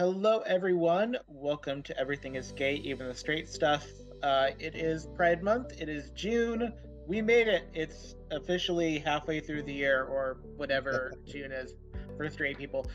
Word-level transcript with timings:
Hello, 0.00 0.38
everyone. 0.46 1.18
Welcome 1.28 1.82
to 1.82 2.00
Everything 2.00 2.34
is 2.34 2.52
Gay, 2.52 2.76
Even 2.76 3.06
the 3.06 3.14
Straight 3.14 3.50
Stuff. 3.50 3.86
Uh, 4.22 4.48
it 4.58 4.74
is 4.74 5.06
Pride 5.14 5.42
Month. 5.42 5.74
It 5.78 5.90
is 5.90 6.08
June. 6.12 6.72
We 7.06 7.20
made 7.20 7.48
it. 7.48 7.68
It's 7.74 8.14
officially 8.30 8.98
halfway 8.98 9.40
through 9.40 9.64
the 9.64 9.74
year, 9.74 10.04
or 10.04 10.38
whatever 10.56 11.12
June 11.26 11.52
is 11.52 11.74
for 12.16 12.30
straight 12.30 12.56
people. 12.56 12.86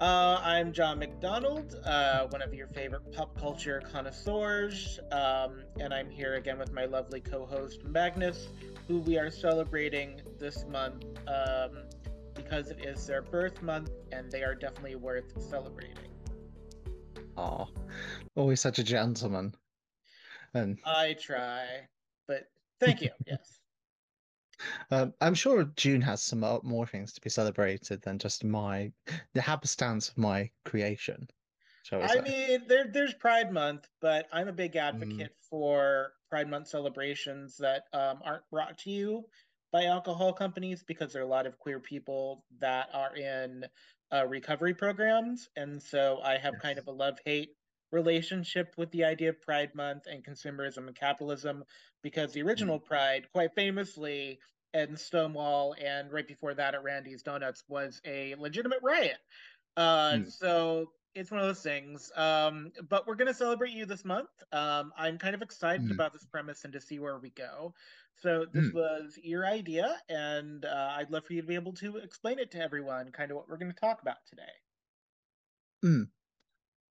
Uh, 0.00 0.40
I'm 0.40 0.72
John 0.72 1.00
McDonald, 1.00 1.80
uh, 1.84 2.28
one 2.28 2.42
of 2.42 2.54
your 2.54 2.68
favorite 2.68 3.12
pop 3.12 3.36
culture 3.36 3.82
connoisseurs, 3.92 5.00
um, 5.10 5.64
and 5.80 5.92
I'm 5.92 6.10
here 6.10 6.36
again 6.36 6.60
with 6.60 6.72
my 6.72 6.84
lovely 6.84 7.20
co 7.20 7.44
host 7.44 7.82
Magnus, 7.86 8.50
who 8.86 9.00
we 9.00 9.18
are 9.18 9.32
celebrating 9.32 10.20
this 10.38 10.64
month 10.66 11.06
um, 11.26 11.82
because 12.36 12.68
it 12.70 12.84
is 12.84 13.04
their 13.04 13.22
birth 13.22 13.60
month 13.62 13.90
and 14.12 14.30
they 14.30 14.44
are 14.44 14.54
definitely 14.54 14.94
worth 14.94 15.42
celebrating. 15.50 16.11
Oh, 17.42 17.66
always 18.36 18.60
such 18.60 18.78
a 18.78 18.84
gentleman. 18.84 19.54
And 20.54 20.78
I 20.84 21.14
try, 21.14 21.64
but 22.28 22.44
thank 22.78 23.02
you. 23.02 23.10
yes. 23.26 23.58
Um, 24.92 25.12
I'm 25.20 25.34
sure 25.34 25.64
June 25.76 26.00
has 26.02 26.22
some 26.22 26.40
more 26.62 26.86
things 26.86 27.12
to 27.14 27.20
be 27.20 27.30
celebrated 27.30 28.00
than 28.02 28.18
just 28.18 28.44
my 28.44 28.92
the 29.34 29.40
happenstance 29.40 30.08
of 30.08 30.18
my 30.18 30.50
creation. 30.64 31.28
So 31.82 32.00
I 32.00 32.20
mean, 32.20 32.62
there 32.68 32.86
there's 32.86 33.14
Pride 33.14 33.50
Month, 33.50 33.88
but 34.00 34.28
I'm 34.32 34.46
a 34.46 34.52
big 34.52 34.76
advocate 34.76 35.32
mm. 35.32 35.48
for 35.50 36.12
Pride 36.30 36.48
Month 36.48 36.68
celebrations 36.68 37.56
that 37.56 37.86
um, 37.92 38.20
aren't 38.24 38.48
brought 38.50 38.78
to 38.78 38.90
you 38.90 39.24
by 39.72 39.86
alcohol 39.86 40.32
companies 40.32 40.84
because 40.86 41.12
there 41.12 41.22
are 41.22 41.24
a 41.24 41.28
lot 41.28 41.46
of 41.46 41.58
queer 41.58 41.80
people 41.80 42.44
that 42.60 42.88
are 42.92 43.16
in 43.16 43.64
uh, 44.12 44.26
recovery 44.26 44.74
programs, 44.74 45.48
and 45.56 45.82
so 45.82 46.20
I 46.22 46.38
have 46.38 46.54
yes. 46.54 46.62
kind 46.62 46.78
of 46.78 46.86
a 46.86 46.92
love 46.92 47.18
hate 47.24 47.50
relationship 47.90 48.74
with 48.76 48.90
the 48.90 49.04
idea 49.04 49.30
of 49.30 49.40
Pride 49.40 49.74
Month 49.74 50.04
and 50.10 50.24
consumerism 50.24 50.86
and 50.86 50.96
capitalism 50.96 51.64
because 52.02 52.32
the 52.32 52.42
original 52.42 52.80
mm. 52.80 52.84
Pride, 52.84 53.26
quite 53.32 53.54
famously, 53.54 54.38
and 54.74 54.98
Stonewall, 54.98 55.74
and 55.82 56.10
right 56.10 56.26
before 56.26 56.54
that 56.54 56.74
at 56.74 56.82
Randy's 56.82 57.22
Donuts, 57.22 57.62
was 57.68 58.00
a 58.04 58.34
legitimate 58.36 58.80
riot. 58.82 59.18
Uh, 59.76 60.12
mm. 60.12 60.32
So 60.32 60.90
it's 61.14 61.30
one 61.30 61.40
of 61.40 61.46
those 61.46 61.62
things. 61.62 62.10
Um, 62.16 62.72
but 62.88 63.06
we're 63.06 63.14
going 63.14 63.28
to 63.28 63.34
celebrate 63.34 63.72
you 63.72 63.86
this 63.86 64.04
month. 64.04 64.30
Um, 64.52 64.92
I'm 64.96 65.18
kind 65.18 65.34
of 65.34 65.42
excited 65.42 65.88
mm. 65.88 65.92
about 65.92 66.12
this 66.12 66.24
premise 66.24 66.64
and 66.64 66.72
to 66.72 66.80
see 66.80 66.98
where 66.98 67.18
we 67.18 67.30
go. 67.30 67.74
So 68.20 68.46
this 68.52 68.66
mm. 68.66 68.74
was 68.74 69.18
your 69.22 69.46
idea, 69.46 69.96
and 70.08 70.64
uh, 70.64 70.94
I'd 70.96 71.10
love 71.10 71.24
for 71.24 71.32
you 71.32 71.40
to 71.40 71.46
be 71.46 71.54
able 71.54 71.72
to 71.74 71.96
explain 71.96 72.38
it 72.38 72.50
to 72.52 72.62
everyone, 72.62 73.10
kind 73.10 73.30
of 73.30 73.36
what 73.36 73.48
we're 73.48 73.56
going 73.56 73.72
to 73.72 73.80
talk 73.80 74.00
about 74.00 74.18
today. 74.28 74.42
Mm. 75.84 76.08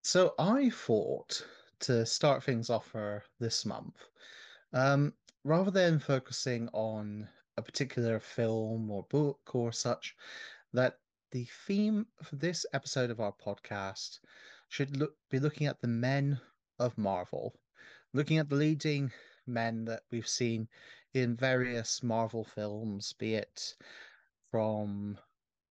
So 0.02 0.34
I 0.38 0.70
thought 0.70 1.44
to 1.80 2.04
start 2.04 2.42
things 2.42 2.68
off 2.68 2.86
for 2.86 3.22
this 3.38 3.64
month, 3.64 3.94
um, 4.72 5.12
rather 5.44 5.70
than 5.70 5.98
focusing 5.98 6.68
on 6.72 7.28
a 7.58 7.62
particular 7.62 8.18
film 8.18 8.91
or 8.91 9.04
book 9.10 9.54
or 9.54 9.72
such, 9.72 10.16
that 10.72 10.98
the 11.31 11.45
theme 11.67 12.06
for 12.23 12.36
this 12.36 12.67
episode 12.73 13.11
of 13.11 13.20
our 13.20 13.33
podcast 13.33 14.19
should 14.69 14.97
look 14.97 15.14
be 15.31 15.39
looking 15.39 15.67
at 15.67 15.81
the 15.81 15.89
men 15.89 16.41
of 16.78 16.97
Marvel, 16.98 17.55
looking 18.12 18.39
at 18.39 18.48
the 18.48 18.56
leading 18.56 19.12
men 19.47 19.84
that 19.84 20.03
we've 20.11 20.28
seen 20.28 20.69
in 21.14 21.37
various 21.37 22.03
Marvel 22.03 22.45
films, 22.45 23.12
be 23.12 23.34
it 23.34 23.77
from 24.50 25.19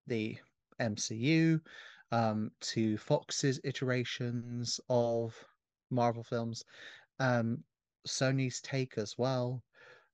the 0.07 0.37
MCU 0.79 1.61
um, 2.11 2.51
to 2.61 2.97
Fox's 2.97 3.59
iterations 3.63 4.79
of 4.89 5.35
Marvel 5.89 6.23
films, 6.23 6.63
um, 7.19 7.63
Sony's 8.07 8.61
take 8.61 8.97
as 8.97 9.17
well, 9.17 9.63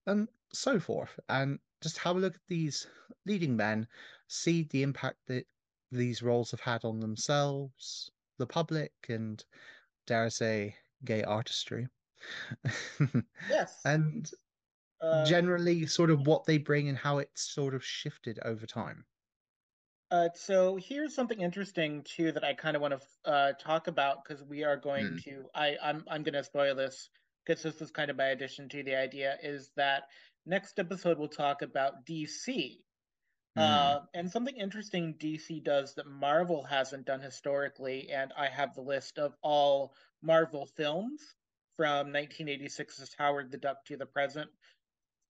and 0.05 0.27
so 0.53 0.79
forth. 0.79 1.19
And 1.29 1.59
just 1.81 1.97
have 1.99 2.15
a 2.15 2.19
look 2.19 2.35
at 2.35 2.41
these 2.47 2.87
leading 3.25 3.55
men, 3.55 3.87
see 4.27 4.63
the 4.71 4.83
impact 4.83 5.17
that 5.27 5.45
these 5.91 6.21
roles 6.21 6.51
have 6.51 6.59
had 6.59 6.85
on 6.85 6.99
themselves, 6.99 8.11
the 8.37 8.47
public, 8.47 8.93
and 9.09 9.43
dare 10.07 10.25
I 10.25 10.29
say, 10.29 10.75
gay 11.03 11.23
artistry. 11.23 11.87
yes. 13.49 13.79
and 13.85 14.29
uh, 15.01 15.25
generally, 15.25 15.85
sort 15.85 16.11
of 16.11 16.27
what 16.27 16.45
they 16.45 16.57
bring 16.57 16.87
and 16.89 16.97
how 16.97 17.17
it's 17.17 17.53
sort 17.53 17.73
of 17.73 17.83
shifted 17.83 18.39
over 18.45 18.65
time. 18.65 19.03
Uh, 20.11 20.27
so 20.35 20.75
here's 20.75 21.15
something 21.15 21.39
interesting 21.39 22.03
too 22.03 22.33
that 22.33 22.43
I 22.43 22.53
kind 22.53 22.75
of 22.75 22.81
want 22.81 22.95
to 22.99 23.31
uh, 23.31 23.53
talk 23.53 23.87
about 23.87 24.23
because 24.23 24.43
we 24.43 24.63
are 24.63 24.75
going 24.75 25.05
mm. 25.05 25.23
to. 25.23 25.45
I 25.55 25.77
I'm 25.81 26.03
I'm 26.09 26.21
going 26.21 26.33
to 26.33 26.43
spoil 26.43 26.75
this 26.75 27.09
because 27.45 27.63
this 27.63 27.81
is 27.81 27.91
kind 27.91 28.11
of 28.11 28.17
my 28.17 28.27
addition 28.27 28.67
to 28.69 28.83
the 28.83 28.95
idea 28.95 29.37
is 29.41 29.71
that 29.77 30.03
next 30.45 30.79
episode 30.79 31.17
we'll 31.17 31.27
talk 31.27 31.61
about 31.61 32.05
DC. 32.05 32.79
Mm. 33.57 33.61
Uh, 33.61 33.99
and 34.13 34.31
something 34.31 34.55
interesting 34.55 35.15
DC 35.19 35.63
does 35.63 35.95
that 35.95 36.07
Marvel 36.07 36.63
hasn't 36.63 37.05
done 37.05 37.19
historically, 37.19 38.09
and 38.09 38.31
I 38.37 38.47
have 38.47 38.73
the 38.73 38.81
list 38.81 39.19
of 39.19 39.33
all 39.41 39.93
Marvel 40.21 40.67
films 40.77 41.21
from 41.75 42.07
1986's 42.13 43.13
Howard 43.17 43.51
the 43.51 43.57
Duck 43.57 43.83
to 43.85 43.97
the 43.97 44.05
present. 44.05 44.49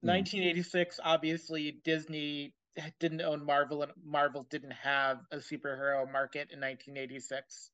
Mm. 0.04 0.10
1986, 0.10 1.00
obviously, 1.04 1.80
Disney 1.84 2.54
didn't 3.00 3.22
own 3.22 3.46
Marvel, 3.46 3.84
and 3.84 3.92
Marvel 4.04 4.46
didn't 4.50 4.72
have 4.72 5.20
a 5.32 5.38
superhero 5.38 6.10
market 6.12 6.50
in 6.52 6.60
1986. 6.60 7.72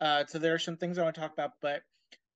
Uh, 0.00 0.24
so 0.26 0.38
there 0.38 0.54
are 0.54 0.58
some 0.58 0.76
things 0.76 0.98
I 0.98 1.04
want 1.04 1.14
to 1.14 1.20
talk 1.20 1.32
about, 1.32 1.52
but 1.62 1.82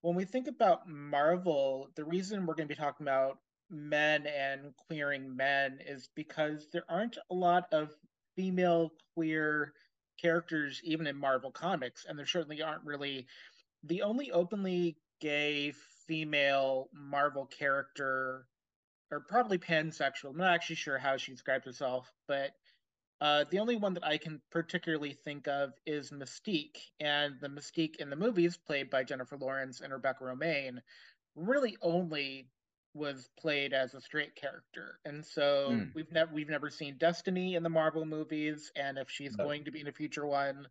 when 0.01 0.15
we 0.15 0.25
think 0.25 0.49
about 0.49 0.89
Marvel, 0.89 1.91
the 1.95 2.05
reason 2.05 2.47
we're 2.47 2.55
going 2.55 2.69
to 2.69 2.75
be 2.75 2.81
talking 2.81 3.07
about 3.07 3.39
men 3.71 4.27
and 4.27 4.75
queering 4.77 5.35
men 5.37 5.79
is 5.87 6.09
because 6.15 6.69
there 6.73 6.85
aren't 6.89 7.19
a 7.31 7.35
lot 7.35 7.65
of 7.73 7.95
female 8.37 8.93
queer 9.15 9.73
characters 10.21 10.81
even 10.85 11.07
in 11.07 11.17
Marvel 11.17 11.51
comics, 11.51 12.05
and 12.09 12.19
there 12.19 12.27
certainly 12.27 12.63
aren't 12.63 12.85
really 12.85 13.27
the 13.85 14.03
only 14.03 14.31
openly 14.31 14.97
gay 15.21 15.73
female 16.07 16.89
Marvel 16.93 17.47
character 17.47 18.47
or 19.11 19.21
probably 19.21 19.59
pansexual. 19.59 20.31
I'm 20.31 20.37
not 20.37 20.55
actually 20.55 20.77
sure 20.77 20.99
how 20.99 21.17
she 21.17 21.33
describes 21.33 21.67
herself, 21.67 22.13
but 22.29 22.51
uh, 23.21 23.45
the 23.51 23.59
only 23.59 23.77
one 23.77 23.95
that 23.95 24.07
I 24.07 24.17
can 24.17 24.41
particularly 24.51 25.13
think 25.13 25.47
of 25.47 25.73
is 25.85 26.11
Mystique, 26.11 26.79
and 27.01 27.35
the 27.41 27.49
Mystique 27.49 27.97
in 27.97 28.09
the 28.09 28.17
movies, 28.17 28.57
played 28.57 28.89
by 28.89 29.05
Jennifer 29.05 29.37
Lawrence 29.37 29.81
and 29.81 29.93
Rebecca 29.93 30.25
Romijn, 30.25 30.79
really 31.35 31.77
only 31.83 32.49
was 32.95 33.29
played 33.39 33.73
as 33.73 33.95
a 33.95 34.01
straight 34.01 34.35
character, 34.35 34.99
and 35.05 35.25
so 35.25 35.69
mm. 35.71 35.95
we've 35.95 36.11
never 36.11 36.33
we've 36.35 36.49
never 36.49 36.71
seen 36.71 36.97
Destiny 36.99 37.55
in 37.55 37.63
the 37.63 37.69
Marvel 37.69 38.05
movies, 38.05 38.73
and 38.77 38.99
if 38.99 39.11
she's 39.11 39.37
no. 39.37 39.45
going 39.45 39.65
to 39.65 39.71
be 39.71 39.81
in 39.81 39.89
a 39.89 39.93
future 39.93 40.27
one, 40.27 40.67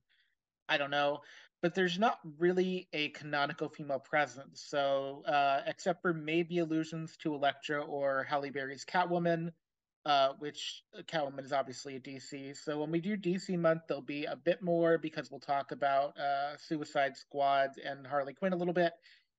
I 0.67 0.77
don't 0.77 0.91
know 0.91 1.21
but 1.61 1.75
there's 1.75 1.99
not 1.99 2.19
really 2.37 2.87
a 2.93 3.09
canonical 3.09 3.69
female 3.69 3.99
presence. 3.99 4.63
So, 4.65 5.23
uh, 5.25 5.61
except 5.65 6.01
for 6.01 6.13
maybe 6.13 6.59
allusions 6.59 7.17
to 7.17 7.33
Elektra 7.33 7.81
or 7.81 8.23
Halle 8.23 8.49
Berry's 8.49 8.85
Catwoman, 8.85 9.51
uh, 10.05 10.29
which 10.39 10.83
uh, 10.97 11.01
Catwoman 11.01 11.43
is 11.43 11.51
obviously 11.51 11.97
a 11.97 11.99
DC. 11.99 12.55
So, 12.57 12.79
when 12.79 12.91
we 12.91 13.01
do 13.01 13.17
DC 13.17 13.57
month, 13.59 13.81
there'll 13.87 14.01
be 14.01 14.25
a 14.25 14.37
bit 14.37 14.61
more 14.61 14.97
because 14.97 15.29
we'll 15.29 15.41
talk 15.41 15.71
about 15.71 16.17
uh, 16.17 16.55
Suicide 16.57 17.17
Squad 17.17 17.71
and 17.85 18.07
Harley 18.07 18.33
Quinn 18.33 18.53
a 18.53 18.57
little 18.57 18.73
bit, 18.73 18.93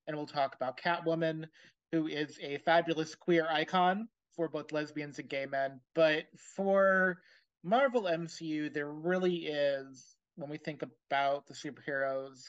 and 0.06 0.16
we'll 0.16 0.26
talk 0.26 0.54
about 0.54 0.78
Catwoman, 0.78 1.46
who 1.92 2.06
is 2.06 2.38
a 2.42 2.58
fabulous 2.58 3.14
queer 3.14 3.46
icon 3.50 4.08
for 4.36 4.48
both 4.48 4.72
lesbians 4.72 5.18
and 5.18 5.28
gay 5.28 5.46
men. 5.46 5.80
But 5.94 6.24
for 6.56 7.18
Marvel 7.62 8.02
MCU, 8.02 8.72
there 8.72 8.90
really 8.90 9.46
is 9.46 10.16
when 10.36 10.50
we 10.50 10.58
think 10.58 10.82
about 10.82 11.46
the 11.46 11.54
superheroes, 11.54 12.44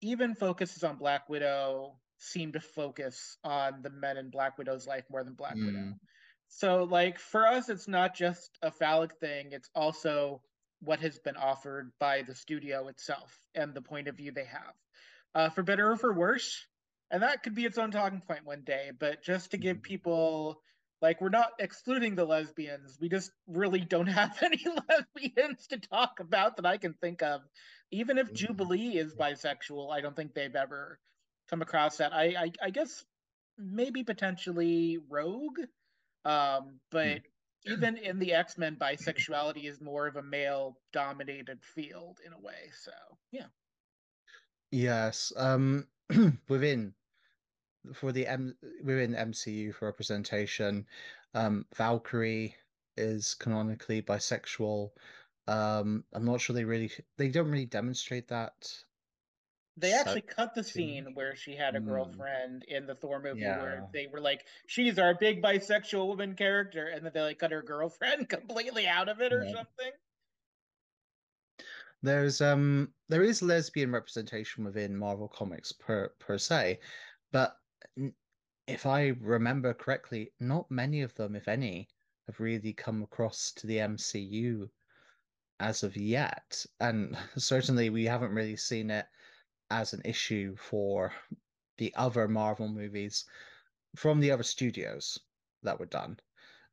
even 0.00 0.34
focuses 0.34 0.84
on 0.84 0.96
Black 0.96 1.28
Widow 1.28 1.94
seem 2.18 2.52
to 2.52 2.60
focus 2.60 3.36
on 3.42 3.82
the 3.82 3.90
men 3.90 4.16
in 4.16 4.30
Black 4.30 4.58
Widow's 4.58 4.86
life 4.86 5.04
more 5.10 5.24
than 5.24 5.34
Black 5.34 5.56
mm. 5.56 5.66
Widow. 5.66 5.94
So, 6.48 6.84
like, 6.84 7.18
for 7.18 7.46
us, 7.46 7.68
it's 7.68 7.88
not 7.88 8.14
just 8.14 8.50
a 8.60 8.70
phallic 8.70 9.14
thing, 9.16 9.48
it's 9.52 9.70
also 9.74 10.42
what 10.80 11.00
has 11.00 11.18
been 11.18 11.36
offered 11.36 11.92
by 11.98 12.22
the 12.22 12.34
studio 12.34 12.88
itself 12.88 13.36
and 13.54 13.72
the 13.72 13.80
point 13.80 14.08
of 14.08 14.16
view 14.16 14.32
they 14.32 14.44
have. 14.44 14.74
Uh, 15.34 15.48
for 15.48 15.62
better 15.62 15.92
or 15.92 15.96
for 15.96 16.12
worse, 16.12 16.66
and 17.12 17.22
that 17.22 17.42
could 17.42 17.54
be 17.54 17.66
its 17.66 17.78
own 17.78 17.90
talking 17.90 18.22
point 18.26 18.44
one 18.44 18.62
day, 18.64 18.90
but 18.98 19.22
just 19.22 19.50
to 19.52 19.58
give 19.58 19.76
mm-hmm. 19.76 19.82
people 19.82 20.62
like 21.02 21.20
we're 21.20 21.28
not 21.28 21.50
excluding 21.58 22.14
the 22.14 22.24
lesbians. 22.24 22.96
We 23.00 23.08
just 23.08 23.32
really 23.46 23.80
don't 23.80 24.06
have 24.20 24.38
any 24.42 24.64
lesbians 24.88 25.66
to 25.68 25.78
talk 25.78 26.20
about 26.20 26.56
that 26.56 26.64
I 26.66 26.78
can 26.78 26.94
think 26.94 27.22
of. 27.22 27.42
Even 27.90 28.16
if 28.16 28.28
mm-hmm. 28.28 28.36
Jubilee 28.36 28.96
is 28.96 29.14
bisexual, 29.14 29.92
I 29.92 30.00
don't 30.00 30.16
think 30.16 30.32
they've 30.32 30.56
ever 30.56 30.98
come 31.50 31.60
across 31.60 31.98
that. 31.98 32.14
I 32.14 32.34
I, 32.38 32.52
I 32.62 32.70
guess 32.70 33.04
maybe 33.58 34.04
potentially 34.04 34.98
Rogue, 35.10 35.58
um, 36.24 36.80
but 36.90 37.18
hmm. 37.66 37.72
even 37.72 37.98
in 37.98 38.18
the 38.18 38.32
X 38.32 38.56
Men, 38.56 38.76
bisexuality 38.80 39.68
is 39.68 39.82
more 39.82 40.06
of 40.06 40.16
a 40.16 40.22
male 40.22 40.78
dominated 40.94 41.58
field 41.62 42.18
in 42.24 42.32
a 42.32 42.40
way. 42.40 42.70
So 42.82 42.92
yeah. 43.32 43.46
Yes. 44.70 45.34
Um, 45.36 45.86
within 46.48 46.94
for 47.94 48.12
the 48.12 48.26
M 48.26 48.56
within 48.82 49.14
MCU 49.14 49.72
for 49.72 49.86
representation, 49.86 50.86
um, 51.34 51.66
Valkyrie 51.74 52.56
is 52.96 53.34
canonically 53.34 54.02
bisexual. 54.02 54.92
Um, 55.46 56.06
I'm 56.12 56.24
not 56.24 56.40
sure 56.40 56.54
they 56.54 56.64
really 56.64 56.90
they 57.16 57.28
don't 57.30 57.50
really 57.50 57.66
demonstrate 57.66 58.28
that 58.28 58.84
They 59.76 59.92
actually 59.92 60.22
cut 60.22 60.54
the 60.54 60.64
scene 60.64 61.12
where 61.14 61.36
she 61.36 61.56
had 61.56 61.76
a 61.76 61.80
Mm, 61.80 61.82
girlfriend 61.82 62.64
in 62.64 62.86
the 62.86 62.94
Thor 62.94 63.20
movie 63.20 63.50
where 63.52 63.86
they 63.92 64.06
were 64.06 64.20
like, 64.20 64.46
she's 64.66 64.98
our 64.98 65.14
big 65.14 65.42
bisexual 65.42 66.06
woman 66.08 66.36
character, 66.36 66.86
and 66.88 67.04
then 67.04 67.12
they 67.12 67.20
like 67.22 67.38
cut 67.38 67.52
her 67.52 67.62
girlfriend 67.62 68.28
completely 68.30 68.86
out 68.88 69.08
of 69.10 69.20
it 69.20 69.30
or 69.32 69.44
yeah. 69.44 69.54
something. 69.54 69.92
There's 72.02 72.40
um 72.40 72.94
there 73.08 73.22
is 73.22 73.42
lesbian 73.42 73.92
representation 73.92 74.64
within 74.64 74.96
Marvel 74.96 75.28
Comics 75.28 75.72
per 75.72 76.10
per 76.18 76.36
se, 76.38 76.80
but 77.30 77.61
if 78.66 78.86
I 78.86 79.08
remember 79.20 79.74
correctly, 79.74 80.32
not 80.40 80.70
many 80.70 81.02
of 81.02 81.14
them, 81.14 81.36
if 81.36 81.48
any, 81.48 81.88
have 82.26 82.40
really 82.40 82.72
come 82.72 83.02
across 83.02 83.52
to 83.56 83.66
the 83.66 83.78
MCU 83.78 84.68
as 85.60 85.82
of 85.82 85.96
yet. 85.96 86.64
And 86.80 87.16
certainly 87.36 87.90
we 87.90 88.04
haven't 88.04 88.32
really 88.32 88.56
seen 88.56 88.90
it 88.90 89.06
as 89.70 89.92
an 89.92 90.02
issue 90.04 90.56
for 90.56 91.12
the 91.78 91.94
other 91.96 92.28
Marvel 92.28 92.68
movies 92.68 93.24
from 93.96 94.20
the 94.20 94.30
other 94.30 94.42
studios 94.42 95.18
that 95.62 95.78
were 95.78 95.86
done. 95.86 96.18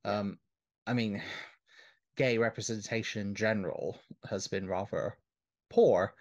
Um, 0.06 0.40
I 0.86 0.94
mean, 0.94 1.22
gay 2.16 2.38
representation 2.38 3.22
in 3.22 3.36
general 3.36 3.98
has 4.30 4.48
been 4.48 4.68
rather 4.68 5.18
poor, 5.70 6.14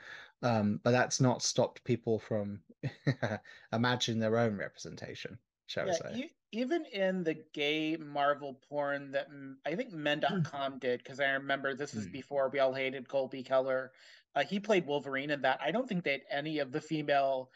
um, 0.43 0.81
but 0.85 0.93
that's 0.93 1.21
not 1.21 1.43
stopped 1.43 1.83
people 1.85 2.19
from 2.19 2.61
imagining 3.73 4.21
their 4.21 4.39
own 4.39 4.57
representation, 4.57 5.39
shall 5.67 5.87
we 5.87 5.93
say. 5.93 6.13
e 6.15 6.31
even 6.51 6.87
in 6.87 7.25
the 7.25 7.37
gay 7.53 7.97
Marvel 7.97 8.59
porn 8.69 9.13
that 9.13 9.31
mm, 9.31 9.55
I 9.67 9.75
think 9.75 9.93
Men.com 9.93 10.79
did, 10.79 11.03
because 11.03 11.21
I 11.21 11.31
remember 11.33 11.75
this 11.75 11.95
is 11.95 12.07
Mm, 12.07 12.13
before 12.13 12.49
we 12.49 12.59
all 12.59 12.73
hated 12.73 13.09
Colby 13.09 13.43
Keller. 13.43 13.93
Uh, 14.35 14.45
he 14.45 14.61
played 14.61 14.87
Wolverine 14.87 15.31
in 15.31 15.43
that. 15.43 15.61
I 15.63 15.71
don't 15.71 15.89
think 15.89 16.05
that 16.05 16.23
any 16.31 16.59
of 16.61 16.73
the 16.73 16.81
female 16.81 17.51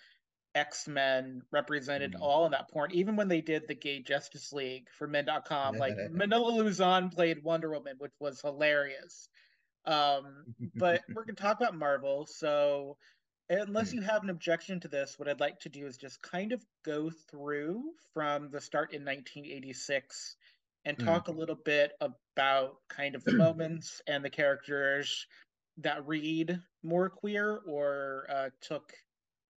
X-Men 0.55 1.43
represented 1.51 2.13
mm. 2.13 2.21
all 2.21 2.45
in 2.45 2.53
that 2.53 2.71
porn. 2.71 2.91
Even 2.93 3.17
when 3.17 3.29
they 3.29 3.41
did 3.41 3.67
the 3.67 3.75
gay 3.75 4.01
Justice 4.01 4.53
League 4.53 4.89
for 4.91 5.07
Men.com, 5.07 5.77
like 5.77 5.95
Manila 6.11 6.51
Luzon 6.51 7.09
played 7.09 7.43
Wonder 7.43 7.71
Woman, 7.71 7.95
which 7.99 8.13
was 8.21 8.41
hilarious. 8.41 9.29
Um, 9.85 10.55
but 10.77 11.03
we're 11.13 11.25
gonna 11.25 11.35
talk 11.35 11.59
about 11.61 11.77
Marvel, 11.77 12.27
so 12.27 12.97
unless 13.49 13.93
Mm, 13.93 13.95
you 13.95 14.01
have 14.03 14.23
an 14.23 14.31
objection 14.31 14.81
to 14.81 14.89
this, 14.89 15.19
what 15.19 15.29
I'd 15.29 15.41
like 15.41 15.61
to 15.61 15.69
do 15.69 15.87
is 15.87 15.97
just 15.97 16.23
kind 16.23 16.53
of 16.53 16.65
go 16.85 17.11
through 17.31 17.83
from 18.15 18.51
the 18.51 18.61
start 18.61 18.93
in 18.93 19.05
1986 19.05 20.37
and 20.85 20.99
mm. 20.99 21.05
talk 21.05 21.29
a 21.29 21.33
little 21.33 21.57
bit 21.57 21.93
about 22.01 22.77
kind 22.89 23.15
of 23.15 23.25
the 23.25 23.33
moments 23.37 24.03
and 24.07 24.25
the 24.25 24.31
characters 24.31 25.27
that 25.79 26.07
read 26.07 26.61
more 26.83 27.09
queer 27.11 27.61
or 27.67 28.27
uh, 28.31 28.49
took 28.61 28.93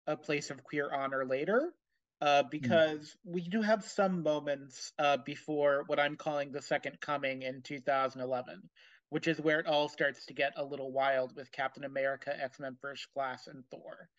a 0.07 0.15
place 0.17 0.49
of 0.49 0.63
queer 0.63 0.89
honor 0.93 1.25
later. 1.25 1.73
Uh, 2.21 2.43
Mm. 2.43 2.49
because 2.49 3.15
we 3.25 3.41
do 3.41 3.61
have 3.61 3.83
some 3.83 4.23
moments 4.23 4.93
uh, 4.97 5.17
before 5.17 5.83
what 5.87 5.99
I'm 5.99 6.15
calling 6.15 6.51
the 6.51 6.61
second 6.61 6.99
coming 7.01 7.41
in 7.43 7.61
2011, 7.61 8.69
which 9.15 9.29
is 9.29 9.39
where 9.39 9.61
it 9.61 9.65
all 9.65 9.87
starts 9.87 10.25
to 10.25 10.33
get 10.33 10.51
a 10.57 10.65
little 10.65 10.91
wild 10.91 11.33
with 11.37 11.49
Captain 11.49 11.85
America, 11.85 12.35
X 12.37 12.59
Men 12.59 12.75
First 12.81 13.07
Class, 13.13 13.47
and 13.47 13.63
Thor, 13.71 14.09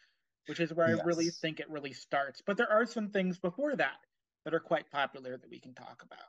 which 0.47 0.59
is 0.59 0.73
where 0.73 0.87
I 0.87 1.05
really 1.05 1.29
think 1.29 1.61
it 1.61 1.69
really 1.69 1.93
starts. 1.93 2.41
But 2.41 2.57
there 2.57 2.73
are 2.73 2.87
some 2.87 3.11
things 3.11 3.39
before 3.39 3.77
that 3.77 3.99
that 4.47 4.55
are 4.55 4.59
quite 4.59 4.91
popular 4.91 5.37
that 5.37 5.51
we 5.51 5.61
can 5.61 5.75
talk 5.75 6.03
about. 6.03 6.25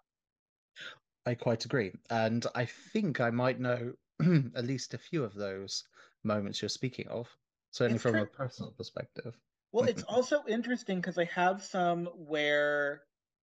I 1.25 1.35
quite 1.35 1.63
agree. 1.63 1.93
And 2.09 2.45
I 2.55 2.65
think 2.65 3.21
I 3.21 3.29
might 3.29 3.57
know 3.57 3.93
at 4.53 4.65
least 4.65 4.93
a 4.93 4.97
few 4.97 5.23
of 5.23 5.33
those 5.33 5.85
moments 6.25 6.61
you're 6.61 6.67
speaking 6.67 7.07
of, 7.07 7.33
certainly 7.71 7.95
It's 7.95 8.03
from 8.03 8.15
kind 8.15 8.27
a 8.27 8.37
personal 8.37 8.71
perspective. 8.71 9.33
well, 9.71 9.85
it's 9.87 10.03
also 10.03 10.43
interesting 10.45 10.97
because 10.97 11.17
I 11.17 11.23
have 11.33 11.63
some 11.63 12.07
where 12.07 13.03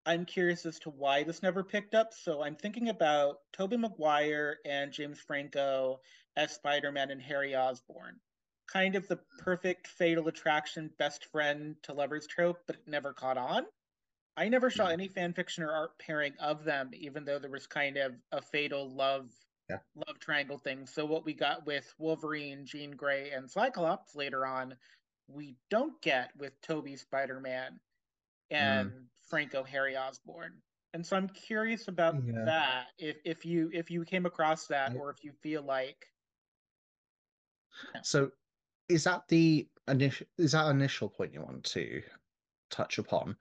I'm 0.06 0.24
curious 0.26 0.66
as 0.66 0.78
to 0.80 0.90
why 0.90 1.22
this 1.24 1.42
never 1.42 1.64
picked 1.64 1.94
up. 1.94 2.12
So 2.12 2.42
I'm 2.42 2.56
thinking 2.56 2.88
about 2.88 3.40
Tobey 3.52 3.76
Maguire 3.76 4.58
and 4.64 4.92
James 4.92 5.20
Franco 5.20 6.00
as 6.36 6.52
Spider-Man 6.54 7.10
and 7.10 7.22
Harry 7.22 7.54
Osborn. 7.54 8.20
Kind 8.66 8.96
of 8.96 9.08
the 9.08 9.16
perfect 9.38 9.86
fatal 9.88 10.28
attraction 10.28 10.88
best 10.98 11.26
friend 11.26 11.76
to 11.84 11.92
lovers 11.94 12.26
trope, 12.26 12.62
but 12.66 12.76
it 12.76 12.86
never 12.88 13.12
caught 13.14 13.38
on. 13.38 13.66
I 14.36 14.48
never 14.48 14.70
saw 14.70 14.88
Mm. 14.88 14.92
any 14.92 15.08
fan 15.08 15.34
fiction 15.34 15.64
or 15.64 15.72
art 15.72 15.98
pairing 15.98 16.36
of 16.38 16.64
them, 16.64 16.90
even 16.94 17.24
though 17.24 17.38
there 17.38 17.50
was 17.50 17.66
kind 17.66 17.96
of 17.96 18.16
a 18.32 18.42
fatal 18.42 18.88
love 18.94 19.34
Yeah. 19.68 19.78
love 19.96 20.18
triangle 20.20 20.58
thing. 20.58 20.86
So 20.86 21.06
what 21.06 21.24
we 21.24 21.34
got 21.34 21.66
with 21.66 21.94
Wolverine, 21.98 22.66
Jean 22.66 22.92
Grey, 22.92 23.30
and 23.32 23.50
Cyclops 23.50 24.14
later 24.16 24.46
on, 24.46 24.76
we 25.28 25.56
don't 25.70 26.00
get 26.02 26.36
with 26.36 26.60
Tobey 26.62 26.96
Spider-Man 26.96 27.80
Mm. 28.58 28.90
and 28.90 29.10
Franco 29.26 29.62
Harry 29.65 29.97
Osborn. 29.97 30.62
And 30.93 31.05
so 31.05 31.17
I'm 31.17 31.29
curious 31.29 31.88
about 31.88 32.15
Yeah. 32.25 32.44
that. 32.44 32.87
If 32.99 33.17
if 33.25 33.44
you 33.44 33.71
if 33.73 33.91
you 33.91 34.05
came 34.05 34.26
across 34.26 34.67
that 34.69 34.94
or 34.94 35.11
if 35.11 35.25
you 35.25 35.32
feel 35.32 35.62
like 35.62 36.06
yeah. 37.94 38.03
so 38.03 38.31
is 38.88 39.05
that 39.05 39.26
the 39.29 39.69
initial 39.88 40.26
is 40.38 40.53
that 40.53 40.69
initial 40.71 41.09
point 41.09 41.32
you 41.32 41.41
want 41.43 41.65
to 41.65 42.03
touch 42.71 42.99
upon? 42.99 43.37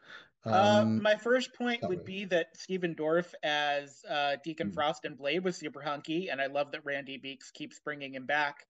Uh, 0.45 0.81
Um, 0.81 1.01
my 1.01 1.15
first 1.15 1.53
point 1.53 1.81
would 1.83 1.99
way. 1.99 2.03
be 2.05 2.25
that 2.25 2.55
Stephen 2.57 2.95
Dorff 2.95 3.33
as 3.43 4.03
uh, 4.09 4.37
Deacon 4.43 4.71
Mm. 4.71 4.73
Frost 4.73 5.05
and 5.05 5.17
Blade 5.17 5.43
was 5.43 5.55
super 5.57 5.81
hunky, 5.81 6.29
and 6.29 6.41
I 6.41 6.47
love 6.47 6.71
that 6.71 6.83
Randy 6.85 7.19
Meeks 7.21 7.51
keeps 7.51 7.79
bringing 7.79 8.13
him 8.15 8.25
back. 8.25 8.65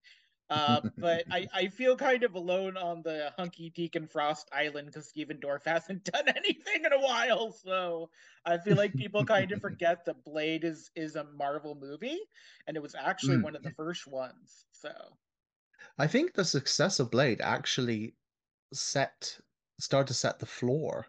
Uh, 0.49 0.81
but 0.99 1.25
I, 1.31 1.47
I 1.53 1.67
feel 1.69 1.95
kind 1.95 2.23
of 2.23 2.35
alone 2.35 2.77
on 2.77 3.01
the 3.01 3.33
hunky 3.37 3.69
Deacon 3.69 4.07
Frost 4.07 4.49
island 4.51 4.87
because 4.87 5.07
Stephen 5.09 5.39
Dorff 5.39 5.63
hasn't 5.65 6.03
done 6.11 6.27
anything 6.29 6.85
in 6.85 6.93
a 6.93 6.99
while. 6.99 7.51
So 7.51 8.11
I 8.45 8.57
feel 8.57 8.77
like 8.77 8.95
people 8.95 9.23
kind 9.25 9.51
of 9.51 9.59
forget 9.61 10.05
that 10.05 10.23
Blade 10.23 10.63
is 10.63 10.91
is 10.95 11.15
a 11.15 11.23
Marvel 11.23 11.75
movie, 11.75 12.19
and 12.67 12.77
it 12.77 12.81
was 12.81 12.95
actually 12.95 13.37
Mm. 13.37 13.43
one 13.43 13.55
of 13.55 13.63
the 13.63 13.71
first 13.71 14.05
ones. 14.07 14.65
So 14.71 15.17
I 15.97 16.05
think 16.07 16.33
the 16.33 16.45
success 16.45 16.99
of 16.99 17.09
Blade 17.09 17.41
actually 17.41 18.15
set 18.73 19.41
started 19.79 20.07
to 20.09 20.13
set 20.15 20.39
the 20.39 20.45
floor 20.47 21.07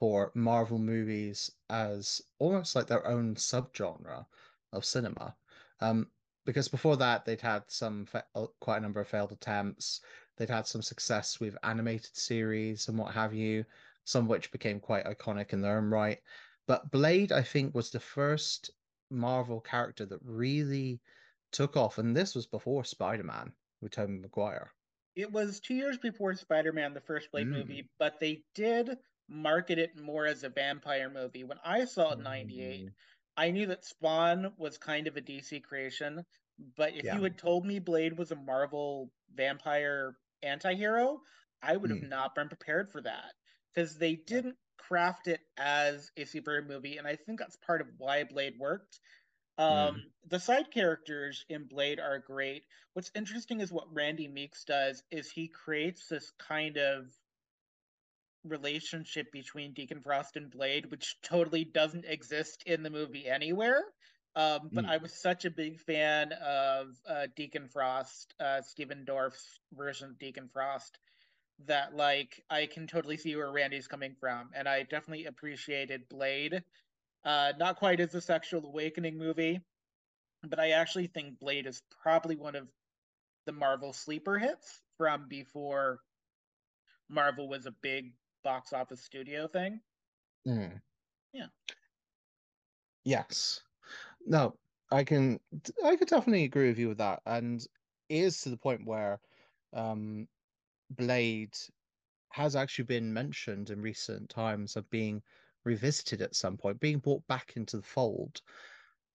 for 0.00 0.32
Marvel 0.34 0.78
movies 0.78 1.52
as 1.70 2.22
almost 2.38 2.76
like 2.76 2.88
their 2.88 3.06
own 3.06 3.36
subgenre 3.36 4.26
of 4.72 4.84
cinema. 4.84 5.36
Um, 5.80 6.12
because 6.44 6.68
before 6.68 6.96
that, 6.98 7.24
they'd 7.24 7.40
had 7.40 7.70
some 7.70 8.06
fa 8.06 8.24
uh, 8.34 8.46
quite 8.60 8.78
a 8.78 8.80
number 8.80 9.00
of 9.00 9.08
failed 9.08 9.32
attempts. 9.32 10.00
They'd 10.36 10.50
had 10.50 10.66
some 10.66 10.82
success 10.82 11.40
with 11.40 11.56
animated 11.62 12.16
series 12.16 12.88
and 12.88 12.98
what 12.98 13.14
have 13.14 13.34
you, 13.34 13.64
some 14.04 14.24
of 14.24 14.30
which 14.30 14.50
became 14.52 14.80
quite 14.80 15.04
iconic 15.06 15.52
in 15.52 15.60
their 15.60 15.78
own 15.78 15.90
right. 15.90 16.20
But 16.66 16.90
Blade, 16.90 17.32
I 17.32 17.42
think, 17.42 17.74
was 17.74 17.90
the 17.90 18.00
first 18.00 18.70
Marvel 19.10 19.60
character 19.60 20.06
that 20.06 20.20
really 20.22 21.02
took 21.52 21.76
off, 21.76 21.98
and 21.98 22.16
this 22.16 22.34
was 22.34 22.46
before 22.46 22.84
Spider-Man 22.84 23.54
with 23.80 23.92
Tobey 23.92 24.18
Maguire. 24.18 24.72
it 25.14 25.30
was 25.30 25.60
two 25.60 25.74
years 25.74 25.98
before 25.98 26.34
Spider-Man, 26.34 26.94
the 26.94 27.00
first 27.00 27.30
Blade 27.30 27.48
Mm. 27.48 27.50
movie, 27.50 27.90
but 27.98 28.18
they 28.18 28.44
did 28.54 28.98
market 29.28 29.78
it 29.78 29.96
more 29.96 30.26
as 30.26 30.42
a 30.42 30.48
vampire 30.48 31.10
movie. 31.10 31.44
When 31.44 31.58
I 31.64 31.84
saw 31.84 32.10
it 32.12 32.18
in 32.18 32.22
'98, 32.22 32.86
Mm. 32.86 32.94
I 33.36 33.50
knew 33.50 33.66
that 33.66 33.84
Spawn 33.84 34.54
was 34.56 34.78
kind 34.78 35.06
of 35.06 35.16
a 35.16 35.20
DC 35.20 35.60
creation, 35.60 36.24
but 36.58 36.94
if 36.94 37.10
you 37.12 37.22
had 37.22 37.38
told 37.38 37.66
me 37.66 37.78
Blade 37.78 38.16
was 38.18 38.30
a 38.30 38.36
Marvel 38.36 39.12
vampire 39.30 40.16
anti-hero, 40.42 41.20
I 41.62 41.76
would 41.76 41.90
have 41.90 42.00
Mm. 42.00 42.02
not 42.02 42.34
been 42.34 42.48
prepared 42.48 42.90
for 42.90 43.02
that 43.02 43.34
because 43.74 43.98
they 43.98 44.16
didn't 44.16 44.58
craft 44.78 45.28
it 45.28 45.40
as 45.56 46.10
a 46.16 46.22
superhero 46.24 46.66
movie, 46.66 46.96
and 46.98 47.06
I 47.06 47.16
think 47.16 47.38
that's 47.38 47.56
part 47.56 47.80
of 47.80 47.88
why 47.98 48.24
Blade 48.24 48.58
worked. 48.58 49.00
Mm. 49.68 50.02
Um, 50.02 50.12
the 50.24 50.40
side 50.40 50.70
characters 50.70 51.44
in 51.48 51.66
Blade 51.68 52.00
are 52.00 52.18
great. 52.18 52.64
What's 52.94 53.10
interesting 53.14 53.60
is 53.60 53.72
what 53.72 53.92
Randy 53.94 54.28
Meeks 54.28 54.64
does 54.64 55.02
is 55.10 55.30
he 55.30 55.48
creates 55.48 56.08
this 56.08 56.30
kind 56.32 56.76
of 56.78 57.18
relationship 58.44 59.30
between 59.32 59.74
Deacon 59.74 60.02
Frost 60.02 60.36
and 60.36 60.50
Blade, 60.50 60.90
which 60.90 61.20
totally 61.22 61.64
doesn't 61.64 62.04
exist 62.06 62.62
in 62.66 62.82
the 62.82 62.90
movie 62.90 63.26
anywhere. 63.28 63.82
Um, 64.34 64.70
but 64.74 64.84
I 64.88 64.96
Mm. 64.96 64.98
was 64.98 65.20
such 65.20 65.44
a 65.44 65.50
big 65.50 65.78
fan 65.80 66.32
of 66.32 66.88
uh, 67.06 67.26
Deacon 67.36 67.68
Frost, 67.68 68.34
uh, 68.40 68.62
Stephen 68.62 69.04
Dorff's 69.04 69.60
version 69.72 70.10
of 70.10 70.18
Deacon 70.18 70.48
Frost, 70.48 70.98
that 71.66 71.94
like 71.94 72.42
I 72.50 72.66
can 72.66 72.86
totally 72.86 73.16
see 73.18 73.36
where 73.36 73.50
Randy's 73.52 73.88
coming 73.88 74.16
from, 74.16 74.50
and 74.54 74.68
I 74.68 74.82
definitely 74.84 75.26
appreciated 75.26 76.08
Blade. 76.08 76.64
Uh, 77.24 77.52
not 77.58 77.76
quite 77.76 78.00
as 78.00 78.14
a 78.14 78.20
sexual 78.20 78.66
awakening 78.66 79.18
movie, 79.18 79.60
but 80.42 80.60
I 80.60 80.70
actually 80.72 81.08
think 81.08 81.38
Blade 81.40 81.66
is 81.66 81.82
probably 82.02 82.36
one 82.36 82.56
of 82.56 82.68
the 83.46 83.52
Marvel 83.52 83.92
sleeper 83.92 84.38
hits 84.38 84.82
from 84.98 85.28
before 85.28 86.00
Marvel 87.08 87.48
was 87.48 87.66
a 87.66 87.70
big 87.70 88.12
box 88.42 88.72
office 88.72 89.02
studio 89.02 89.46
thing. 89.46 89.80
Mm. 90.46 90.80
Yeah. 91.32 91.46
Yes. 93.04 93.60
No, 94.26 94.54
I 94.90 95.04
can 95.04 95.40
I 95.84 95.96
could 95.96 96.08
definitely 96.08 96.44
agree 96.44 96.68
with 96.68 96.78
you 96.78 96.88
with 96.88 96.98
that. 96.98 97.22
And 97.26 97.60
it 98.08 98.16
is 98.16 98.40
to 98.42 98.50
the 98.50 98.56
point 98.56 98.84
where 98.84 99.20
um 99.72 100.28
Blade 100.90 101.56
has 102.30 102.56
actually 102.56 102.84
been 102.84 103.12
mentioned 103.12 103.70
in 103.70 103.80
recent 103.80 104.28
times 104.30 104.76
of 104.76 104.88
being 104.90 105.22
revisited 105.64 106.22
at 106.22 106.34
some 106.34 106.56
point, 106.56 106.80
being 106.80 106.98
brought 106.98 107.26
back 107.26 107.52
into 107.56 107.76
the 107.76 107.82
fold, 107.82 108.40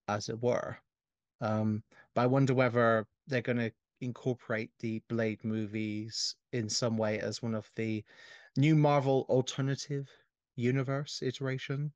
as 0.07 0.29
it 0.29 0.41
were. 0.41 0.77
Um, 1.41 1.84
but 2.13 2.22
I 2.22 2.27
wonder 2.27 2.53
whether 2.53 3.05
they're 3.27 3.41
going 3.41 3.57
to 3.57 3.72
incorporate 4.01 4.72
the 4.79 5.01
Blade 5.07 5.43
movies 5.43 6.36
in 6.53 6.69
some 6.69 6.98
way 6.98 7.19
as 7.19 7.41
one 7.41 7.55
of 7.55 7.69
the 7.75 8.03
new 8.57 8.75
Marvel 8.75 9.25
alternative 9.29 10.07
universe 10.55 11.21
iterations. 11.21 11.91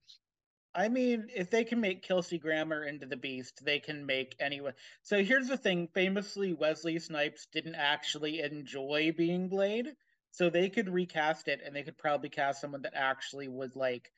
I 0.74 0.88
mean, 0.88 1.28
if 1.36 1.50
they 1.50 1.66
can 1.66 1.82
make 1.82 2.04
Kelsey 2.04 2.38
Grammer 2.38 2.84
into 2.84 3.06
the 3.06 3.18
Beast, 3.18 3.66
they 3.66 3.80
can 3.80 4.06
make 4.06 4.36
anyone. 4.40 4.74
So 5.02 5.22
here's 5.22 5.48
the 5.48 5.58
thing: 5.58 5.90
famously, 5.94 6.54
Wesley 6.54 6.98
Snipes 7.00 7.48
didn't 7.52 7.76
actually 7.76 8.42
enjoy 8.42 9.14
being 9.18 9.50
Blade, 9.50 9.96
so 10.32 10.50
they 10.50 10.70
could 10.70 10.90
recast 10.90 11.50
it, 11.50 11.62
and 11.66 11.76
they 11.76 11.84
could 11.84 11.98
probably 11.98 12.30
cast 12.30 12.62
someone 12.62 12.84
that 12.84 12.94
actually 12.96 13.50
would 13.50 13.76
like 13.76 14.12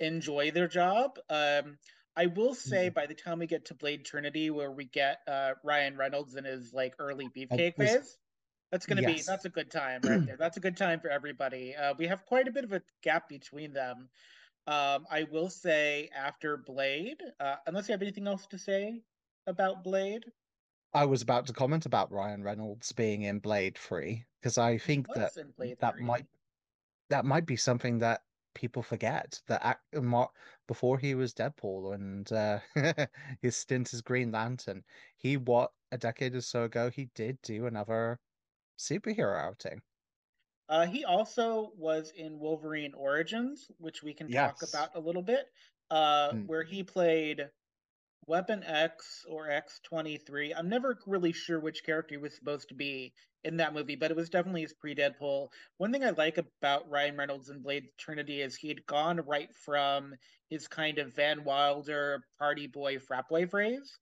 enjoy 0.00 0.52
their 0.52 0.68
job. 0.68 1.18
Um, 1.28 1.78
I 2.16 2.26
will 2.26 2.54
say, 2.54 2.86
mm-hmm. 2.86 2.94
by 2.94 3.06
the 3.06 3.14
time 3.14 3.40
we 3.40 3.46
get 3.46 3.66
to 3.66 3.74
Blade 3.74 4.06
Trinity, 4.06 4.48
where 4.48 4.72
we 4.72 4.86
get 4.86 5.18
uh, 5.28 5.50
Ryan 5.62 5.98
Reynolds 5.98 6.34
in 6.34 6.44
his 6.44 6.72
like 6.72 6.94
early 6.98 7.28
beefcake 7.28 7.76
phase, 7.76 8.16
that's 8.70 8.86
gonna 8.86 9.02
yes. 9.02 9.12
be 9.12 9.22
that's 9.26 9.44
a 9.44 9.50
good 9.50 9.70
time 9.70 10.00
right 10.04 10.24
there. 10.26 10.36
That's 10.36 10.56
a 10.56 10.60
good 10.60 10.76
time 10.76 11.00
for 11.00 11.08
everybody. 11.08 11.74
Uh, 11.74 11.94
we 11.98 12.06
have 12.06 12.24
quite 12.26 12.48
a 12.48 12.52
bit 12.52 12.64
of 12.64 12.72
a 12.72 12.82
gap 13.02 13.28
between 13.28 13.72
them. 13.72 14.08
Um, 14.66 15.06
I 15.10 15.26
will 15.30 15.48
say 15.48 16.10
after 16.16 16.56
Blade, 16.56 17.22
uh, 17.38 17.56
unless 17.66 17.88
you 17.88 17.92
have 17.92 18.02
anything 18.02 18.26
else 18.26 18.46
to 18.48 18.58
say 18.58 19.02
about 19.46 19.84
Blade. 19.84 20.24
I 20.92 21.04
was 21.04 21.22
about 21.22 21.46
to 21.46 21.52
comment 21.52 21.86
about 21.86 22.10
Ryan 22.10 22.42
Reynolds 22.42 22.90
being 22.92 23.22
in 23.22 23.38
Blade 23.38 23.76
3 23.78 24.24
because 24.40 24.58
I 24.58 24.78
think 24.78 25.06
that 25.14 25.32
that 25.80 25.94
3. 25.96 26.04
might 26.04 26.26
that 27.10 27.24
might 27.24 27.46
be 27.46 27.56
something 27.56 27.98
that 27.98 28.22
people 28.54 28.82
forget 28.82 29.40
that 29.46 29.78
Mark 29.94 30.30
before 30.66 30.98
he 30.98 31.14
was 31.14 31.34
Deadpool 31.34 31.94
and 31.94 32.32
uh, 32.32 32.58
his 33.42 33.56
stint 33.56 33.92
as 33.92 34.00
Green 34.00 34.32
Lantern, 34.32 34.82
he 35.16 35.36
what 35.36 35.72
a 35.92 35.98
decade 35.98 36.34
or 36.34 36.40
so 36.40 36.64
ago 36.64 36.90
he 36.90 37.08
did 37.14 37.40
do 37.42 37.66
another 37.66 38.18
superhero 38.78 39.38
outing. 39.38 39.80
Uh, 40.68 40.86
he 40.86 41.04
also 41.04 41.70
was 41.76 42.12
in 42.16 42.38
Wolverine 42.38 42.92
Origins, 42.94 43.70
which 43.78 44.02
we 44.02 44.12
can 44.12 44.28
yes. 44.28 44.58
talk 44.58 44.68
about 44.68 44.90
a 44.96 45.00
little 45.00 45.22
bit, 45.22 45.46
uh, 45.90 46.30
mm. 46.30 46.46
where 46.46 46.64
he 46.64 46.82
played 46.82 47.48
Weapon 48.26 48.64
X 48.64 49.24
or 49.28 49.48
X23. 49.48 50.52
I'm 50.56 50.68
never 50.68 50.98
really 51.06 51.32
sure 51.32 51.60
which 51.60 51.84
character 51.84 52.14
he 52.14 52.18
was 52.18 52.34
supposed 52.34 52.68
to 52.70 52.74
be 52.74 53.12
in 53.44 53.56
that 53.58 53.74
movie, 53.74 53.94
but 53.94 54.10
it 54.10 54.16
was 54.16 54.28
definitely 54.28 54.62
his 54.62 54.72
pre 54.72 54.94
Deadpool. 54.94 55.48
One 55.78 55.92
thing 55.92 56.04
I 56.04 56.10
like 56.10 56.38
about 56.38 56.90
Ryan 56.90 57.16
Reynolds 57.16 57.50
in 57.50 57.62
Blade 57.62 57.84
Trinity 57.96 58.40
is 58.40 58.56
he 58.56 58.66
had 58.66 58.84
gone 58.86 59.20
right 59.20 59.54
from 59.54 60.14
his 60.50 60.66
kind 60.66 60.98
of 60.98 61.14
Van 61.14 61.44
Wilder 61.44 62.24
party 62.40 62.66
boy 62.66 62.98
frat 62.98 63.28
boy 63.28 63.46
phrase 63.46 63.98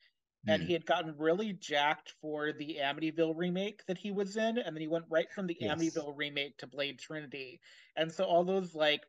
and 0.46 0.62
hmm. 0.62 0.66
he 0.66 0.72
had 0.72 0.86
gotten 0.86 1.14
really 1.18 1.52
jacked 1.52 2.12
for 2.20 2.52
the 2.52 2.78
Amityville 2.82 3.34
remake 3.36 3.84
that 3.86 3.98
he 3.98 4.10
was 4.10 4.36
in, 4.36 4.58
and 4.58 4.76
then 4.76 4.80
he 4.80 4.88
went 4.88 5.06
right 5.08 5.30
from 5.32 5.46
the 5.46 5.56
yes. 5.58 5.76
Amityville 5.76 6.14
remake 6.16 6.58
to 6.58 6.66
Blade 6.66 6.98
Trinity, 6.98 7.60
and 7.96 8.12
so 8.12 8.24
all 8.24 8.44
those 8.44 8.74
like 8.74 9.02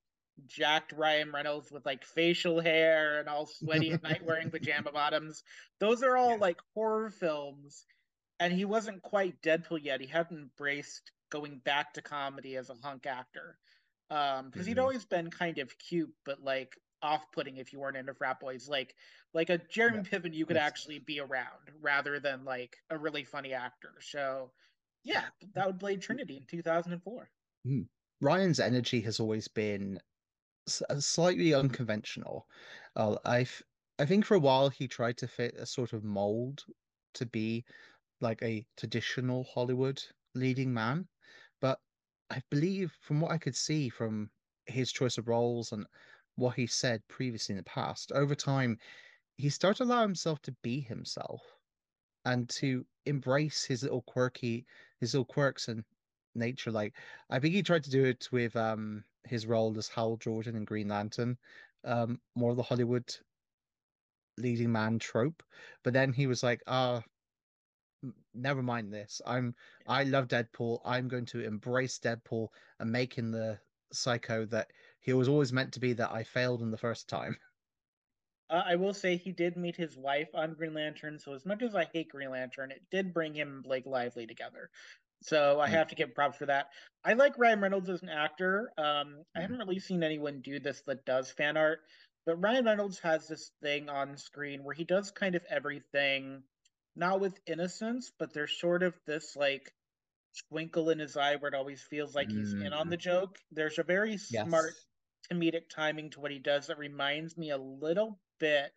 jacked 0.48 0.92
Ryan 0.92 1.32
Reynolds 1.32 1.72
with 1.72 1.86
like 1.86 2.04
facial 2.04 2.60
hair 2.60 3.20
and 3.20 3.30
all 3.30 3.46
sweaty 3.46 3.92
at 3.92 4.04
night 4.04 4.26
wearing 4.26 4.52
pajama 4.52 4.92
bottoms, 4.92 5.44
those 5.80 6.04
are 6.04 6.18
all 6.18 6.32
yeah. 6.32 6.38
like 6.38 6.58
horror 6.74 7.10
films, 7.10 7.86
and 8.40 8.54
he 8.54 8.66
wasn't 8.66 9.02
quite 9.02 9.42
Deadpool 9.42 9.84
yet. 9.84 10.02
He 10.02 10.08
hadn't 10.08 10.38
embraced 10.38 11.12
going 11.32 11.60
back 11.64 11.94
to 11.94 12.02
comedy 12.02 12.56
as 12.56 12.70
a 12.70 12.76
hunk 12.82 13.06
actor, 13.06 13.58
um, 14.10 14.46
because 14.46 14.62
mm-hmm. 14.62 14.70
he'd 14.70 14.80
always 14.80 15.06
been 15.06 15.30
kind 15.30 15.58
of 15.58 15.78
cute, 15.80 16.14
but 16.26 16.42
like 16.42 16.78
off-putting 17.02 17.58
if 17.58 17.72
you 17.72 17.80
weren't 17.80 17.98
into 17.98 18.14
frat 18.14 18.40
boys. 18.40 18.68
Like 18.68 18.96
like 19.34 19.50
a 19.50 19.58
Jeremy 19.70 20.04
yeah. 20.12 20.20
Piven, 20.20 20.34
you 20.34 20.46
could 20.46 20.56
yes. 20.56 20.66
actually 20.66 21.00
be 21.00 21.20
around 21.20 21.72
rather 21.82 22.20
than 22.20 22.46
like 22.46 22.78
a 22.90 22.98
really 22.98 23.24
funny 23.24 23.54
actor. 23.54 23.94
So 24.00 24.52
yeah, 25.04 25.26
that 25.54 25.68
would 25.68 25.80
Blade 25.80 26.02
Trinity 26.02 26.38
in 26.38 26.46
2004. 26.46 27.30
Mm. 27.68 27.86
Ryan's 28.22 28.60
energy 28.60 29.02
has 29.02 29.20
always 29.20 29.48
been 29.48 30.00
uh, 30.90 31.00
slightly 31.00 31.54
unconventional. 31.54 32.48
Uh, 32.96 33.18
I 33.26 33.46
I 34.00 34.06
think 34.06 34.26
for 34.26 34.36
a 34.36 34.40
while 34.40 34.70
he 34.70 34.88
tried 34.88 35.18
to 35.18 35.28
fit 35.28 35.56
a 35.56 35.66
sort 35.66 35.94
of 35.94 36.04
mold 36.04 36.66
to 37.16 37.26
be 37.26 37.66
like 38.22 38.42
a 38.42 38.66
traditional 38.78 39.44
Hollywood 39.44 40.02
leading 40.34 40.74
man, 40.74 41.08
but 41.62 41.80
I 42.30 42.42
believe 42.50 42.92
from 43.02 43.22
what 43.22 43.32
I 43.32 43.38
could 43.38 43.56
see 43.56 43.90
from 43.90 44.30
his 44.66 44.92
choice 44.92 45.18
of 45.18 45.28
roles 45.28 45.72
and 45.72 45.86
what 46.36 46.56
he 46.56 46.68
said 46.68 47.08
previously 47.08 47.54
in 47.54 47.58
the 47.58 47.64
past, 47.64 48.12
over 48.12 48.36
time, 48.36 48.78
he 49.38 49.50
started 49.50 49.78
to 49.78 49.84
allow 49.84 50.02
himself 50.02 50.42
to 50.44 50.52
be 50.64 50.80
himself 50.80 51.42
and 52.26 52.50
to 52.50 52.86
embrace 53.06 53.64
his 53.64 53.84
little 53.84 54.02
quirky, 54.02 54.66
his 55.00 55.14
little 55.14 55.26
quirks 55.26 55.68
and 55.68 55.84
nature. 56.36 56.72
Like 56.72 56.98
I 57.30 57.40
think 57.40 57.54
he 57.54 57.64
tried 57.64 57.84
to 57.86 57.90
do 57.90 58.06
it 58.06 58.30
with 58.32 58.56
um 58.56 59.04
his 59.24 59.46
role 59.46 59.78
as 59.78 59.88
Hal 59.88 60.18
Jordan 60.18 60.56
in 60.56 60.66
Green 60.66 60.88
Lantern, 60.88 61.38
um, 61.84 62.22
more 62.36 62.52
of 62.52 62.58
the 62.58 62.64
Hollywood 62.64 63.16
leading 64.38 64.72
man 64.72 65.00
trope. 65.00 65.44
But 65.84 65.94
then 65.94 66.14
he 66.14 66.28
was 66.28 66.44
like, 66.44 66.62
ah, 66.68 67.04
never 68.34 68.62
mind 68.62 68.94
this. 68.94 69.22
I'm 69.26 69.56
I 69.88 70.04
love 70.04 70.28
Deadpool. 70.28 70.82
I'm 70.86 71.08
going 71.08 71.26
to 71.28 71.44
embrace 71.44 72.00
Deadpool 72.00 72.50
and 72.80 72.92
make 72.92 73.14
him 73.14 73.32
the 73.32 73.60
psycho 73.92 74.46
that 74.48 74.72
he 75.06 75.14
was 75.14 75.30
always 75.30 75.54
meant 75.54 75.74
to 75.74 75.80
be 75.80 75.94
that 75.94 76.12
I 76.12 76.24
failed 76.24 76.64
in 76.64 76.72
the 76.72 76.78
first 76.78 77.08
time. 77.08 77.38
Uh, 78.48 78.62
I 78.64 78.76
will 78.76 78.94
say 78.94 79.18
he 79.18 79.32
did 79.32 79.58
meet 79.58 79.76
his 79.76 79.98
wife 79.98 80.30
on 80.36 80.54
Green 80.54 80.76
Lantern, 80.76 81.18
so 81.18 81.34
as 81.34 81.48
much 81.48 81.64
as 81.64 81.74
I 81.74 81.90
hate 81.92 82.10
Green 82.10 82.30
Lantern, 82.30 82.70
it 82.70 82.84
did 82.92 83.12
bring 83.12 83.34
him 83.34 83.48
and 83.48 83.64
Blake 83.64 83.88
Lively 83.88 84.28
together. 84.28 84.70
So 85.24 85.60
I 85.60 85.68
mm. 85.68 85.72
have 85.72 85.88
to 85.88 85.96
give 85.96 86.14
props 86.14 86.38
for 86.38 86.46
that. 86.46 86.68
I 87.04 87.14
like 87.14 87.40
Ryan 87.40 87.60
Reynolds 87.60 87.90
as 87.90 88.04
an 88.04 88.10
actor. 88.10 88.72
Um, 88.78 88.86
mm. 88.86 89.24
I 89.36 89.42
haven't 89.42 89.58
really 89.58 89.80
seen 89.80 90.04
anyone 90.04 90.42
do 90.42 90.60
this 90.60 90.80
that 90.86 91.06
does 91.06 91.32
fan 91.32 91.58
art, 91.58 91.80
but 92.28 92.40
Ryan 92.40 92.66
Reynolds 92.66 93.00
has 93.00 93.28
this 93.28 93.50
thing 93.64 93.90
on 93.90 94.16
screen 94.16 94.64
where 94.64 94.76
he 94.76 94.84
does 94.84 95.10
kind 95.10 95.34
of 95.34 95.44
everything, 95.50 96.44
not 96.96 97.20
with 97.20 97.40
innocence, 97.48 98.12
but 98.20 98.32
there's 98.32 98.60
sort 98.60 98.84
of 98.84 98.94
this 99.08 99.36
like 99.36 99.74
twinkle 100.50 100.92
in 100.92 101.00
his 101.00 101.18
eye 101.18 101.36
where 101.38 101.50
it 101.50 101.56
always 101.56 101.82
feels 101.82 102.14
like 102.14 102.30
he's 102.30 102.54
mm. 102.54 102.66
in 102.66 102.74
on 102.74 102.90
the 102.90 102.98
mm. 102.98 103.02
joke. 103.02 103.40
There's 103.52 103.80
a 103.80 103.84
very 103.84 104.18
smart 104.18 104.74
yes. 104.76 104.86
Comedic 105.32 105.70
timing 105.70 106.10
to 106.12 106.20
what 106.20 106.32
he 106.32 106.40
does 106.40 106.68
that 106.68 106.78
reminds 106.78 107.38
me 107.38 107.52
a 107.52 107.58
little 107.58 108.20
bit 108.40 108.72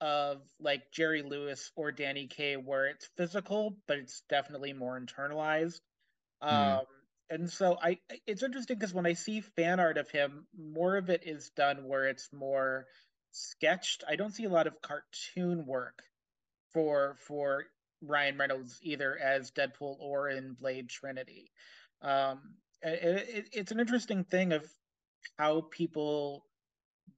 of 0.00 0.42
like 0.60 0.92
Jerry 0.92 1.22
Lewis 1.22 1.70
or 1.76 1.92
Danny 1.92 2.26
Kaye, 2.26 2.56
where 2.56 2.86
it's 2.86 3.08
physical, 3.16 3.76
but 3.86 3.98
it's 3.98 4.22
definitely 4.28 4.72
more 4.72 5.00
internalized. 5.00 5.80
Mm. 6.42 6.78
Um, 6.78 6.84
and 7.28 7.50
so 7.50 7.76
I, 7.82 7.98
it's 8.26 8.42
interesting 8.42 8.78
because 8.78 8.94
when 8.94 9.06
I 9.06 9.14
see 9.14 9.40
fan 9.40 9.80
art 9.80 9.98
of 9.98 10.10
him, 10.10 10.46
more 10.56 10.96
of 10.96 11.10
it 11.10 11.22
is 11.26 11.50
done 11.50 11.88
where 11.88 12.06
it's 12.06 12.28
more 12.32 12.86
sketched. 13.32 14.04
I 14.08 14.16
don't 14.16 14.34
see 14.34 14.44
a 14.44 14.50
lot 14.50 14.66
of 14.66 14.80
cartoon 14.80 15.66
work 15.66 16.02
for 16.72 17.16
for 17.26 17.64
Ryan 18.02 18.38
Reynolds 18.38 18.78
either 18.82 19.18
as 19.18 19.50
Deadpool 19.50 19.96
or 19.98 20.28
in 20.28 20.54
Blade 20.54 20.88
Trinity. 20.88 21.50
Um, 22.02 22.54
it, 22.82 23.28
it, 23.28 23.48
it's 23.52 23.72
an 23.72 23.80
interesting 23.80 24.24
thing 24.24 24.52
of 24.52 24.64
how 25.38 25.62
people 25.70 26.44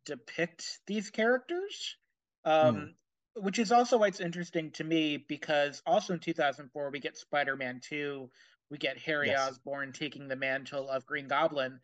depict 0.04 0.80
these 0.86 1.10
characters, 1.10 1.96
um, 2.44 2.76
mm. 2.76 3.42
which 3.42 3.58
is 3.58 3.72
also 3.72 3.98
why 3.98 4.08
it's 4.08 4.20
interesting 4.20 4.70
to 4.72 4.84
me 4.84 5.16
because 5.28 5.82
also 5.86 6.14
in 6.14 6.20
2004 6.20 6.90
we 6.90 7.00
get 7.00 7.16
Spider-Man 7.16 7.80
2, 7.88 8.30
we 8.70 8.78
get 8.78 8.98
Harry 8.98 9.28
yes. 9.28 9.50
Osborn 9.50 9.92
taking 9.92 10.28
the 10.28 10.36
mantle 10.36 10.88
of 10.88 11.06
Green 11.06 11.28
Goblin. 11.28 11.80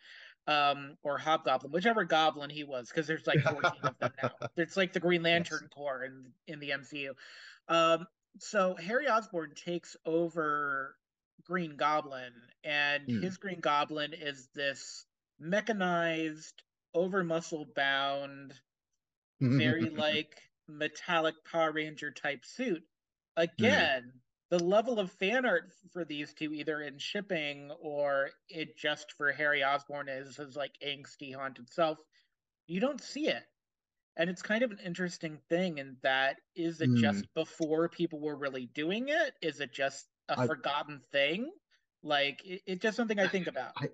Um, 0.46 0.98
or 1.02 1.16
Hobgoblin, 1.16 1.72
whichever 1.72 2.04
Goblin 2.04 2.50
he 2.50 2.64
was, 2.64 2.90
because 2.90 3.06
there's 3.06 3.26
like 3.26 3.40
14 3.40 3.62
of 3.82 3.98
them 3.98 4.12
now. 4.22 4.30
It's 4.58 4.76
like 4.76 4.92
the 4.92 5.00
Green 5.00 5.22
Lantern 5.22 5.60
yes. 5.62 5.70
Corps 5.74 6.04
in 6.04 6.26
in 6.46 6.60
the 6.60 6.68
MCU. 6.68 7.12
Um, 7.66 8.06
so 8.38 8.76
Harry 8.76 9.08
Osborn 9.08 9.52
takes 9.54 9.96
over 10.04 10.96
Green 11.44 11.76
Goblin, 11.76 12.32
and 12.62 13.06
mm. 13.06 13.22
his 13.22 13.36
Green 13.36 13.60
Goblin 13.60 14.12
is 14.12 14.48
this 14.54 15.06
mechanized, 15.44 16.62
over 16.94 17.22
muscle 17.22 17.66
bound, 17.76 18.54
very 19.40 19.90
like 19.90 20.34
metallic 20.68 21.34
Power 21.50 21.72
Ranger 21.72 22.10
type 22.10 22.44
suit. 22.44 22.82
Again, 23.36 24.02
mm. 24.04 24.20
the 24.50 24.64
level 24.64 24.98
of 24.98 25.12
fan 25.12 25.44
art 25.44 25.72
for 25.92 26.04
these 26.04 26.32
two, 26.34 26.52
either 26.52 26.80
in 26.80 26.98
shipping 26.98 27.70
or 27.80 28.30
it 28.48 28.76
just 28.76 29.12
for 29.12 29.32
Harry 29.32 29.62
Osborn 29.62 30.08
as 30.08 30.36
his 30.36 30.56
like 30.56 30.72
angsty 30.86 31.34
haunted 31.34 31.72
self, 31.72 31.98
you 32.66 32.80
don't 32.80 33.02
see 33.02 33.28
it. 33.28 33.42
And 34.16 34.30
it's 34.30 34.42
kind 34.42 34.62
of 34.62 34.70
an 34.70 34.78
interesting 34.84 35.38
thing 35.48 35.78
in 35.78 35.96
that 36.02 36.36
is 36.54 36.80
it 36.80 36.90
mm. 36.90 37.00
just 37.00 37.26
before 37.34 37.88
people 37.88 38.20
were 38.20 38.36
really 38.36 38.66
doing 38.66 39.08
it? 39.08 39.34
Is 39.42 39.60
it 39.60 39.72
just 39.72 40.06
a 40.28 40.38
I, 40.38 40.46
forgotten 40.46 41.00
thing? 41.10 41.50
Like 42.04 42.40
it, 42.44 42.62
it's 42.66 42.82
just 42.82 42.96
something 42.96 43.18
I 43.18 43.26
think 43.26 43.48
about. 43.48 43.72
I, 43.76 43.88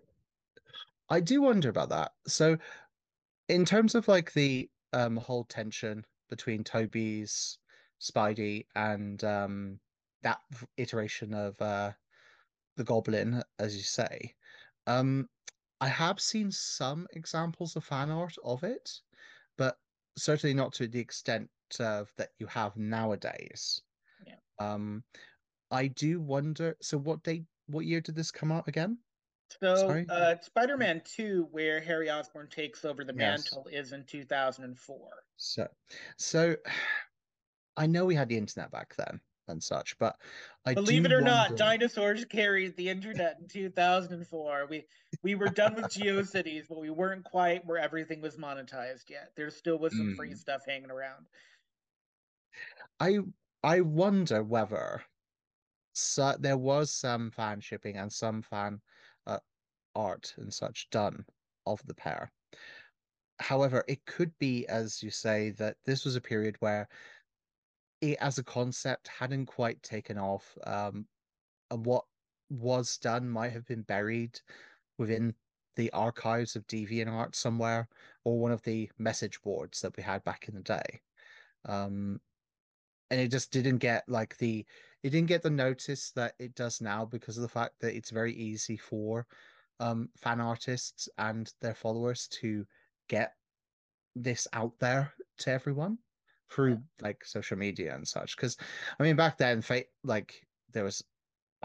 I 1.10 1.20
do 1.20 1.42
wonder 1.42 1.68
about 1.68 1.88
that. 1.90 2.12
So 2.26 2.56
in 3.48 3.64
terms 3.64 3.94
of 3.94 4.08
like 4.08 4.32
the 4.32 4.70
um 4.92 5.16
whole 5.16 5.44
tension 5.44 6.04
between 6.28 6.64
Tobey's 6.64 7.58
Spidey 8.00 8.66
and 8.74 9.22
um 9.24 9.80
that 10.22 10.40
iteration 10.76 11.34
of 11.34 11.60
uh, 11.62 11.92
the 12.76 12.84
Goblin, 12.84 13.42
as 13.58 13.76
you 13.76 13.82
say. 13.82 14.34
Um, 14.86 15.28
I 15.80 15.88
have 15.88 16.20
seen 16.20 16.50
some 16.50 17.08
examples 17.12 17.76
of 17.76 17.84
fan 17.84 18.10
art 18.10 18.36
of 18.44 18.64
it, 18.64 19.00
but 19.56 19.78
certainly 20.16 20.54
not 20.54 20.74
to 20.74 20.88
the 20.88 21.00
extent 21.00 21.50
of 21.78 22.12
that 22.16 22.32
you 22.38 22.46
have 22.48 22.76
nowadays. 22.76 23.82
Yeah. 24.26 24.36
Um, 24.58 25.04
I 25.70 25.88
do 25.88 26.20
wonder. 26.20 26.76
So, 26.82 26.98
what 26.98 27.22
date? 27.22 27.46
What 27.66 27.86
year 27.86 28.00
did 28.00 28.14
this 28.16 28.30
come 28.30 28.52
out 28.52 28.68
again? 28.68 28.98
So, 29.58 30.04
uh, 30.08 30.36
Spider-Man 30.40 31.02
Two, 31.04 31.48
where 31.50 31.80
Harry 31.80 32.10
Osborn 32.10 32.48
takes 32.48 32.84
over 32.84 33.04
the 33.04 33.14
yes. 33.16 33.52
mantle, 33.52 33.66
is 33.70 33.92
in 33.92 34.04
two 34.04 34.24
thousand 34.24 34.64
and 34.64 34.78
four. 34.78 35.08
So, 35.36 35.66
so 36.16 36.56
I 37.76 37.86
know 37.86 38.04
we 38.04 38.14
had 38.14 38.28
the 38.28 38.36
internet 38.36 38.70
back 38.70 38.94
then, 38.96 39.20
and 39.48 39.62
such. 39.62 39.98
But 39.98 40.16
I 40.64 40.74
believe 40.74 41.04
it 41.04 41.12
or 41.12 41.16
wonder... 41.16 41.30
not, 41.30 41.56
dinosaurs 41.56 42.24
carried 42.24 42.76
the 42.76 42.88
internet 42.88 43.38
in 43.40 43.48
2004. 43.48 44.66
We 44.70 44.84
we 45.22 45.34
were 45.34 45.48
done 45.48 45.74
with 45.74 45.86
GeoCities, 45.86 46.64
but 46.68 46.78
we 46.78 46.90
weren't 46.90 47.24
quite 47.24 47.64
where 47.66 47.78
everything 47.78 48.20
was 48.20 48.36
monetized 48.36 49.10
yet. 49.10 49.32
There 49.36 49.50
still 49.50 49.78
was 49.78 49.96
some 49.96 50.12
mm. 50.12 50.16
free 50.16 50.34
stuff 50.34 50.62
hanging 50.66 50.90
around. 50.90 51.26
I 52.98 53.18
I 53.62 53.80
wonder 53.80 54.42
whether 54.42 55.02
so 55.92 56.36
there 56.38 56.56
was 56.56 56.92
some 56.92 57.30
fan 57.30 57.60
shipping 57.60 57.96
and 57.96 58.12
some 58.12 58.42
fan 58.42 58.80
art 59.94 60.34
and 60.36 60.52
such 60.52 60.88
done 60.90 61.24
of 61.66 61.84
the 61.86 61.94
pair. 61.94 62.32
However, 63.38 63.84
it 63.88 64.04
could 64.04 64.36
be, 64.38 64.66
as 64.68 65.02
you 65.02 65.10
say, 65.10 65.50
that 65.50 65.76
this 65.84 66.04
was 66.04 66.16
a 66.16 66.20
period 66.20 66.56
where 66.60 66.88
it 68.00 68.18
as 68.20 68.38
a 68.38 68.44
concept 68.44 69.08
hadn't 69.08 69.46
quite 69.46 69.82
taken 69.82 70.18
off. 70.18 70.56
Um, 70.64 71.06
and 71.70 71.84
what 71.86 72.04
was 72.50 72.98
done 72.98 73.28
might 73.28 73.52
have 73.52 73.66
been 73.66 73.82
buried 73.82 74.40
within 74.98 75.34
the 75.76 75.90
archives 75.92 76.56
of 76.56 76.66
DeviantArt 76.66 77.34
somewhere, 77.34 77.88
or 78.24 78.38
one 78.38 78.52
of 78.52 78.62
the 78.62 78.90
message 78.98 79.40
boards 79.42 79.80
that 79.80 79.96
we 79.96 80.02
had 80.02 80.22
back 80.24 80.48
in 80.48 80.54
the 80.54 80.62
day. 80.62 81.00
Um, 81.64 82.20
and 83.10 83.20
it 83.20 83.28
just 83.28 83.50
didn't 83.50 83.78
get 83.78 84.08
like 84.08 84.36
the 84.38 84.64
it 85.02 85.10
didn't 85.10 85.28
get 85.28 85.42
the 85.42 85.50
notice 85.50 86.10
that 86.12 86.34
it 86.38 86.54
does 86.54 86.80
now 86.80 87.04
because 87.04 87.36
of 87.36 87.42
the 87.42 87.48
fact 87.48 87.74
that 87.80 87.96
it's 87.96 88.10
very 88.10 88.34
easy 88.34 88.76
for 88.76 89.26
um, 89.80 90.08
fan 90.16 90.40
artists 90.40 91.08
and 91.18 91.52
their 91.60 91.74
followers 91.74 92.28
to 92.28 92.64
get 93.08 93.32
this 94.14 94.46
out 94.52 94.72
there 94.78 95.12
to 95.38 95.50
everyone 95.50 95.98
through 96.50 96.78
like 97.00 97.24
social 97.24 97.56
media 97.56 97.94
and 97.94 98.06
such. 98.06 98.36
Because 98.36 98.56
I 98.98 99.02
mean, 99.02 99.16
back 99.16 99.38
then, 99.38 99.64
like 100.04 100.46
there 100.72 100.84
was, 100.84 101.02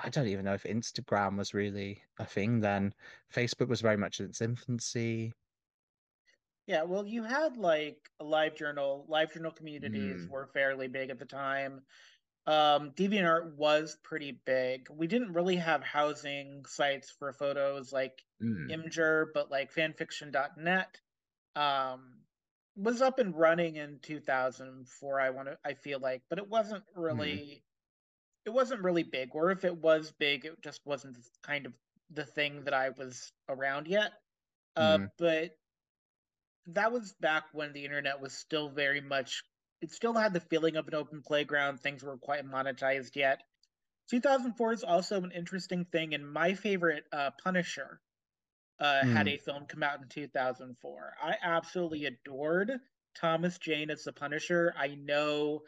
I 0.01 0.10
don't 0.10 0.27
even 0.27 0.45
know 0.45 0.53
if 0.53 0.63
Instagram 0.63 1.38
was 1.38 1.53
really 1.53 2.01
a 2.19 2.25
thing 2.25 2.60
then. 2.60 2.93
Facebook 3.34 3.67
was 3.67 3.81
very 3.81 3.98
much 3.98 4.19
in 4.19 4.27
its 4.27 4.41
infancy. 4.41 5.34
Yeah, 6.68 6.83
well, 6.83 7.05
you 7.05 7.24
had 7.24 7.57
like 7.57 7.98
a 8.20 8.24
live 8.24 8.55
journal. 8.55 9.05
Live 9.07 9.33
journal 9.33 9.51
communities 9.51 10.25
mm. 10.25 10.29
were 10.29 10.48
fairly 10.48 10.87
big 10.87 11.11
at 11.11 11.20
the 11.20 11.25
time. 11.25 11.81
Um, 12.48 12.92
DeviantArt 12.92 13.55
was 13.55 13.98
pretty 14.03 14.40
big. 14.46 14.88
We 14.92 15.08
didn't 15.08 15.34
really 15.34 15.55
have 15.55 15.84
housing 15.84 16.64
sites 16.68 17.12
for 17.18 17.34
photos 17.34 17.92
like 17.92 18.24
mm. 18.42 18.70
Imgur, 18.70 19.25
but 19.34 19.50
like 19.50 19.74
fanfiction.net. 19.74 21.01
Um, 21.55 22.25
was 22.75 23.01
up 23.01 23.20
and 23.20 23.36
running 23.36 23.77
in 23.77 24.00
2004 24.01 25.20
i 25.20 25.29
want 25.29 25.48
to 25.48 25.58
i 25.64 25.74
feel 25.74 26.00
like 26.00 26.22
but 26.29 26.38
it 26.38 26.50
wasn't 26.50 26.84
really 26.96 27.31
mm. 27.31 27.62
it 28.46 28.50
wasn't 28.50 28.81
really 28.81 29.03
big 29.03 29.29
or 29.34 29.51
if 29.51 29.64
it 29.64 29.75
was 29.75 30.12
big 30.20 30.46
it 30.46 30.62
just 30.62 30.81
wasn't 30.86 31.18
kind 31.42 31.66
of 31.66 31.74
the 32.12 32.25
thing 32.25 32.64
that 32.66 32.74
i 32.74 32.90
was 32.90 33.31
around 33.50 33.88
yet 33.88 34.12
mm. 34.77 34.84
uh, 34.84 34.98
mm-hmm. 34.98 35.05
but 35.18 35.51
that 36.68 36.92
was 36.92 37.14
back 37.22 37.44
when 37.53 37.72
the 37.74 37.86
internet 37.86 38.20
was 38.20 38.34
still 38.34 38.70
very 38.70 39.01
much 39.01 39.44
it 39.81 39.92
still 39.92 40.14
had 40.14 40.33
the 40.33 40.40
feeling 40.40 40.75
of 40.75 40.88
an 40.88 40.96
open 40.96 41.22
playground 41.25 41.79
things 41.79 42.03
were 42.03 42.18
quite 42.18 42.46
monetized 42.46 43.16
yet 43.16 43.42
2004 44.09 44.74
is 44.74 44.83
also 44.83 45.22
an 45.22 45.31
interesting 45.31 45.85
thing 45.85 46.14
and 46.14 46.31
my 46.31 46.53
favorite 46.53 47.03
uh, 47.11 47.31
punisher 47.44 48.00
uh, 48.79 49.01
mm. 49.03 49.14
had 49.14 49.27
a 49.27 49.38
film 49.38 49.66
come 49.68 49.83
out 49.83 50.01
in 50.01 50.07
2004. 50.09 51.14
I 51.24 51.35
absolutely 51.44 52.05
adored 52.05 52.72
Thomas 53.20 53.57
Jane 53.57 53.90
as 53.90 54.03
the 54.03 54.14
Punisher. 54.14 54.74
I 54.77 54.96
know 54.96 55.61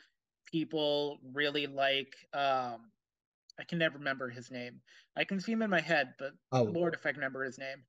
people 0.51 1.19
really 1.33 1.67
like. 1.67 2.13
Um, 2.33 2.91
I 3.59 3.63
can 3.67 3.79
never 3.79 3.97
remember 3.97 4.29
his 4.29 4.51
name. 4.51 4.81
I 5.15 5.23
can 5.23 5.39
see 5.39 5.53
him 5.53 5.61
in 5.61 5.69
my 5.69 5.81
head, 5.81 6.13
but 6.19 6.33
oh. 6.51 6.63
Lord, 6.63 6.93
if 6.93 7.05
I 7.05 7.11
can 7.11 7.19
remember 7.19 7.43
his 7.43 7.57
name. 7.57 7.83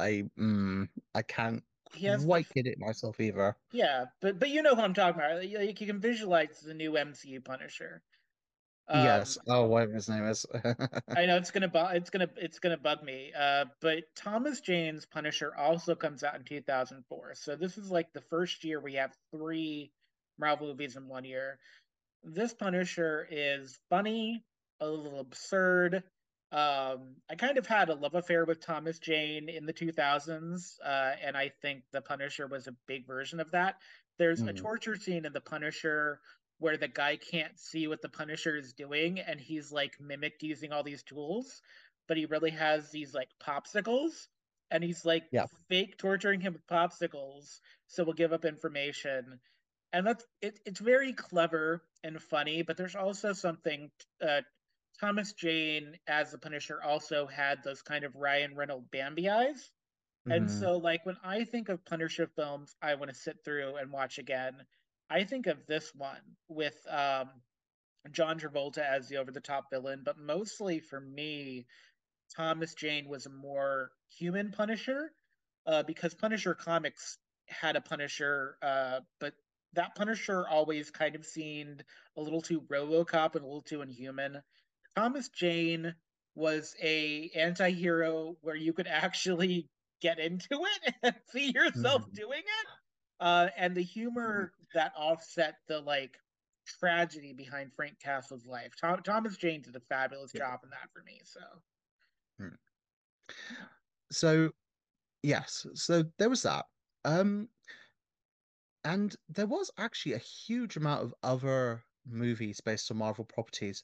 I 0.00 0.24
mm, 0.38 0.88
I 1.14 1.22
can't 1.22 1.62
he 1.94 2.06
has 2.06 2.24
quite 2.24 2.48
get 2.54 2.66
it 2.66 2.78
myself 2.78 3.20
either. 3.20 3.56
Yeah, 3.72 4.06
but 4.20 4.38
but 4.38 4.48
you 4.50 4.62
know 4.62 4.74
who 4.74 4.82
I'm 4.82 4.94
talking 4.94 5.20
about. 5.20 5.36
Like 5.36 5.80
you 5.80 5.86
can 5.86 6.00
visualize 6.00 6.60
the 6.60 6.74
new 6.74 6.92
MCU 6.92 7.44
Punisher. 7.44 8.02
Um, 8.88 9.04
yes. 9.04 9.38
Oh, 9.48 9.66
whatever 9.66 9.94
his 9.94 10.08
name 10.08 10.26
is. 10.26 10.44
I 11.16 11.26
know 11.26 11.36
it's 11.36 11.50
gonna 11.50 11.68
bu- 11.68 11.94
it's 11.94 12.10
gonna 12.10 12.28
it's 12.36 12.58
gonna 12.58 12.76
bug 12.76 13.02
me. 13.02 13.32
Uh, 13.38 13.66
but 13.80 14.04
Thomas 14.16 14.60
Jane's 14.60 15.06
Punisher 15.06 15.54
also 15.56 15.94
comes 15.94 16.22
out 16.22 16.36
in 16.36 16.44
2004. 16.44 17.34
So 17.34 17.56
this 17.56 17.78
is 17.78 17.90
like 17.90 18.12
the 18.12 18.20
first 18.22 18.64
year 18.64 18.80
we 18.80 18.94
have 18.94 19.12
three 19.34 19.92
Marvel 20.38 20.68
movies 20.68 20.96
in 20.96 21.08
one 21.08 21.24
year. 21.24 21.58
This 22.24 22.54
Punisher 22.54 23.26
is 23.30 23.78
funny, 23.88 24.44
a 24.80 24.88
little 24.88 25.20
absurd. 25.20 26.02
Um, 26.52 27.16
I 27.30 27.34
kind 27.36 27.56
of 27.56 27.66
had 27.66 27.88
a 27.88 27.94
love 27.94 28.14
affair 28.14 28.44
with 28.44 28.64
Thomas 28.64 28.98
Jane 28.98 29.48
in 29.48 29.64
the 29.64 29.72
2000s, 29.72 30.76
uh, 30.84 31.12
and 31.24 31.36
I 31.36 31.50
think 31.62 31.82
the 31.92 32.02
Punisher 32.02 32.46
was 32.46 32.66
a 32.66 32.76
big 32.86 33.06
version 33.06 33.40
of 33.40 33.50
that. 33.52 33.76
There's 34.18 34.42
mm. 34.42 34.50
a 34.50 34.52
torture 34.52 34.96
scene 34.96 35.24
in 35.24 35.32
the 35.32 35.40
Punisher 35.40 36.20
where 36.58 36.76
the 36.76 36.88
guy 36.88 37.16
can't 37.16 37.58
see 37.58 37.88
what 37.88 38.02
the 38.02 38.08
Punisher 38.08 38.56
is 38.56 38.74
doing 38.74 39.18
and 39.18 39.40
he's 39.40 39.72
like 39.72 39.94
mimicked 39.98 40.42
using 40.42 40.72
all 40.72 40.82
these 40.82 41.02
tools, 41.02 41.62
but 42.06 42.16
he 42.16 42.26
really 42.26 42.50
has 42.50 42.90
these 42.90 43.14
like 43.14 43.28
popsicles 43.42 44.28
and 44.72 44.82
he's 44.82 45.04
like 45.04 45.24
yeah. 45.30 45.46
fake 45.68 45.96
torturing 45.98 46.40
him 46.40 46.54
with 46.54 46.66
popsicles 46.66 47.60
so 47.86 48.02
we'll 48.02 48.14
give 48.14 48.32
up 48.32 48.44
information 48.44 49.38
and 49.92 50.06
that's 50.06 50.24
it, 50.40 50.58
it's 50.64 50.80
very 50.80 51.12
clever 51.12 51.82
and 52.02 52.20
funny 52.20 52.62
but 52.62 52.76
there's 52.76 52.96
also 52.96 53.32
something 53.32 53.90
uh, 54.26 54.40
thomas 55.02 55.32
jane 55.32 55.96
as 56.06 56.30
the 56.30 56.38
punisher 56.38 56.80
also 56.82 57.26
had 57.26 57.58
those 57.64 57.82
kind 57.82 58.04
of 58.04 58.14
ryan 58.16 58.54
reynolds 58.54 58.86
bambi 58.90 59.28
eyes 59.28 59.70
mm-hmm. 60.26 60.32
and 60.32 60.50
so 60.50 60.78
like 60.78 61.04
when 61.04 61.16
i 61.24 61.44
think 61.44 61.68
of 61.68 61.84
punisher 61.84 62.28
films 62.36 62.74
i 62.80 62.94
want 62.94 63.10
to 63.10 63.16
sit 63.16 63.36
through 63.44 63.76
and 63.76 63.90
watch 63.90 64.18
again 64.18 64.54
I 65.12 65.24
think 65.24 65.46
of 65.46 65.66
this 65.66 65.92
one 65.94 66.22
with 66.48 66.76
um, 66.88 67.28
John 68.12 68.38
Travolta 68.40 68.78
as 68.78 69.08
the 69.08 69.18
over 69.18 69.30
the 69.30 69.40
top 69.40 69.68
villain, 69.70 70.00
but 70.02 70.18
mostly 70.18 70.80
for 70.80 71.00
me, 71.00 71.66
Thomas 72.34 72.72
Jane 72.74 73.08
was 73.08 73.26
a 73.26 73.30
more 73.30 73.90
human 74.08 74.52
Punisher 74.52 75.12
uh, 75.66 75.82
because 75.82 76.14
Punisher 76.14 76.54
comics 76.54 77.18
had 77.46 77.76
a 77.76 77.82
Punisher, 77.82 78.56
uh, 78.62 79.00
but 79.20 79.34
that 79.74 79.94
Punisher 79.94 80.48
always 80.48 80.90
kind 80.90 81.14
of 81.14 81.26
seemed 81.26 81.84
a 82.16 82.22
little 82.22 82.40
too 82.40 82.62
RoboCop 82.62 83.34
and 83.34 83.42
a 83.42 83.46
little 83.46 83.60
too 83.60 83.82
inhuman. 83.82 84.42
Thomas 84.96 85.28
Jane 85.28 85.94
was 86.34 86.74
a 86.82 87.30
anti-hero 87.34 88.36
where 88.40 88.56
you 88.56 88.72
could 88.72 88.86
actually 88.86 89.68
get 90.00 90.18
into 90.18 90.46
it 90.50 90.94
and 91.02 91.14
see 91.30 91.52
yourself 91.52 92.02
mm-hmm. 92.02 92.14
doing 92.14 92.40
it 92.40 92.68
uh, 93.20 93.48
and 93.56 93.74
the 93.74 93.82
humor 93.82 94.52
mm-hmm. 94.52 94.78
that 94.78 94.92
offset 94.96 95.56
the 95.68 95.80
like 95.80 96.18
tragedy 96.66 97.32
behind 97.32 97.72
Frank 97.74 97.94
Castle's 98.02 98.46
life. 98.46 98.72
Tom, 98.80 99.00
Thomas 99.04 99.36
Jane 99.36 99.62
did 99.62 99.76
a 99.76 99.80
fabulous 99.80 100.32
yeah. 100.34 100.40
job 100.40 100.60
in 100.64 100.70
that 100.70 100.90
for 100.92 101.02
me. 101.04 101.20
So, 101.24 101.40
hmm. 102.38 102.54
so 104.10 104.50
yes, 105.22 105.66
so 105.74 106.04
there 106.18 106.30
was 106.30 106.42
that. 106.42 106.66
Um, 107.04 107.48
and 108.84 109.14
there 109.28 109.46
was 109.46 109.70
actually 109.78 110.14
a 110.14 110.18
huge 110.18 110.76
amount 110.76 111.02
of 111.02 111.14
other 111.22 111.82
movies 112.08 112.60
based 112.60 112.90
on 112.90 112.96
Marvel 112.96 113.24
properties 113.24 113.82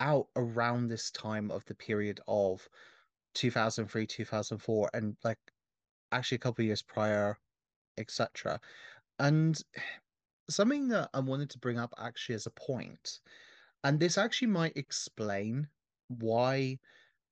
out 0.00 0.28
around 0.36 0.88
this 0.88 1.10
time 1.10 1.50
of 1.50 1.64
the 1.66 1.74
period 1.74 2.20
of 2.28 2.68
2003, 3.34 4.06
2004, 4.06 4.90
and 4.94 5.16
like 5.24 5.38
actually 6.12 6.36
a 6.36 6.40
couple 6.40 6.64
years 6.64 6.82
prior, 6.82 7.38
etc. 7.98 8.60
And 9.18 9.60
something 10.50 10.88
that 10.88 11.10
I 11.14 11.20
wanted 11.20 11.50
to 11.50 11.58
bring 11.58 11.78
up 11.78 11.94
actually 11.98 12.36
as 12.36 12.46
a 12.46 12.50
point, 12.50 13.20
and 13.84 14.00
this 14.00 14.18
actually 14.18 14.48
might 14.48 14.76
explain 14.76 15.68
why 16.08 16.78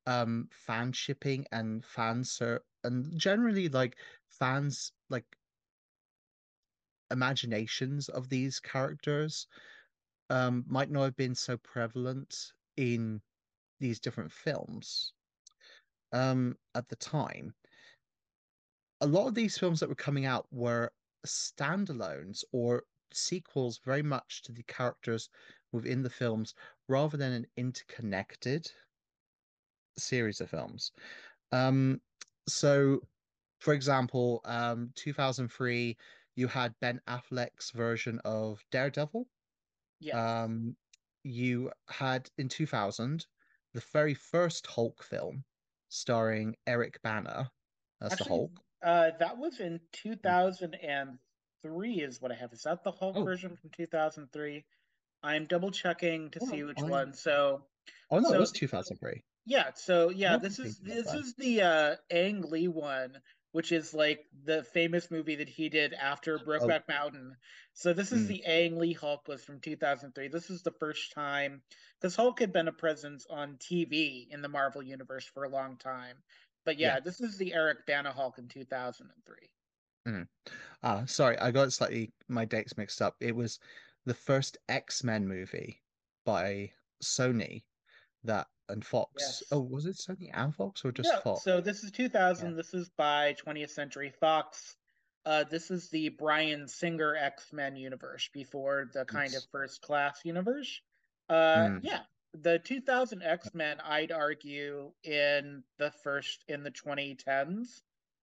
um 0.06 0.48
fan 0.52 0.92
shipping 0.92 1.46
and 1.52 1.84
fans 1.86 2.40
are 2.42 2.62
and 2.84 3.18
generally 3.18 3.68
like 3.68 3.96
fans 4.28 4.92
like 5.10 5.24
imaginations 7.10 8.08
of 8.08 8.28
these 8.28 8.60
characters 8.60 9.46
um 10.30 10.64
might 10.66 10.90
not 10.90 11.02
have 11.04 11.16
been 11.16 11.34
so 11.34 11.56
prevalent 11.58 12.52
in 12.76 13.20
these 13.80 14.00
different 14.00 14.32
films 14.32 15.12
um 16.12 16.56
at 16.74 16.88
the 16.88 16.96
time 16.96 17.54
a 19.00 19.06
lot 19.06 19.26
of 19.28 19.34
these 19.34 19.58
films 19.58 19.80
that 19.80 19.88
were 19.88 19.94
coming 19.94 20.24
out 20.24 20.46
were 20.50 20.90
standalones 21.26 22.44
or 22.52 22.84
sequels 23.12 23.78
very 23.78 24.02
much 24.02 24.42
to 24.42 24.52
the 24.52 24.62
characters 24.64 25.28
within 25.72 26.02
the 26.02 26.10
films 26.10 26.54
rather 26.88 27.16
than 27.16 27.32
an 27.32 27.46
interconnected 27.56 28.70
series 29.98 30.40
of 30.40 30.50
films. 30.50 30.92
Um, 31.52 32.00
so, 32.48 33.00
for 33.60 33.74
example, 33.74 34.40
um, 34.44 34.92
2003, 34.94 35.96
you 36.36 36.48
had 36.48 36.74
Ben 36.80 37.00
Affleck's 37.06 37.70
version 37.70 38.20
of 38.24 38.64
Daredevil. 38.70 39.28
Yes. 40.00 40.16
Um, 40.16 40.76
you 41.22 41.70
had 41.88 42.28
in 42.38 42.48
2000 42.48 43.26
the 43.72 43.82
very 43.92 44.14
first 44.14 44.66
Hulk 44.66 45.02
film 45.02 45.44
starring 45.88 46.56
Eric 46.66 47.00
Bana 47.02 47.50
as 48.02 48.12
Actually, 48.12 48.24
the 48.24 48.28
Hulk. 48.28 48.50
Uh, 48.82 49.10
that 49.18 49.38
was 49.38 49.60
in 49.60 49.80
2003, 49.92 51.90
is 52.02 52.20
what 52.20 52.32
I 52.32 52.34
have. 52.34 52.52
Is 52.52 52.62
that 52.62 52.84
the 52.84 52.92
Hulk 52.92 53.16
Oh. 53.16 53.24
version 53.24 53.56
from 53.56 53.70
2003? 53.70 54.64
I'm 55.22 55.46
double 55.46 55.70
checking 55.70 56.30
to 56.32 56.40
Oh, 56.42 56.46
see 56.50 56.62
which 56.64 56.78
I- 56.80 56.84
one. 56.84 57.14
So, 57.14 57.66
Oh 58.10 58.18
no, 58.18 58.28
So- 58.30 58.34
it 58.34 58.40
was 58.40 58.52
2003. 58.52 59.22
yeah, 59.46 59.72
so 59.74 60.08
yeah, 60.10 60.36
this 60.38 60.58
is 60.58 60.78
this 60.78 61.12
is 61.12 61.34
the 61.34 61.62
uh 61.62 61.96
Ang 62.10 62.42
Lee 62.42 62.68
one, 62.68 63.20
which 63.54 63.70
is 63.72 63.94
like 63.94 64.26
the 64.32 64.64
famous 64.64 65.10
movie 65.12 65.36
that 65.36 65.48
he 65.48 65.68
did 65.68 65.94
after 65.94 66.40
Brokeback 66.40 66.88
Mountain. 66.88 67.36
So 67.72 67.92
this 67.92 68.10
is 68.12 68.26
Mm. 68.26 68.28
the 68.28 68.44
Ang 68.44 68.78
Lee 68.78 68.92
Hulk 68.94 69.28
was 69.28 69.44
from 69.44 69.60
2003. 69.60 70.28
This 70.28 70.50
is 70.50 70.62
the 70.62 70.72
first 70.72 71.12
time 71.12 71.62
because 72.00 72.16
Hulk 72.16 72.40
had 72.40 72.52
been 72.52 72.68
a 72.68 72.72
presence 72.72 73.26
on 73.30 73.56
TV 73.58 74.26
in 74.30 74.42
the 74.42 74.48
Marvel 74.48 74.82
universe 74.82 75.26
for 75.26 75.44
a 75.44 75.48
long 75.48 75.78
time. 75.78 76.24
But 76.64 76.78
yeah, 76.78 76.96
Yeah. 76.96 77.00
this 77.00 77.20
is 77.20 77.38
the 77.38 77.54
Eric 77.54 77.86
Bana 77.86 78.12
Hulk 78.12 78.38
in 78.38 78.48
2003. 78.48 79.50
Ah, 80.82 81.04
sorry, 81.06 81.38
I 81.38 81.50
got 81.50 81.72
slightly 81.72 82.12
my 82.28 82.44
dates 82.44 82.76
mixed 82.76 83.00
up. 83.02 83.16
It 83.20 83.34
was 83.36 83.58
the 84.04 84.14
first 84.14 84.58
X-Men 84.68 85.26
movie 85.26 85.82
by 86.24 86.74
Sony 87.02 87.64
that 88.24 88.46
and 88.68 88.84
Fox. 88.84 89.10
Yes. 89.18 89.42
Oh, 89.52 89.60
was 89.60 89.86
it 89.86 89.96
Sony 89.96 90.30
and 90.32 90.54
Fox 90.54 90.84
or 90.84 90.92
just 90.92 91.10
Yeah, 91.12 91.20
Fox? 91.20 91.42
so 91.44 91.60
this 91.60 91.84
is 91.84 91.90
2000. 91.90 92.56
This 92.56 92.72
is 92.74 92.88
by 92.90 93.34
20th 93.34 93.70
Century 93.70 94.10
Fox. 94.20 94.76
Uh, 95.26 95.44
this 95.44 95.70
is 95.70 95.88
the 95.90 96.10
Bryan 96.10 96.66
Singer 96.68 97.14
X-Men 97.16 97.76
universe 97.76 98.28
before 98.32 98.90
the 98.92 99.04
kind 99.04 99.32
Yes. 99.32 99.44
of 99.44 99.50
first 99.50 99.82
class 99.82 100.20
universe. 100.24 100.80
Uh, 101.28 101.34
Mm. 101.68 101.80
yeah, 101.82 102.04
the 102.32 102.58
2000 102.58 103.22
X-Men, 103.22 103.80
I'd 103.80 104.12
argue 104.12 104.92
in 105.02 105.62
the 105.78 105.90
first 105.90 106.44
in 106.48 106.62
the 106.62 106.70
2010s, 106.70 107.82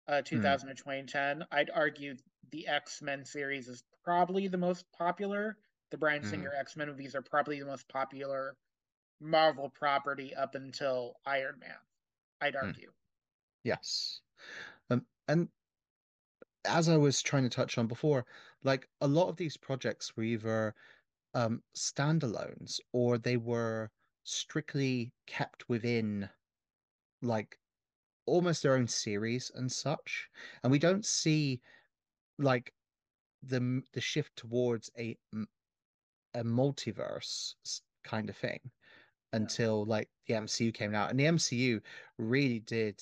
uh, 0.07 0.21
2000 0.21 0.69
to 0.69 0.75
2010, 0.75 1.45
I'd 1.51 1.69
argue 1.69 2.15
the 2.51 2.67
X-Men 2.67 3.23
series 3.25 3.67
is 3.69 3.83
probably 4.03 4.47
the 4.47 4.57
most 4.57 4.89
popular. 4.91 5.57
The 5.91 5.97
Bryan 5.97 6.23
Mm. 6.23 6.29
Singer 6.29 6.53
X-Men 6.53 6.87
movies 6.89 7.15
are 7.15 7.21
probably 7.21 7.59
the 7.59 7.65
most 7.65 7.87
popular 7.87 8.57
Marvel 9.21 9.69
property 9.69 10.35
up 10.35 10.55
until 10.55 11.15
Iron 11.25 11.59
Man. 11.59 11.79
I'd 12.41 12.55
Mm. 12.55 12.57
argue. 12.57 12.93
Yes. 13.63 14.21
Um, 14.89 15.07
and 15.27 15.49
as 16.65 16.89
I 16.89 16.97
was 16.97 17.21
trying 17.21 17.43
to 17.43 17.49
touch 17.49 17.77
on 17.77 17.87
before, 17.87 18.25
like 18.63 18.89
a 18.99 19.07
lot 19.07 19.29
of 19.29 19.37
these 19.37 19.57
projects 19.57 20.15
were 20.15 20.23
either 20.23 20.75
um 21.33 21.63
standalones 21.75 22.79
or 22.93 23.17
they 23.17 23.37
were 23.37 23.91
strictly 24.23 25.13
kept 25.27 25.69
within 25.69 26.29
like 27.21 27.59
almost 28.25 28.63
their 28.63 28.75
own 28.75 28.87
series 28.87 29.51
and 29.51 29.71
such. 29.71 30.29
And 30.63 30.71
we 30.71 30.79
don't 30.79 31.05
see 31.05 31.61
like 32.37 32.73
the 33.43 33.83
the 33.93 34.01
shift 34.01 34.35
towards 34.37 34.91
a 34.97 35.17
a 36.33 36.43
multiverse 36.43 37.55
kind 38.03 38.29
of 38.29 38.37
thing 38.37 38.71
until 39.33 39.85
like 39.85 40.09
the 40.27 40.33
MCU 40.35 40.73
came 40.73 40.95
out. 40.95 41.09
And 41.09 41.19
the 41.19 41.25
MCU 41.25 41.81
really 42.17 42.59
did 42.59 43.01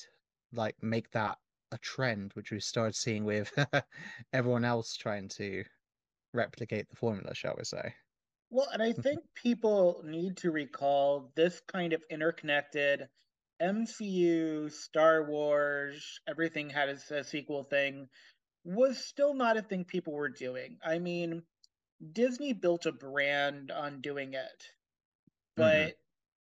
like 0.53 0.75
make 0.81 1.11
that 1.11 1.37
a 1.71 1.77
trend, 1.79 2.31
which 2.33 2.51
we 2.51 2.59
started 2.59 2.95
seeing 2.95 3.25
with 3.25 3.51
everyone 4.33 4.65
else 4.65 4.95
trying 4.95 5.27
to 5.29 5.63
replicate 6.33 6.89
the 6.89 6.95
formula, 6.95 7.33
shall 7.35 7.55
we 7.57 7.63
say. 7.63 7.93
Well, 8.49 8.69
and 8.73 8.81
I 8.81 8.93
think 9.03 9.19
people 9.35 10.01
need 10.05 10.37
to 10.37 10.51
recall 10.51 11.31
this 11.35 11.61
kind 11.71 11.93
of 11.93 12.03
interconnected 12.09 13.07
MCU, 13.61 14.71
Star 14.71 15.23
Wars, 15.23 16.21
everything 16.27 16.69
had 16.69 16.89
a, 16.89 17.15
a 17.15 17.23
sequel 17.23 17.63
thing 17.63 18.07
was 18.63 19.03
still 19.05 19.33
not 19.33 19.57
a 19.57 19.61
thing 19.61 19.85
people 19.85 20.13
were 20.13 20.29
doing. 20.29 20.77
I 20.83 20.99
mean, 20.99 21.43
Disney 22.13 22.53
built 22.53 22.85
a 22.85 22.91
brand 22.91 23.71
on 23.71 24.01
doing 24.01 24.33
it, 24.33 24.63
mm-hmm. 25.57 25.61
but 25.87 25.97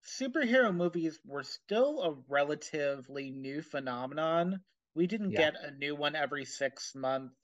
superhero 0.05 0.73
movies 0.75 1.19
were 1.25 1.43
still 1.43 2.01
a 2.03 2.11
relatively 2.27 3.31
new 3.31 3.61
phenomenon. 3.61 4.63
We 4.93 5.07
didn't 5.07 5.31
Yeah. 5.31 5.35
get 5.35 5.55
a 5.55 5.71
new 5.71 5.95
one 5.95 6.15
every 6.15 6.45
six 6.45 6.95
months. 6.95 7.35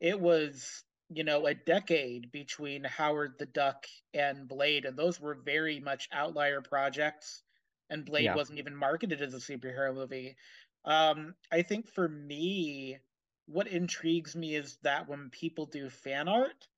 It 0.00 0.20
was, 0.20 0.84
you 1.08 1.24
know, 1.24 1.46
a 1.46 1.54
decade 1.54 2.32
between 2.32 2.84
Howard 2.84 3.38
the 3.38 3.46
Duck 3.46 3.86
and 4.14 4.48
Blade, 4.48 4.84
and 4.84 4.98
those 4.98 5.20
were 5.20 5.34
very 5.34 5.80
much 5.80 6.08
outlier 6.12 6.60
projects. 6.62 7.42
And 7.90 8.06
Blade 8.06 8.32
Yeah. 8.32 8.36
wasn't 8.36 8.58
even 8.58 8.76
marketed 8.76 9.22
as 9.22 9.34
a 9.34 9.38
superhero 9.38 9.94
movie. 9.94 10.36
Um, 10.84 11.34
I 11.50 11.62
think 11.62 11.88
for 11.88 12.08
me, 12.08 12.98
what 13.46 13.68
intrigues 13.68 14.36
me 14.36 14.54
is 14.56 14.78
that 14.82 15.08
when 15.08 15.30
people 15.30 15.66
do 15.66 15.88
fan 15.90 16.28
art 16.28 16.68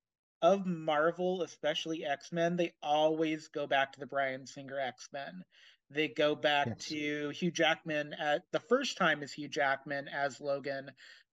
of 0.42 0.66
Marvel, 0.66 1.42
especially 1.42 2.04
X-Men, 2.04 2.56
they 2.56 2.72
always 2.82 3.48
go 3.48 3.66
back 3.66 3.92
to 3.92 4.00
the 4.00 4.06
Bryan 4.06 4.46
Singer 4.46 4.78
X-Men. 4.78 5.44
They 5.90 6.08
go 6.08 6.34
back 6.34 6.66
Yes. 6.66 6.84
to 6.88 7.28
Hugh 7.30 7.50
Jackman 7.50 8.14
at 8.14 8.42
the 8.52 8.60
first 8.60 8.96
time 8.96 9.22
as 9.22 9.32
Hugh 9.32 9.48
Jackman 9.48 10.08
as 10.08 10.40
Logan 10.40 10.90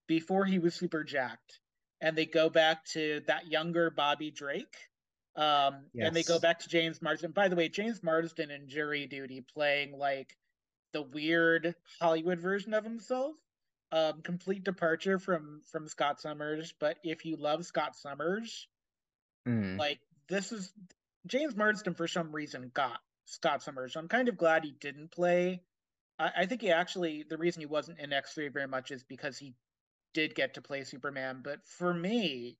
before 0.07 0.45
he 0.45 0.59
was 0.59 0.75
super 0.75 1.03
jacked. 1.03 1.59
And 2.01 2.17
they 2.17 2.25
go 2.25 2.49
back 2.49 2.85
to 2.93 3.21
that 3.27 3.47
younger 3.47 3.89
Bobby 3.89 4.31
Drake. 4.31 4.75
Um, 5.35 5.85
and 5.97 6.15
they 6.15 6.23
go 6.23 6.39
back 6.39 6.59
to 6.59 6.69
James 6.69 7.01
Marsden. 7.01 7.31
By 7.31 7.47
the 7.47 7.55
way, 7.55 7.69
James 7.69 8.03
Marsden 8.03 8.51
in 8.51 8.67
Jury 8.67 9.07
Duty 9.07 9.41
playing 9.53 9.97
like 9.97 10.35
the 10.91 11.01
weird 11.03 11.73
Hollywood 12.01 12.39
version 12.39 12.73
of 12.73 12.83
himself. 12.83 13.35
Um, 13.93 14.21
complete 14.21 14.63
departure 14.63 15.19
from 15.19 15.61
from 15.71 15.87
Scott 15.87 16.19
Summers. 16.19 16.73
But 16.79 16.97
if 17.03 17.25
you 17.25 17.37
love 17.37 17.65
Scott 17.65 17.95
Summers, 17.95 18.67
Mm. 19.47 19.77
like 19.77 19.99
this 20.27 20.51
is 20.51 20.71
James 21.27 21.55
Marsden 21.55 21.93
for 21.95 22.07
some 22.07 22.31
reason 22.31 22.71
got 22.73 22.99
Scott 23.25 23.63
Summers. 23.63 23.95
I'm 23.95 24.07
kind 24.07 24.29
of 24.29 24.37
glad 24.37 24.63
he 24.63 24.71
didn't 24.71 25.11
play. 25.11 25.63
I, 26.19 26.31
I 26.39 26.45
think 26.45 26.61
he 26.61 26.71
actually 26.71 27.25
the 27.27 27.37
reason 27.37 27.61
he 27.61 27.65
wasn't 27.65 27.99
in 27.99 28.11
X3 28.11 28.53
very 28.53 28.67
much 28.67 28.91
is 28.91 29.03
because 29.03 29.37
he 29.37 29.55
did 30.13 30.35
get 30.35 30.53
to 30.55 30.61
play 30.61 30.83
Superman. 30.83 31.41
But 31.43 31.59
for 31.65 31.93
me, 31.93 32.57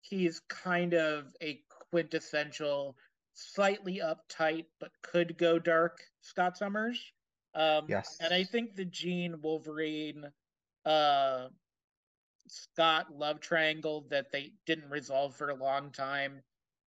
he's 0.00 0.40
kind 0.48 0.94
of 0.94 1.26
a 1.42 1.60
quintessential, 1.90 2.96
slightly 3.34 4.00
uptight 4.04 4.66
but 4.80 4.90
could 5.02 5.38
go 5.38 5.58
dark 5.58 5.98
Scott 6.20 6.56
Summers. 6.56 7.12
Um, 7.54 7.86
Yes. 7.88 8.16
and 8.20 8.34
I 8.34 8.44
think 8.44 8.74
the 8.74 8.84
Jean 8.84 9.40
Wolverine, 9.40 10.24
uh, 10.84 11.48
Scott 12.46 13.06
love 13.16 13.40
triangle 13.40 14.06
that 14.10 14.30
they 14.30 14.52
didn't 14.66 14.90
resolve 14.90 15.34
for 15.34 15.50
a 15.50 15.54
long 15.54 15.90
time. 15.90 16.42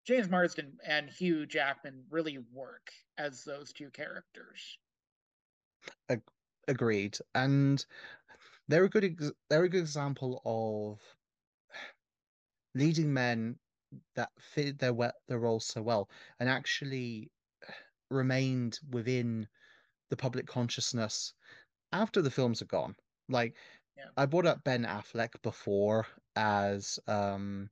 James 0.06 0.30
Marsden 0.30 0.78
and 0.86 1.10
Hugh 1.10 1.46
Jackman 1.46 2.04
really 2.10 2.40
work 2.52 2.92
as 3.18 3.44
those 3.44 3.72
two 3.72 3.90
characters. 3.92 4.78
Agreed. 6.68 7.18
And 7.36 7.86
they're 8.68 8.86
a 8.86 8.90
good 8.90 9.04
ex 9.04 9.32
they're 9.50 9.64
a 9.64 9.70
good 9.70 9.82
example 9.82 10.42
of 10.46 11.00
leading 12.76 13.14
men 13.14 13.58
that 14.16 14.30
fitted 14.40 14.80
their 14.80 14.94
their 15.28 15.40
roles 15.40 15.66
so 15.66 15.82
well 15.82 16.10
and 16.40 16.50
actually 16.50 17.30
remained 18.10 18.80
within 18.92 19.48
the 20.10 20.18
public 20.18 20.48
consciousness 20.48 21.34
after 21.92 22.22
the 22.22 22.32
films 22.32 22.62
are 22.62 22.66
gone. 22.66 22.96
Like 23.30 23.56
yeah. 23.98 24.06
I 24.18 24.26
brought 24.26 24.46
up 24.46 24.64
Ben 24.64 24.84
Affleck 24.84 25.42
before 25.42 26.08
as 26.36 27.00
um 27.08 27.70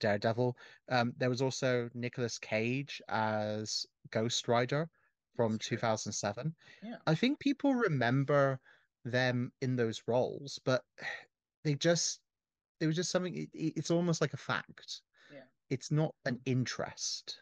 Daredevil. 0.00 0.56
Um, 0.90 1.14
there 1.16 1.30
was 1.30 1.40
also 1.40 1.88
Nicolas 1.94 2.38
Cage 2.38 3.00
as 3.08 3.86
Ghost 4.10 4.48
Rider 4.48 4.90
from 5.36 5.58
2007. 5.58 6.54
Yeah. 6.82 6.96
I 7.06 7.14
think 7.14 7.38
people 7.38 7.74
remember 7.74 8.60
them 9.04 9.52
in 9.60 9.76
those 9.76 10.02
roles, 10.06 10.60
but 10.64 10.82
they 11.64 11.74
just 11.74 12.20
it 12.80 12.86
was 12.86 12.96
just 12.96 13.10
something. 13.10 13.34
It, 13.34 13.48
it's 13.54 13.90
almost 13.90 14.20
like 14.20 14.34
a 14.34 14.38
fact. 14.38 15.02
Yeah. 15.32 15.44
It's 15.70 15.90
not 15.90 16.14
an 16.26 16.40
interest. 16.44 17.38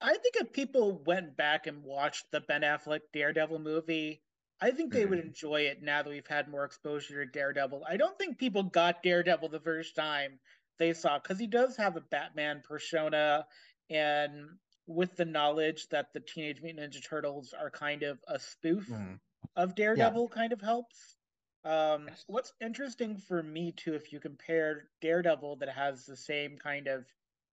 I 0.00 0.14
think 0.14 0.36
if 0.36 0.52
people 0.52 1.02
went 1.04 1.36
back 1.36 1.66
and 1.66 1.82
watched 1.84 2.26
the 2.32 2.40
Ben 2.40 2.62
Affleck 2.62 3.00
Daredevil 3.12 3.60
movie, 3.60 4.22
I 4.62 4.70
think 4.70 4.92
they 4.92 5.04
would 5.04 5.18
enjoy 5.18 5.62
it 5.62 5.82
now 5.82 6.04
that 6.04 6.08
we've 6.08 6.24
had 6.24 6.48
more 6.48 6.64
exposure 6.64 7.24
to 7.24 7.30
Daredevil. 7.30 7.84
I 7.88 7.96
don't 7.96 8.16
think 8.16 8.38
people 8.38 8.62
got 8.62 9.02
Daredevil 9.02 9.48
the 9.48 9.58
first 9.58 9.96
time 9.96 10.38
they 10.78 10.92
saw 10.92 11.18
because 11.18 11.40
he 11.40 11.48
does 11.48 11.76
have 11.78 11.96
a 11.96 12.00
Batman 12.00 12.62
persona, 12.64 13.44
and 13.90 14.50
with 14.86 15.16
the 15.16 15.24
knowledge 15.24 15.88
that 15.88 16.12
the 16.14 16.20
Teenage 16.20 16.62
Mutant 16.62 16.92
Ninja 16.92 17.04
Turtles 17.04 17.52
are 17.58 17.70
kind 17.70 18.04
of 18.04 18.20
a 18.28 18.38
spoof 18.38 18.86
mm. 18.88 19.18
of 19.56 19.74
Daredevil, 19.74 20.30
yeah. 20.30 20.36
kind 20.40 20.52
of 20.52 20.60
helps. 20.60 21.16
Um, 21.64 22.06
yes. 22.06 22.24
What's 22.28 22.52
interesting 22.60 23.16
for 23.16 23.42
me 23.42 23.72
too, 23.72 23.94
if 23.94 24.12
you 24.12 24.20
compare 24.20 24.84
Daredevil 25.00 25.56
that 25.56 25.70
has 25.70 26.06
the 26.06 26.16
same 26.16 26.56
kind 26.56 26.86
of 26.86 27.04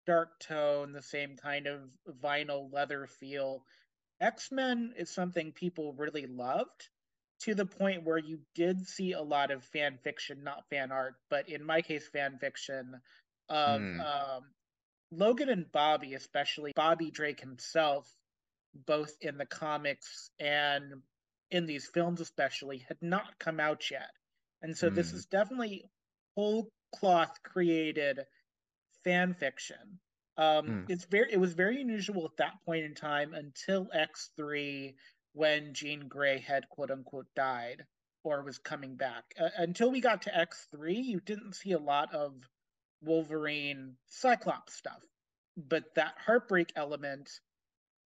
dark 0.06 0.40
tone, 0.40 0.92
the 0.92 1.02
same 1.02 1.36
kind 1.36 1.66
of 1.66 1.80
vinyl 2.22 2.72
leather 2.72 3.06
feel, 3.06 3.62
X 4.22 4.50
Men 4.50 4.94
is 4.96 5.10
something 5.10 5.52
people 5.52 5.92
really 5.92 6.26
loved 6.26 6.88
to 7.40 7.54
the 7.54 7.66
point 7.66 8.04
where 8.04 8.18
you 8.18 8.40
did 8.54 8.86
see 8.86 9.12
a 9.12 9.22
lot 9.22 9.50
of 9.50 9.64
fan 9.64 9.98
fiction, 10.02 10.44
not 10.44 10.64
fan 10.70 10.92
art, 10.92 11.14
but 11.30 11.48
in 11.48 11.64
my 11.64 11.82
case, 11.82 12.08
fan 12.08 12.38
fiction 12.40 13.00
of 13.48 13.80
mm. 13.80 14.00
um, 14.00 14.44
Logan 15.10 15.48
and 15.48 15.70
Bobby, 15.70 16.14
especially 16.14 16.72
Bobby 16.74 17.10
Drake 17.10 17.40
himself, 17.40 18.10
both 18.86 19.14
in 19.20 19.36
the 19.36 19.46
comics 19.46 20.30
and 20.38 21.02
in 21.50 21.66
these 21.66 21.86
films, 21.86 22.20
especially, 22.20 22.84
had 22.88 22.98
not 23.00 23.38
come 23.38 23.60
out 23.60 23.90
yet. 23.90 24.10
And 24.62 24.76
so 24.76 24.90
mm. 24.90 24.94
this 24.94 25.12
is 25.12 25.26
definitely 25.26 25.84
whole 26.36 26.68
cloth 26.94 27.38
created 27.42 28.20
fan 29.04 29.34
fiction. 29.34 30.00
Um, 30.36 30.66
mm. 30.66 30.84
It's 30.88 31.04
very 31.04 31.32
it 31.32 31.38
was 31.38 31.52
very 31.52 31.80
unusual 31.80 32.24
at 32.24 32.36
that 32.38 32.54
point 32.66 32.84
in 32.84 32.94
time 32.94 33.34
until 33.34 33.88
X 33.92 34.30
three 34.36 34.96
when 35.34 35.74
Jean 35.74 36.08
Grey 36.08 36.38
had 36.38 36.68
quote 36.68 36.90
unquote 36.90 37.26
died 37.36 37.84
or 38.22 38.42
was 38.42 38.58
coming 38.58 38.96
back. 38.96 39.24
Uh, 39.38 39.50
until 39.58 39.90
we 39.90 40.00
got 40.00 40.22
to 40.22 40.30
X3, 40.30 41.04
you 41.04 41.20
didn't 41.20 41.54
see 41.54 41.72
a 41.72 41.78
lot 41.78 42.14
of 42.14 42.32
Wolverine 43.02 43.96
Cyclops 44.06 44.74
stuff. 44.74 45.02
But 45.56 45.84
that 45.96 46.14
heartbreak 46.24 46.72
element 46.74 47.28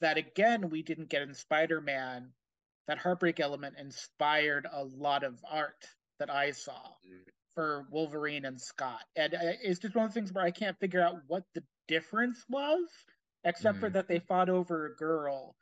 that 0.00 0.18
again 0.18 0.70
we 0.70 0.82
didn't 0.82 1.08
get 1.08 1.22
in 1.22 1.34
Spider-Man, 1.34 2.30
that 2.88 2.98
heartbreak 2.98 3.40
element 3.40 3.76
inspired 3.78 4.66
a 4.70 4.84
lot 4.84 5.22
of 5.22 5.38
art 5.48 5.86
that 6.18 6.30
I 6.30 6.50
saw 6.50 6.72
mm. 7.06 7.22
for 7.54 7.86
Wolverine 7.90 8.44
and 8.44 8.60
Scott. 8.60 9.02
And 9.16 9.34
uh, 9.34 9.38
it's 9.62 9.80
just 9.80 9.94
one 9.94 10.06
of 10.06 10.10
the 10.10 10.14
things 10.14 10.32
where 10.32 10.44
I 10.44 10.50
can't 10.50 10.78
figure 10.80 11.02
out 11.02 11.16
what 11.26 11.44
the 11.54 11.62
difference 11.86 12.44
was, 12.48 12.88
except 13.44 13.78
mm. 13.78 13.80
for 13.80 13.90
that 13.90 14.08
they 14.08 14.18
fought 14.18 14.48
over 14.48 14.86
a 14.86 14.96
girl 14.96 15.54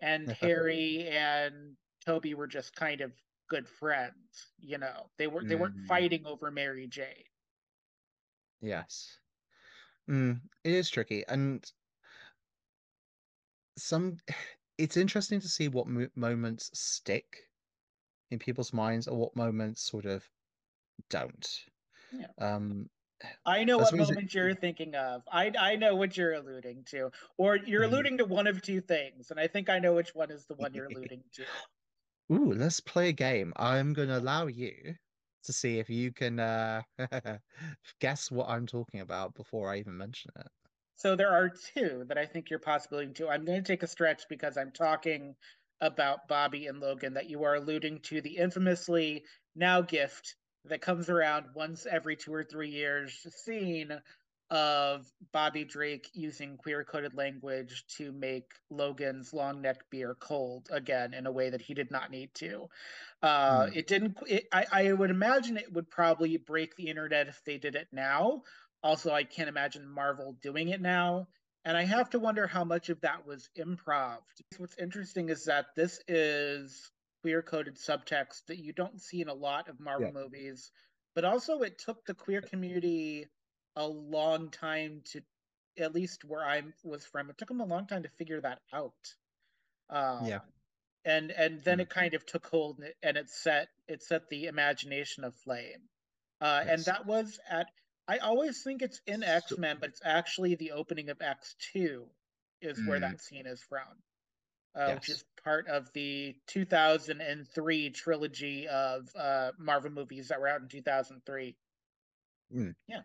and 0.00 0.30
Harry 0.40 1.08
and 1.08 1.76
Tobey 2.04 2.34
were 2.34 2.46
just 2.46 2.74
kind 2.74 3.00
of 3.00 3.12
good 3.48 3.68
friends. 3.68 4.52
You 4.60 4.78
know, 4.78 5.10
they 5.18 5.26
were 5.26 5.44
they 5.44 5.56
weren't 5.56 5.76
mm. 5.76 5.86
fighting 5.86 6.24
over 6.26 6.50
Mary 6.50 6.86
Jane. 6.86 7.24
Yes, 8.60 9.18
mm, 10.08 10.40
it 10.64 10.72
is 10.72 10.90
tricky, 10.90 11.24
and 11.28 11.64
some. 13.76 14.16
It's 14.78 14.96
interesting 14.96 15.40
to 15.40 15.48
see 15.48 15.66
what 15.66 15.88
mo- 15.88 16.06
moments 16.14 16.70
stick 16.72 17.48
in 18.30 18.38
people's 18.38 18.72
minds, 18.72 19.08
or 19.08 19.18
what 19.18 19.34
moments 19.34 19.82
sort 19.82 20.04
of 20.04 20.22
don't. 21.10 21.64
Yeah. 22.12 22.28
Um, 22.40 22.88
I 23.44 23.64
know 23.64 23.78
what 23.78 23.96
moment 23.96 24.32
you're 24.32 24.54
thinking 24.54 24.94
of. 24.94 25.22
I 25.30 25.52
I 25.58 25.76
know 25.76 25.94
what 25.96 26.16
you're 26.16 26.34
alluding 26.34 26.84
to, 26.90 27.10
or 27.36 27.56
you're 27.56 27.82
mm. 27.82 27.92
alluding 27.92 28.18
to 28.18 28.24
one 28.24 28.46
of 28.46 28.62
two 28.62 28.80
things, 28.80 29.30
and 29.30 29.40
I 29.40 29.46
think 29.46 29.68
I 29.68 29.78
know 29.78 29.94
which 29.94 30.14
one 30.14 30.30
is 30.30 30.44
the 30.46 30.54
one 30.54 30.74
you're 30.74 30.86
alluding 30.92 31.22
to. 31.34 31.44
Ooh, 32.32 32.52
let's 32.52 32.80
play 32.80 33.08
a 33.08 33.12
game. 33.12 33.52
I'm 33.56 33.92
going 33.94 34.08
to 34.08 34.18
allow 34.18 34.46
you 34.46 34.94
to 35.44 35.52
see 35.52 35.78
if 35.78 35.88
you 35.88 36.12
can 36.12 36.38
uh, 36.38 36.82
guess 38.00 38.30
what 38.30 38.48
I'm 38.48 38.66
talking 38.66 39.00
about 39.00 39.34
before 39.34 39.72
I 39.72 39.78
even 39.78 39.96
mention 39.96 40.30
it. 40.38 40.46
So 40.96 41.16
there 41.16 41.30
are 41.30 41.48
two 41.48 42.04
that 42.08 42.18
I 42.18 42.26
think 42.26 42.50
you're 42.50 42.58
possibly 42.58 43.06
to. 43.06 43.28
I'm 43.28 43.44
going 43.44 43.62
to 43.62 43.66
take 43.66 43.82
a 43.82 43.86
stretch 43.86 44.24
because 44.28 44.56
I'm 44.56 44.72
talking 44.72 45.34
about 45.80 46.28
Bobby 46.28 46.66
and 46.66 46.80
Logan 46.80 47.14
that 47.14 47.30
you 47.30 47.44
are 47.44 47.54
alluding 47.54 48.00
to 48.00 48.20
the 48.20 48.36
infamously 48.36 49.24
now 49.54 49.80
gift 49.80 50.34
that 50.68 50.80
comes 50.80 51.08
around 51.08 51.46
once 51.54 51.86
every 51.90 52.16
two 52.16 52.32
or 52.32 52.44
three 52.44 52.70
years 52.70 53.26
scene 53.36 54.00
of 54.50 55.06
Bobby 55.32 55.64
Drake 55.64 56.08
using 56.14 56.56
queer 56.56 56.82
coded 56.82 57.14
language 57.14 57.84
to 57.98 58.12
make 58.12 58.52
Logan's 58.70 59.34
long 59.34 59.60
neck 59.60 59.80
beer 59.90 60.16
cold 60.18 60.68
again 60.70 61.12
in 61.12 61.26
a 61.26 61.32
way 61.32 61.50
that 61.50 61.60
he 61.60 61.74
did 61.74 61.90
not 61.90 62.10
need 62.10 62.32
to. 62.36 62.68
Uh, 63.22 63.66
mm. 63.66 63.76
It 63.76 63.86
didn't, 63.86 64.16
it, 64.26 64.48
I, 64.52 64.66
I 64.72 64.92
would 64.92 65.10
imagine 65.10 65.58
it 65.58 65.72
would 65.72 65.90
probably 65.90 66.36
break 66.38 66.76
the 66.76 66.88
internet 66.88 67.28
if 67.28 67.42
they 67.44 67.58
did 67.58 67.74
it 67.74 67.88
now. 67.92 68.42
Also, 68.82 69.12
I 69.12 69.24
can't 69.24 69.48
imagine 69.48 69.86
Marvel 69.86 70.36
doing 70.40 70.68
it 70.68 70.80
now. 70.80 71.28
And 71.64 71.76
I 71.76 71.84
have 71.84 72.08
to 72.10 72.18
wonder 72.18 72.46
how 72.46 72.64
much 72.64 72.88
of 72.88 73.00
that 73.02 73.26
was 73.26 73.50
improv. 73.58 74.18
What's 74.56 74.78
interesting 74.78 75.28
is 75.28 75.44
that 75.44 75.66
this 75.76 76.00
is 76.08 76.90
queer 77.28 77.42
coded 77.42 77.76
subtext 77.76 78.46
that 78.46 78.58
you 78.58 78.72
don't 78.72 79.02
see 79.02 79.20
in 79.20 79.28
a 79.28 79.34
lot 79.34 79.68
of 79.68 79.78
Marvel 79.78 80.06
yeah. 80.06 80.22
movies. 80.22 80.70
But 81.14 81.26
also, 81.26 81.60
it 81.60 81.78
took 81.78 82.06
the 82.06 82.14
queer 82.14 82.40
community 82.40 83.26
a 83.76 83.86
long 83.86 84.48
time 84.50 85.02
to, 85.12 85.20
at 85.78 85.94
least 85.94 86.24
where 86.24 86.42
I 86.42 86.62
was 86.84 87.04
from, 87.04 87.28
it 87.28 87.36
took 87.36 87.48
them 87.48 87.60
a 87.60 87.66
long 87.66 87.86
time 87.86 88.04
to 88.04 88.08
figure 88.08 88.40
that 88.40 88.60
out. 88.72 88.94
Um, 89.90 90.24
yeah. 90.24 90.38
And 91.04 91.30
and 91.30 91.62
then 91.62 91.74
mm-hmm. 91.74 91.80
it 91.82 91.90
kind 91.90 92.14
of 92.14 92.24
took 92.24 92.46
hold 92.46 92.82
and 93.02 93.16
it 93.18 93.28
set 93.28 93.68
it 93.86 94.02
set 94.02 94.30
the 94.30 94.46
imagination 94.46 95.24
aflame. 95.24 95.82
Uh, 96.40 96.62
yes. 96.64 96.68
And 96.70 96.84
that 96.86 97.06
was 97.06 97.38
at 97.48 97.66
I 98.06 98.18
always 98.18 98.62
think 98.62 98.80
it's 98.80 99.02
in 99.06 99.22
X 99.22 99.56
Men, 99.58 99.76
but 99.80 99.90
it's 99.90 100.02
actually 100.04 100.54
the 100.54 100.72
opening 100.72 101.10
of 101.10 101.20
X 101.20 101.54
Two 101.72 102.06
is 102.62 102.78
mm. 102.78 102.88
where 102.88 103.00
that 103.00 103.20
scene 103.20 103.46
is 103.46 103.62
from 103.68 103.86
uh, 104.78 104.86
yes. 104.88 104.94
which 104.94 105.08
is 105.10 105.24
part 105.44 105.66
of 105.68 105.90
the 105.94 106.36
2003 106.46 107.90
trilogy 107.90 108.66
of 108.68 109.08
uh, 109.18 109.50
Marvel 109.58 109.90
movies 109.90 110.28
that 110.28 110.40
were 110.40 110.48
out 110.48 110.60
in 110.60 110.68
2003. 110.68 111.56
Mm. 112.54 112.74
Yeah. 112.88 113.00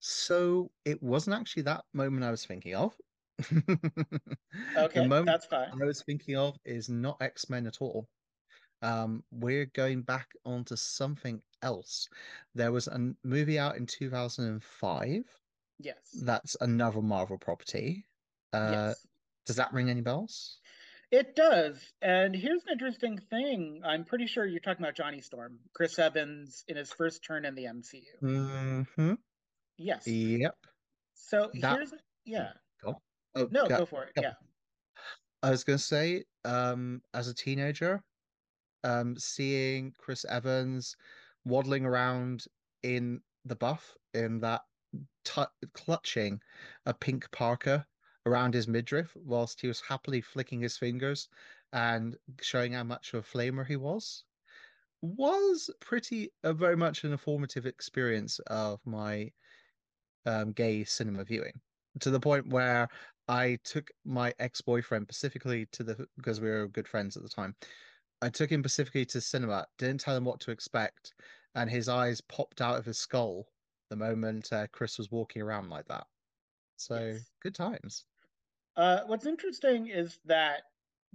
So 0.00 0.70
it 0.84 1.02
wasn't 1.02 1.36
actually 1.36 1.64
that 1.64 1.84
moment 1.92 2.24
I 2.24 2.30
was 2.30 2.44
thinking 2.44 2.74
of. 2.74 2.94
okay, 3.52 5.00
the 5.00 5.06
moment 5.06 5.26
that's 5.26 5.46
fine. 5.46 5.68
I 5.80 5.84
was 5.84 6.02
thinking 6.02 6.36
of 6.36 6.56
is 6.64 6.88
not 6.88 7.18
X 7.20 7.48
Men 7.48 7.66
at 7.66 7.76
all. 7.80 8.08
Um, 8.82 9.22
we're 9.30 9.66
going 9.66 10.02
back 10.02 10.28
onto 10.44 10.76
something 10.76 11.40
else. 11.62 12.08
There 12.54 12.72
was 12.72 12.88
a 12.88 13.12
movie 13.24 13.58
out 13.58 13.76
in 13.76 13.86
2005. 13.86 15.24
Yes. 15.80 15.96
That's 16.22 16.56
another 16.60 17.02
Marvel 17.02 17.38
property. 17.38 18.04
Uh, 18.52 18.70
yes. 18.88 19.06
Does 19.46 19.56
that 19.56 19.72
ring 19.72 19.90
any 19.90 20.00
bells? 20.00 20.58
It 21.10 21.34
does. 21.34 21.80
And 22.02 22.34
here's 22.34 22.62
an 22.66 22.72
interesting 22.72 23.18
thing. 23.30 23.80
I'm 23.84 24.04
pretty 24.04 24.26
sure 24.26 24.44
you're 24.44 24.60
talking 24.60 24.84
about 24.84 24.94
Johnny 24.94 25.20
Storm, 25.20 25.58
Chris 25.72 25.98
Evans 25.98 26.64
in 26.68 26.76
his 26.76 26.92
first 26.92 27.24
turn 27.24 27.44
in 27.46 27.54
the 27.54 27.64
MCU. 27.64 28.02
Mm-hmm. 28.22 29.14
Yes. 29.78 30.06
Yep. 30.06 30.54
So 31.14 31.50
that... 31.60 31.76
here's 31.76 31.94
yeah. 32.26 32.50
Go. 32.84 33.00
Oh, 33.34 33.48
no, 33.50 33.66
go, 33.66 33.78
go 33.78 33.86
for 33.86 34.04
it. 34.04 34.14
Go. 34.14 34.22
Yeah. 34.22 34.34
I 35.42 35.50
was 35.50 35.64
gonna 35.64 35.78
say, 35.78 36.24
um, 36.44 37.00
as 37.14 37.28
a 37.28 37.34
teenager, 37.34 38.02
um, 38.84 39.16
seeing 39.16 39.94
Chris 39.96 40.26
Evans 40.28 40.96
waddling 41.44 41.86
around 41.86 42.44
in 42.82 43.20
the 43.44 43.56
buff 43.56 43.96
in 44.14 44.40
that 44.40 44.62
t- 45.24 45.42
clutching 45.74 46.40
a 46.86 46.92
pink 46.92 47.30
Parker 47.30 47.86
around 48.28 48.54
his 48.54 48.68
midriff 48.68 49.16
whilst 49.16 49.60
he 49.60 49.68
was 49.68 49.80
happily 49.80 50.20
flicking 50.22 50.60
his 50.60 50.78
fingers 50.78 51.28
and 51.72 52.18
showing 52.40 52.72
how 52.74 52.84
much 52.84 53.14
of 53.14 53.24
a 53.24 53.28
flamer 53.28 53.66
he 53.66 53.76
was 53.76 54.24
was 55.02 55.70
pretty 55.80 56.32
uh, 56.44 56.52
very 56.52 56.76
much 56.76 57.04
an 57.04 57.12
informative 57.12 57.66
experience 57.66 58.38
of 58.40 58.84
my 58.86 59.32
um, 60.26 60.52
gay 60.52 60.84
cinema 60.84 61.24
viewing. 61.24 61.60
to 62.00 62.10
the 62.10 62.20
point 62.20 62.48
where 62.48 62.88
I 63.28 63.56
took 63.64 63.90
my 64.04 64.34
ex-boyfriend 64.38 65.06
specifically 65.06 65.66
to 65.66 65.84
the 65.84 66.08
because 66.16 66.40
we 66.40 66.50
were 66.50 66.68
good 66.68 66.88
friends 66.88 67.16
at 67.16 67.22
the 67.22 67.28
time. 67.28 67.56
I 68.22 68.30
took 68.30 68.50
him 68.52 68.62
specifically 68.62 69.06
to 69.06 69.20
cinema, 69.20 69.68
didn't 69.78 70.00
tell 70.00 70.16
him 70.16 70.24
what 70.24 70.40
to 70.40 70.50
expect, 70.52 71.14
and 71.54 71.70
his 71.70 71.88
eyes 71.88 72.20
popped 72.22 72.60
out 72.60 72.78
of 72.78 72.86
his 72.86 72.98
skull 72.98 73.48
the 73.90 73.96
moment 73.96 74.52
uh, 74.52 74.68
Chris 74.68 74.98
was 74.98 75.10
walking 75.10 75.42
around 75.42 75.70
like 75.70 75.86
that. 75.88 76.08
So 76.78 76.96
Yes. 76.96 77.32
good 77.42 77.56
times. 77.56 78.07
Uh, 78.78 79.02
what's 79.06 79.26
interesting 79.26 79.88
is 79.88 80.20
that 80.26 80.62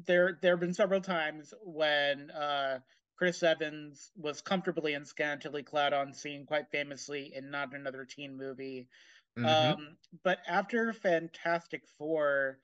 there 0.05 0.37
there 0.41 0.53
have 0.53 0.59
been 0.59 0.73
several 0.75 1.01
times 1.01 1.53
when 1.63 2.29
uh, 2.31 2.79
Chris 3.17 3.41
Evans 3.43 4.11
was 4.17 4.41
comfortably 4.41 4.93
and 4.95 5.07
scantily 5.07 5.63
clad 5.63 5.93
on 5.93 6.13
scene, 6.13 6.45
quite 6.45 6.69
famously 6.71 7.33
in 7.33 7.51
not 7.51 7.73
another 7.73 8.05
teen 8.05 8.37
movie. 8.37 8.89
hmm 9.37 9.47
Um, 9.47 9.97
but 10.23 10.39
after 10.47 10.93
Fantastic 10.93 11.87
Four, 11.97 12.59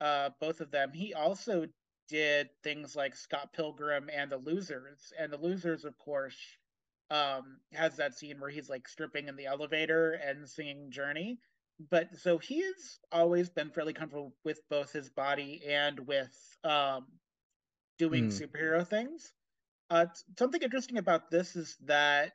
uh, 0.00 0.30
both 0.40 0.60
of 0.60 0.70
them, 0.72 0.92
he 0.94 1.14
also 1.14 1.66
did 2.08 2.50
things 2.62 2.96
like 2.96 3.16
Scott 3.16 3.52
Pilgrim 3.54 4.10
and 4.12 4.32
The 4.32 4.38
Losers. 4.38 5.12
And 5.18 5.32
The 5.32 5.38
Losers, 5.38 5.84
of 5.84 5.98
course, 5.98 6.38
um, 7.10 7.60
has 7.72 7.96
that 7.96 8.14
scene 8.16 8.40
where 8.40 8.50
he's 8.50 8.70
like 8.70 8.88
stripping 8.88 9.28
in 9.28 9.36
the 9.36 9.46
elevator 9.46 10.12
and 10.12 10.48
singing 10.48 10.90
Journey. 10.92 11.40
But 11.78 12.16
so 12.16 12.38
he's 12.38 13.00
always 13.12 13.50
been 13.50 13.70
fairly 13.70 13.92
comfortable 13.92 14.34
with 14.44 14.60
both 14.70 14.92
his 14.92 15.10
body 15.10 15.64
and 15.66 16.00
with 16.06 16.34
um, 16.64 17.20
doing 17.98 18.28
Mm. 18.28 18.40
superhero 18.40 18.86
things. 18.86 19.32
Uh, 19.90 20.06
something 20.38 20.62
interesting 20.62 20.98
about 20.98 21.30
this 21.30 21.56
is 21.56 21.76
that 21.82 22.34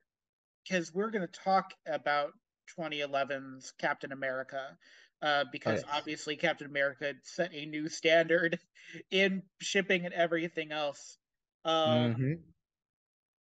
because 0.64 0.94
we're 0.94 1.12
going 1.12 1.28
to 1.28 1.40
talk 1.42 1.74
about 1.88 2.34
2011's 2.68 3.74
Captain 3.80 4.12
America, 4.12 4.78
uh, 5.22 5.46
Oh 5.66 5.72
because 5.72 5.84
yes. 5.92 5.92
obviously 5.92 6.38
Captain 6.38 6.68
America 6.68 7.16
set 7.24 7.54
a 7.54 7.66
new 7.66 7.90
standard 7.90 8.60
in 9.12 9.44
shipping 9.62 10.06
and 10.06 10.14
everything 10.14 10.72
else. 10.72 11.18
Um, 11.66 12.10
hmm 12.14 12.52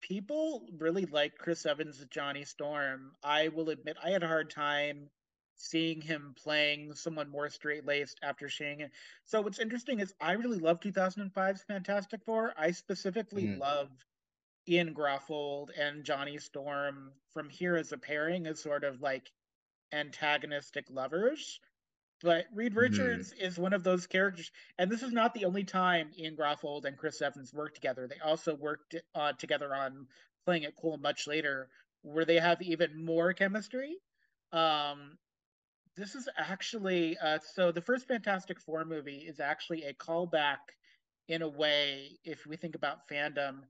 people 0.02 0.68
really 0.74 1.06
like 1.06 1.36
Chris 1.38 1.66
Evans 1.66 2.04
Johnny 2.10 2.46
Storm. 2.46 3.16
I 3.24 3.50
will 3.50 3.70
admit 3.70 3.98
I 4.02 4.12
had 4.12 4.24
a 4.24 4.28
hard 4.28 4.50
time 4.50 5.10
seeing 5.58 6.02
him 6.02 6.36
playing 6.38 6.94
someone 6.96 7.30
more 7.30 7.50
straight 7.50 7.86
laced 7.86 8.20
after 8.24 8.50
seeing 8.50 8.82
it. 8.82 8.92
So 9.26 9.42
what's 9.42 9.60
interesting 9.60 10.00
is 10.00 10.16
I 10.22 10.34
really 10.34 10.60
love 10.60 10.80
2005's 10.80 11.64
Fantastic 11.64 12.24
Four. 12.26 12.54
I 12.58 12.72
specifically 12.72 13.48
Mm. 13.48 13.58
love 13.58 13.92
Ian 14.68 14.94
Gruffudd 14.94 15.72
and 15.78 16.04
Johnny 16.06 16.38
Storm 16.38 17.14
from 17.32 17.50
here 17.50 17.76
as 17.76 17.92
a 17.92 17.98
pairing 17.98 18.48
as 18.48 18.62
sort 18.62 18.84
of 18.84 19.02
like 19.02 19.32
antagonistic 19.92 20.86
lovers. 20.90 21.60
But 22.22 22.48
Reed 22.54 22.76
Mm. 22.78 22.78
Richards 22.78 23.34
is 23.34 23.58
one 23.60 23.74
of 23.74 23.84
those 23.84 24.08
characters, 24.08 24.52
and 24.78 24.92
this 24.92 25.04
is 25.04 25.12
not 25.14 25.34
the 25.34 25.46
only 25.46 25.64
time 25.64 26.12
Ian 26.18 26.36
Gruffudd 26.36 26.86
and 26.86 26.98
Chris 26.98 27.22
Evans 27.22 27.54
worked 27.54 27.76
together. 27.76 28.08
They 28.08 28.20
also 28.20 28.56
worked 28.56 28.96
uh, 29.16 29.34
together 29.34 29.74
on 29.76 30.08
Playing 30.46 30.64
It 30.64 30.76
Cool 30.76 30.98
much 30.98 31.28
later, 31.28 31.70
where 32.02 32.26
they 32.26 32.40
have 32.40 32.62
even 32.62 33.04
more 33.06 33.34
chemistry. 33.34 33.98
Um, 34.52 35.18
this 35.98 36.16
is 36.16 36.30
actually 36.38 37.18
uh, 37.18 37.40
so 37.54 37.72
the 37.72 37.82
first 37.82 38.08
Fantastic 38.08 38.60
Four 38.60 38.86
movie 38.86 39.26
is 39.28 39.40
actually 39.40 39.84
a 39.84 39.94
callback 39.94 40.58
in 41.28 41.42
a 41.42 41.50
way, 41.50 42.18
if 42.24 42.46
we 42.46 42.56
think 42.56 42.76
about 42.76 43.08
fandom, 43.10 43.62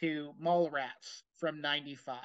to 0.00 0.32
Mallrats 0.42 1.22
from 1.36 1.60
'95. 1.60 2.18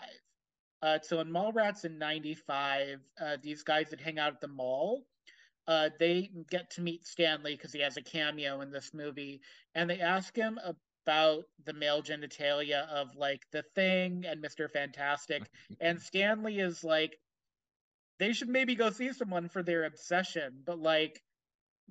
Uh, 0.81 0.99
so 1.01 1.19
in 1.21 1.29
Mallrats 1.29 1.85
in 1.85 1.97
'95, 1.97 2.99
uh, 3.21 3.37
these 3.41 3.63
guys 3.63 3.89
that 3.91 4.01
hang 4.01 4.19
out 4.19 4.33
at 4.33 4.41
the 4.41 4.47
mall, 4.47 5.05
uh, 5.67 5.89
they 5.99 6.29
get 6.49 6.69
to 6.71 6.81
meet 6.81 7.05
Stan 7.05 7.41
Lee 7.43 7.55
because 7.55 7.71
he 7.71 7.79
has 7.79 7.95
a 7.95 8.01
cameo 8.01 8.61
in 8.61 8.71
this 8.71 8.93
movie, 8.93 9.39
and 9.75 9.89
they 9.89 9.99
ask 9.99 10.35
him 10.35 10.59
about 11.05 11.45
the 11.65 11.73
male 11.73 12.01
genitalia 12.01 12.87
of 12.89 13.15
like 13.15 13.45
the 13.51 13.63
Thing 13.75 14.25
and 14.27 14.41
Mister 14.41 14.67
Fantastic, 14.67 15.43
and 15.79 16.01
Stan 16.01 16.43
Lee 16.43 16.59
is 16.59 16.83
like, 16.83 17.17
they 18.23 18.33
should 18.33 18.49
maybe 18.49 18.75
go 18.75 18.91
see 18.91 19.13
someone 19.13 19.49
for 19.49 19.63
their 19.63 19.85
obsession, 19.85 20.63
but 20.65 20.79
like 20.79 21.23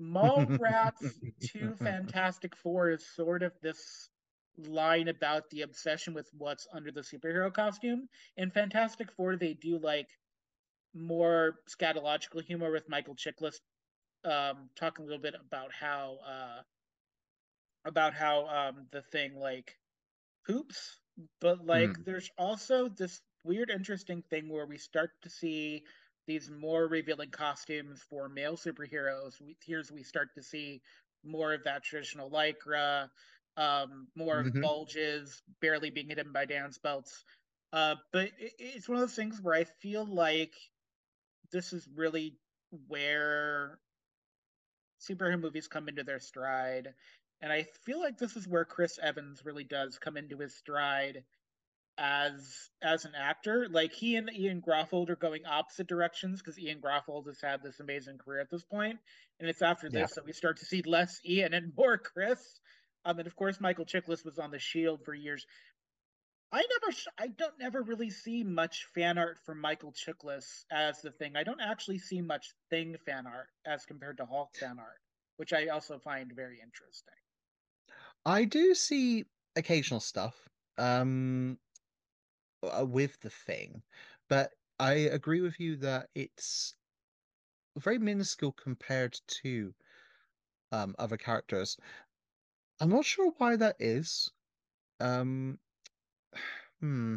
Mallrats 0.00 1.20
to 1.52 1.76
Fantastic 1.76 2.56
Four 2.56 2.90
is 2.90 3.06
sort 3.06 3.42
of 3.42 3.60
this 3.62 4.10
line 4.58 5.08
about 5.08 5.50
the 5.50 5.62
obsession 5.62 6.14
with 6.14 6.30
what's 6.32 6.66
under 6.72 6.92
the 6.92 7.02
superhero 7.02 7.52
costume. 7.52 8.08
In 8.36 8.50
Fantastic 8.50 9.12
Four, 9.12 9.36
they 9.36 9.54
do 9.54 9.78
like 9.78 10.08
more 10.94 11.60
scatological 11.68 12.42
humor 12.42 12.72
with 12.72 12.88
Michael 12.88 13.16
Chiklis 13.16 13.60
um, 14.24 14.70
talking 14.76 15.04
a 15.04 15.08
little 15.08 15.22
bit 15.22 15.34
about 15.34 15.72
how 15.72 16.18
uh, 16.26 16.62
about 17.84 18.14
how 18.14 18.46
um, 18.48 18.88
the 18.92 19.02
thing 19.02 19.34
like 19.36 19.78
poops, 20.46 21.00
but 21.40 21.64
like 21.66 21.96
Mm. 21.96 22.04
there's 22.04 22.30
also 22.38 22.88
this 22.88 23.22
weird, 23.44 23.70
interesting 23.70 24.22
thing 24.22 24.48
where 24.48 24.66
we 24.66 24.78
start 24.78 25.10
to 25.22 25.30
see 25.30 25.84
these 26.26 26.50
more 26.50 26.86
revealing 26.86 27.30
costumes 27.30 28.02
for 28.08 28.28
male 28.28 28.56
superheroes. 28.56 29.40
We, 29.40 29.56
here's 29.64 29.90
we 29.90 30.02
start 30.02 30.28
to 30.34 30.42
see 30.42 30.82
more 31.24 31.52
of 31.54 31.64
that 31.64 31.82
traditional 31.84 32.30
lycra, 32.30 33.08
um, 33.56 34.08
more 34.16 34.40
of 34.40 34.48
hmm 34.52 34.60
bulges 34.60 35.42
barely 35.60 35.90
being 35.90 36.08
hidden 36.08 36.32
by 36.32 36.44
dance 36.46 36.78
belts. 36.78 37.24
Uh, 37.72 37.96
but 38.12 38.26
it, 38.38 38.52
it's 38.58 38.88
one 38.88 38.96
of 38.96 39.02
those 39.02 39.14
things 39.14 39.40
where 39.42 39.54
I 39.54 39.64
feel 39.64 40.04
like 40.06 40.54
this 41.52 41.72
is 41.72 41.88
really 41.94 42.38
where 42.88 43.78
superhero 45.00 45.40
movies 45.40 45.68
come 45.68 45.88
into 45.88 46.04
their 46.04 46.20
stride. 46.20 46.94
And 47.40 47.52
I 47.52 47.64
feel 47.84 48.00
like 48.00 48.18
this 48.18 48.36
is 48.36 48.48
where 48.48 48.64
Chris 48.64 48.98
Evans 49.02 49.44
really 49.44 49.64
does 49.64 49.98
come 49.98 50.16
into 50.16 50.38
his 50.38 50.54
stride 50.56 51.24
as 51.98 52.70
as 52.82 53.04
an 53.04 53.12
actor. 53.14 53.68
Like 53.70 53.92
he 53.92 54.16
and 54.16 54.30
Ian 54.32 54.62
Gruffudd 54.62 55.10
are 55.10 55.16
going 55.16 55.46
opposite 55.46 55.86
directions 55.86 56.40
because 56.40 56.58
Ian 56.58 56.80
Gruffudd 56.80 57.26
has 57.26 57.40
had 57.40 57.62
this 57.62 57.80
amazing 57.80 58.18
career 58.18 58.40
at 58.40 58.50
this 58.50 58.64
point, 58.64 58.98
and 59.40 59.48
it's 59.48 59.62
after 59.62 59.88
Yeah. 59.88 60.00
this 60.02 60.14
that 60.14 60.24
we 60.24 60.32
start 60.32 60.58
to 60.58 60.64
see 60.64 60.82
less 60.82 61.20
Ian 61.24 61.54
and 61.54 61.72
more 61.76 61.98
Chris. 61.98 62.60
Um, 63.04 63.18
and 63.18 63.26
of 63.26 63.34
course, 63.36 63.60
Michael 63.60 63.84
Chiklis 63.84 64.24
was 64.24 64.38
on 64.38 64.50
the 64.52 64.58
Shield 64.58 65.04
for 65.04 65.14
years. 65.14 65.46
I 66.52 66.58
never, 66.58 66.96
I 67.18 67.26
don't 67.28 67.58
never 67.58 67.82
really 67.82 68.10
see 68.10 68.44
much 68.44 68.84
fan 68.94 69.18
art 69.18 69.38
from 69.44 69.60
Michael 69.60 69.92
Chiklis 69.92 70.64
as 70.70 71.00
the 71.02 71.10
thing. 71.10 71.36
I 71.36 71.44
don't 71.44 71.60
actually 71.60 71.98
see 71.98 72.20
much 72.20 72.52
Thing 72.70 72.96
fan 73.06 73.26
art 73.26 73.48
as 73.66 73.86
compared 73.86 74.18
to 74.18 74.26
Hulk 74.26 74.54
fan 74.54 74.78
art, 74.78 75.00
which 75.36 75.52
I 75.52 75.66
also 75.68 75.98
find 75.98 76.32
very 76.32 76.60
interesting. 76.60 77.14
I 78.24 78.44
do 78.44 78.74
see 78.74 79.24
occasional 79.56 80.00
stuff 80.00 80.48
um 80.78 81.58
with 82.62 83.20
the 83.20 83.30
thing, 83.30 83.82
but 84.28 84.54
I 84.78 84.92
agree 84.94 85.40
with 85.40 85.60
you 85.60 85.76
that 85.78 86.10
it's 86.14 86.76
very 87.78 87.98
minuscule 87.98 88.52
compared 88.52 89.18
to 89.26 89.74
um 90.72 90.96
other 90.98 91.16
characters. 91.18 91.78
I'm 92.80 92.90
not 92.90 93.04
sure 93.06 93.30
why 93.38 93.56
that 93.56 93.76
is. 93.78 94.30
Um, 95.00 95.60
hmm, 96.80 97.16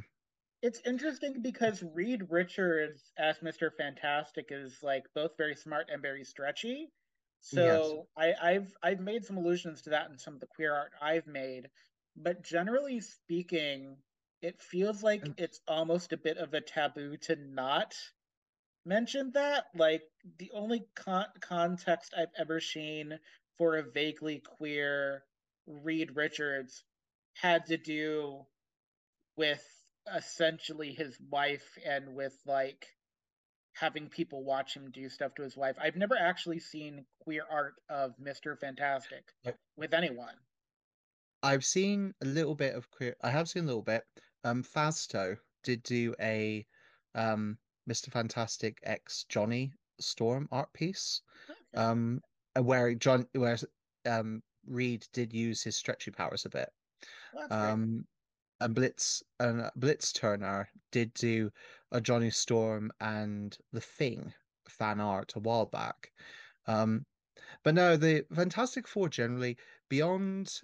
It's 0.61 0.81
interesting 0.81 1.41
because 1.41 1.81
Reed 1.83 2.29
Richards 2.29 3.13
as 3.17 3.41
Mr. 3.41 3.69
Fantastic 3.71 4.51
is 4.51 4.83
like 4.83 5.13
both 5.13 5.37
very 5.37 5.55
smart 5.55 5.89
and 5.89 6.01
very 6.01 6.23
stretchy. 6.25 6.91
yes. 7.51 7.95
So 7.95 8.09
I, 8.17 8.33
I've 8.33 8.75
I've 8.83 8.99
made 8.99 9.23
some 9.25 9.37
allusions 9.37 9.83
to 9.83 9.91
that 9.91 10.09
in 10.11 10.17
some 10.17 10.33
of 10.33 10.39
the 10.41 10.47
queer 10.47 10.73
art 10.73 10.93
I've 10.99 11.27
made, 11.27 11.69
but 12.17 12.41
generally 12.41 12.99
speaking, 12.99 14.03
it 14.45 14.61
feels 14.61 15.01
like 15.01 15.23
it's 15.37 15.59
almost 15.67 16.13
a 16.13 16.17
bit 16.17 16.37
of 16.37 16.53
a 16.53 16.61
taboo 16.61 17.17
to 17.17 17.35
not 17.35 17.95
mention 18.85 19.31
that. 19.33 19.65
Like 19.75 20.03
the 20.37 20.51
only 20.53 20.85
con- 20.95 21.33
context 21.41 22.13
I've 22.15 22.33
ever 22.37 22.59
seen 22.59 23.17
for 23.57 23.77
a 23.77 23.83
vaguely 23.83 24.43
queer 24.57 25.23
Reed 25.65 26.15
Richards 26.15 26.83
had 27.33 27.65
to 27.65 27.77
do 27.77 28.45
with 29.35 29.63
essentially 30.15 30.93
his 30.93 31.17
wife 31.31 31.67
and 31.83 32.13
with 32.15 32.39
like 32.45 32.85
having 33.73 34.09
people 34.09 34.43
watch 34.43 34.75
him 34.75 34.91
do 34.91 35.09
stuff 35.09 35.33
to 35.35 35.41
his 35.41 35.57
wife. 35.57 35.75
I've 35.81 35.95
never 35.95 36.15
actually 36.15 36.59
seen 36.59 37.03
queer 37.21 37.45
art 37.49 37.73
of 37.89 38.13
Mr. 38.21 38.55
Fantastic 38.59 39.23
with 39.75 39.95
anyone. 39.95 40.35
I've 41.41 41.65
seen 41.65 42.13
a 42.21 42.25
little 42.25 42.55
bit 42.55 42.75
of 42.75 42.91
queer. 42.91 43.15
I 43.23 43.31
have 43.31 43.47
seen 43.49 43.63
a 43.63 43.67
little 43.67 43.81
bit. 43.81 44.03
Um, 44.45 44.63
Fasto 44.63 45.37
did 45.63 45.83
do 45.83 46.13
a 46.21 46.65
um 47.15 47.57
Mr. 47.89 48.11
Fantastic 48.11 48.79
X 48.83 49.25
Johnny 49.27 49.73
Storm 49.99 50.47
art 50.51 50.71
piece. 50.73 51.21
Okay. 51.49 51.83
Um, 51.83 52.21
where 52.61 52.93
John, 52.93 53.27
where 53.33 53.57
um 54.05 54.41
Reed 54.65 55.05
did 55.13 55.33
use 55.33 55.61
his 55.61 55.75
stretchy 55.75 56.11
powers 56.11 56.45
a 56.45 56.49
bit. 56.49 56.69
Well. 57.33 57.47
Um, 57.51 58.05
and 58.61 58.73
Blitz 58.73 59.21
and 59.39 59.69
Blitz 59.75 60.13
Turner 60.13 60.69
did 60.91 61.13
do 61.13 61.51
a 61.91 61.99
Johnny 61.99 62.29
Storm 62.29 62.91
and 63.01 63.57
the 63.73 63.81
Thing. 63.81 64.33
fan 64.69 64.99
art 64.99 65.33
a 65.35 65.39
while 65.39 65.65
back. 65.65 66.11
Um, 66.67 67.05
but 67.63 67.75
no, 67.75 67.97
the 67.97 68.25
Fantastic 68.33 68.87
Four 68.87 69.09
generally, 69.09 69.57
beyond 69.89 70.61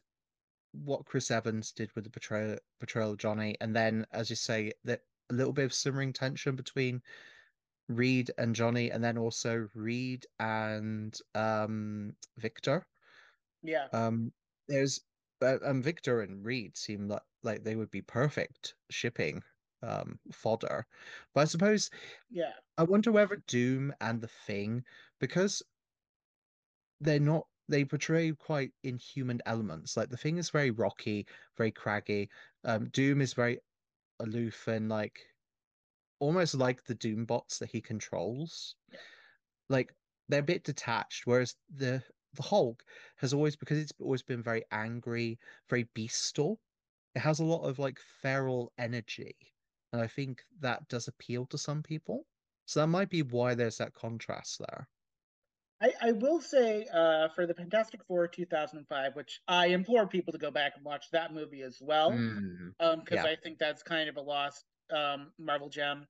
what 0.71 1.05
Chris 1.05 1.31
Evans 1.31 1.71
did 1.71 1.91
with 1.95 2.03
the 2.03 2.09
portrayal 2.09 2.57
portrayal 2.79 3.11
of 3.11 3.17
Johnny, 3.17 3.55
and 3.61 3.75
then, 3.75 4.05
as 4.11 4.29
you 4.29 4.35
say, 4.35 4.71
that 4.83 5.01
a 5.29 5.33
little 5.33 5.53
bit 5.53 5.65
of 5.65 5.73
simmering 5.73 6.13
tension 6.13 6.55
between 6.55 7.01
Reed 7.87 8.31
and 8.37 8.55
Johnny, 8.55 8.91
and 8.91 9.03
then 9.03 9.17
also 9.17 9.67
Reed 9.73 10.25
and 10.39 11.17
um, 11.35 12.15
Victor. 12.37 12.87
Yeah. 13.63 13.87
Um, 13.93 14.31
there's 14.67 15.01
but 15.39 15.65
um, 15.65 15.81
Victor 15.81 16.21
and 16.21 16.45
Reed 16.45 16.77
seem 16.77 17.07
like 17.07 17.23
like 17.43 17.63
they 17.63 17.75
would 17.75 17.91
be 17.91 18.01
perfect 18.01 18.75
shipping 18.89 19.41
um 19.83 20.19
fodder. 20.31 20.85
But 21.33 21.41
I 21.41 21.45
suppose 21.45 21.89
yeah, 22.29 22.53
I 22.77 22.83
wonder 22.83 23.11
whether 23.11 23.43
Doom 23.47 23.93
and 23.99 24.21
the 24.21 24.29
Thing, 24.45 24.83
because 25.19 25.63
they're 26.99 27.19
not 27.19 27.47
they 27.71 27.85
portray 27.85 28.31
quite 28.33 28.71
inhuman 28.83 29.41
elements. 29.45 29.95
Like 29.95 30.09
the 30.09 30.17
Thing 30.17 30.37
is 30.37 30.49
very 30.49 30.71
rocky, 30.71 31.25
very 31.57 31.71
craggy. 31.71 32.29
Um, 32.65 32.89
Doom 32.89 33.21
is 33.21 33.33
very 33.33 33.59
aloof 34.19 34.67
and 34.67 34.89
like 34.89 35.19
almost 36.19 36.53
like 36.53 36.83
the 36.83 36.95
Doom 36.95 37.25
bots 37.25 37.57
that 37.59 37.71
he 37.71 37.81
controls. 37.81 38.75
Like 39.69 39.95
they're 40.27 40.41
a 40.41 40.43
bit 40.43 40.63
detached, 40.63 41.25
whereas 41.25 41.55
the 41.73 42.03
the 42.33 42.43
Hulk 42.43 42.83
has 43.17 43.33
always 43.33 43.55
because 43.55 43.77
it's 43.77 43.93
always 43.99 44.21
been 44.21 44.43
very 44.43 44.63
angry, 44.71 45.39
very 45.69 45.87
beastal. 45.93 46.59
It 47.15 47.19
has 47.19 47.39
a 47.39 47.45
lot 47.45 47.63
of 47.63 47.79
like 47.79 47.99
feral 48.21 48.71
energy, 48.77 49.35
and 49.93 50.01
I 50.01 50.07
think 50.07 50.43
that 50.59 50.87
does 50.89 51.07
appeal 51.07 51.45
to 51.47 51.57
some 51.57 51.83
people. 51.83 52.25
So 52.65 52.81
that 52.81 52.87
might 52.87 53.09
be 53.09 53.23
why 53.23 53.55
there's 53.55 53.77
that 53.79 53.93
contrast 53.93 54.59
there. 54.59 54.87
I, 55.81 55.93
I 56.01 56.11
will 56.11 56.41
say 56.41 56.85
uh, 56.93 57.29
for 57.29 57.45
the 57.47 57.53
Fantastic 57.53 58.03
Four 58.05 58.27
2005, 58.27 59.15
which 59.15 59.41
I 59.47 59.67
implore 59.67 60.07
people 60.07 60.33
to 60.33 60.39
go 60.39 60.51
back 60.51 60.73
and 60.75 60.85
watch 60.85 61.05
that 61.11 61.33
movie 61.33 61.63
as 61.63 61.79
well, 61.81 62.25
because 62.29 62.43
Mm, 62.43 62.73
um, 62.79 63.03
yeah, 63.09 63.23
I 63.29 63.35
think 63.35 63.57
that's 63.57 63.83
kind 63.83 64.09
of 64.09 64.17
a 64.17 64.21
lost 64.21 64.65
um, 64.91 65.33
Marvel 65.39 65.69
gem. 65.69 66.07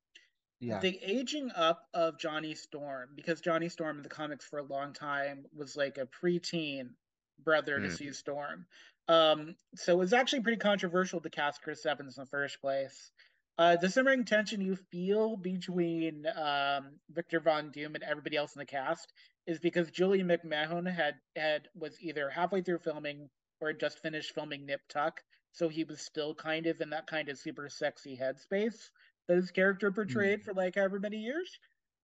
yeah. 0.59 0.79
The 0.81 0.99
aging 1.03 1.51
up 1.55 1.87
of 1.93 2.19
Johnny 2.19 2.55
Storm, 2.55 3.11
because 3.15 3.41
Johnny 3.41 3.69
Storm 3.69 3.97
in 3.97 4.03
the 4.03 4.09
comics 4.09 4.45
for 4.45 4.59
a 4.59 4.63
long 4.63 4.93
time 4.93 5.45
was 5.53 5.75
like 5.75 5.97
a 5.97 6.07
preteen 6.07 6.95
brother 7.39 7.79
to 7.81 7.89
Mm, 7.89 7.91
Sue 7.91 8.13
Storm. 8.13 8.67
Um, 9.07 9.55
so 9.75 9.93
it 9.93 9.97
was 9.97 10.13
actually 10.13 10.41
pretty 10.43 10.59
controversial 10.59 11.19
to 11.21 11.29
cast 11.29 11.61
Chris 11.61 11.85
Evans 11.85 12.17
in 12.17 12.23
the 12.23 12.29
first 12.29 12.61
place. 12.61 13.11
Uh, 13.57 13.75
the 13.75 13.89
simmering 13.89 14.25
tension 14.25 14.61
you 14.61 14.75
feel 14.75 15.35
between 15.37 16.25
um, 16.27 16.99
Victor 17.09 17.39
Von 17.39 17.71
Doom 17.71 17.95
and 17.95 18.03
everybody 18.03 18.37
else 18.37 18.55
in 18.55 18.59
the 18.59 18.65
cast 18.65 19.11
is 19.51 19.59
because 19.59 19.91
Julian 19.91 20.27
McMahon 20.27 20.91
had 20.91 21.15
had 21.35 21.67
was 21.75 21.97
either 22.01 22.29
halfway 22.29 22.61
through 22.61 22.79
filming 22.79 23.29
or 23.59 23.67
had 23.67 23.79
just 23.79 23.99
finished 23.99 24.33
filming 24.33 24.65
Nip 24.65 24.81
Tuck, 24.89 25.21
so 25.51 25.67
he 25.69 25.83
was 25.83 26.01
still 26.01 26.33
kind 26.33 26.65
of 26.67 26.79
in 26.81 26.89
that 26.91 27.07
kind 27.07 27.29
of 27.29 27.37
super 27.37 27.69
sexy 27.69 28.17
headspace 28.17 28.89
that 29.27 29.35
his 29.35 29.51
character 29.51 29.91
portrayed 29.91 30.41
mm, 30.41 30.43
for 30.43 30.53
like 30.53 30.75
however 30.75 30.99
many 30.99 31.17
years. 31.17 31.59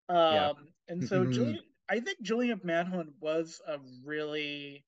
yeah. 0.10 0.50
Um, 0.50 0.56
and 0.88 1.08
so 1.08 1.26
Julie, 1.26 1.62
I 1.90 2.00
think 2.00 2.22
Julian 2.22 2.60
McMahon 2.60 3.14
was 3.20 3.62
a 3.68 3.78
really 4.06 4.84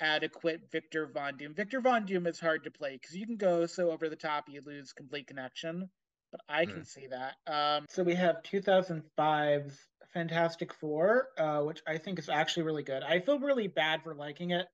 adequate 0.00 0.60
Victor 0.70 1.06
Von 1.12 1.36
Doom. 1.36 1.54
Victor 1.54 1.80
Von 1.80 2.06
Doom 2.06 2.26
is 2.26 2.40
hard 2.40 2.64
to 2.64 2.70
play 2.70 2.98
because 3.00 3.16
you 3.16 3.26
can 3.26 3.36
go 3.36 3.66
so 3.66 3.90
over 3.90 4.08
the 4.08 4.16
top 4.16 4.44
you 4.48 4.62
lose 4.64 4.92
complete 4.92 5.26
connection. 5.26 5.90
But 6.34 6.40
I 6.48 6.66
can 6.66 6.80
Mm, 6.80 6.86
see 6.86 7.06
that. 7.06 7.36
Um, 7.46 7.86
so 7.88 8.02
we 8.02 8.16
have 8.16 8.42
2005's 8.42 9.78
Fantastic 10.12 10.72
Four, 10.74 11.28
uh, 11.38 11.60
which 11.60 11.80
I 11.86 11.98
think 11.98 12.18
is 12.18 12.28
actually 12.28 12.64
really 12.64 12.82
good. 12.82 13.04
I 13.04 13.20
feel 13.20 13.38
really 13.38 13.68
bad 13.68 14.02
for 14.02 14.16
liking 14.16 14.50
it, 14.50 14.66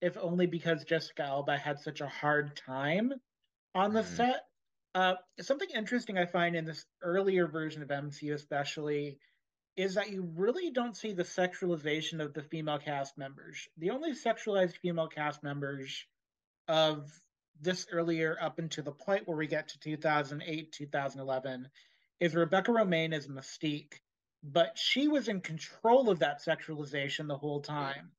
if 0.00 0.16
only 0.16 0.46
because 0.46 0.84
Jessica 0.84 1.24
Alba 1.24 1.58
had 1.58 1.80
such 1.80 2.00
a 2.00 2.08
hard 2.08 2.56
time 2.56 3.12
on 3.74 3.92
the 3.92 4.00
mm, 4.00 4.16
set. 4.16 4.46
Uh, 4.94 5.14
something 5.40 5.68
interesting 5.74 6.16
I 6.16 6.24
find 6.24 6.56
in 6.56 6.64
this 6.64 6.86
earlier 7.02 7.46
version 7.46 7.82
of 7.82 7.88
MCU, 7.88 8.32
especially, 8.32 9.18
is 9.76 9.96
that 9.96 10.10
you 10.10 10.22
really 10.34 10.70
don't 10.70 10.96
see 10.96 11.12
the 11.12 11.24
sexualization 11.24 12.20
of 12.24 12.32
the 12.32 12.42
female 12.42 12.78
cast 12.78 13.18
members. 13.18 13.68
The 13.76 13.90
only 13.90 14.12
sexualized 14.12 14.78
female 14.78 15.08
cast 15.08 15.42
members 15.42 16.06
of 16.68 17.10
this 17.62 17.86
earlier 17.90 18.36
up 18.40 18.58
into 18.58 18.82
the 18.82 18.92
point 18.92 19.26
where 19.26 19.36
we 19.36 19.46
get 19.46 19.68
to 19.68 19.78
2008, 19.80 20.72
2011 20.72 21.68
is 22.20 22.34
Rebecca 22.34 22.70
Romijn 22.70 23.14
as 23.14 23.28
Mystique, 23.28 23.94
but 24.42 24.76
she 24.76 25.08
was 25.08 25.28
in 25.28 25.40
control 25.40 26.10
of 26.10 26.18
that 26.20 26.42
sexualization 26.44 27.28
the 27.28 27.38
whole 27.38 27.60
time. 27.60 28.10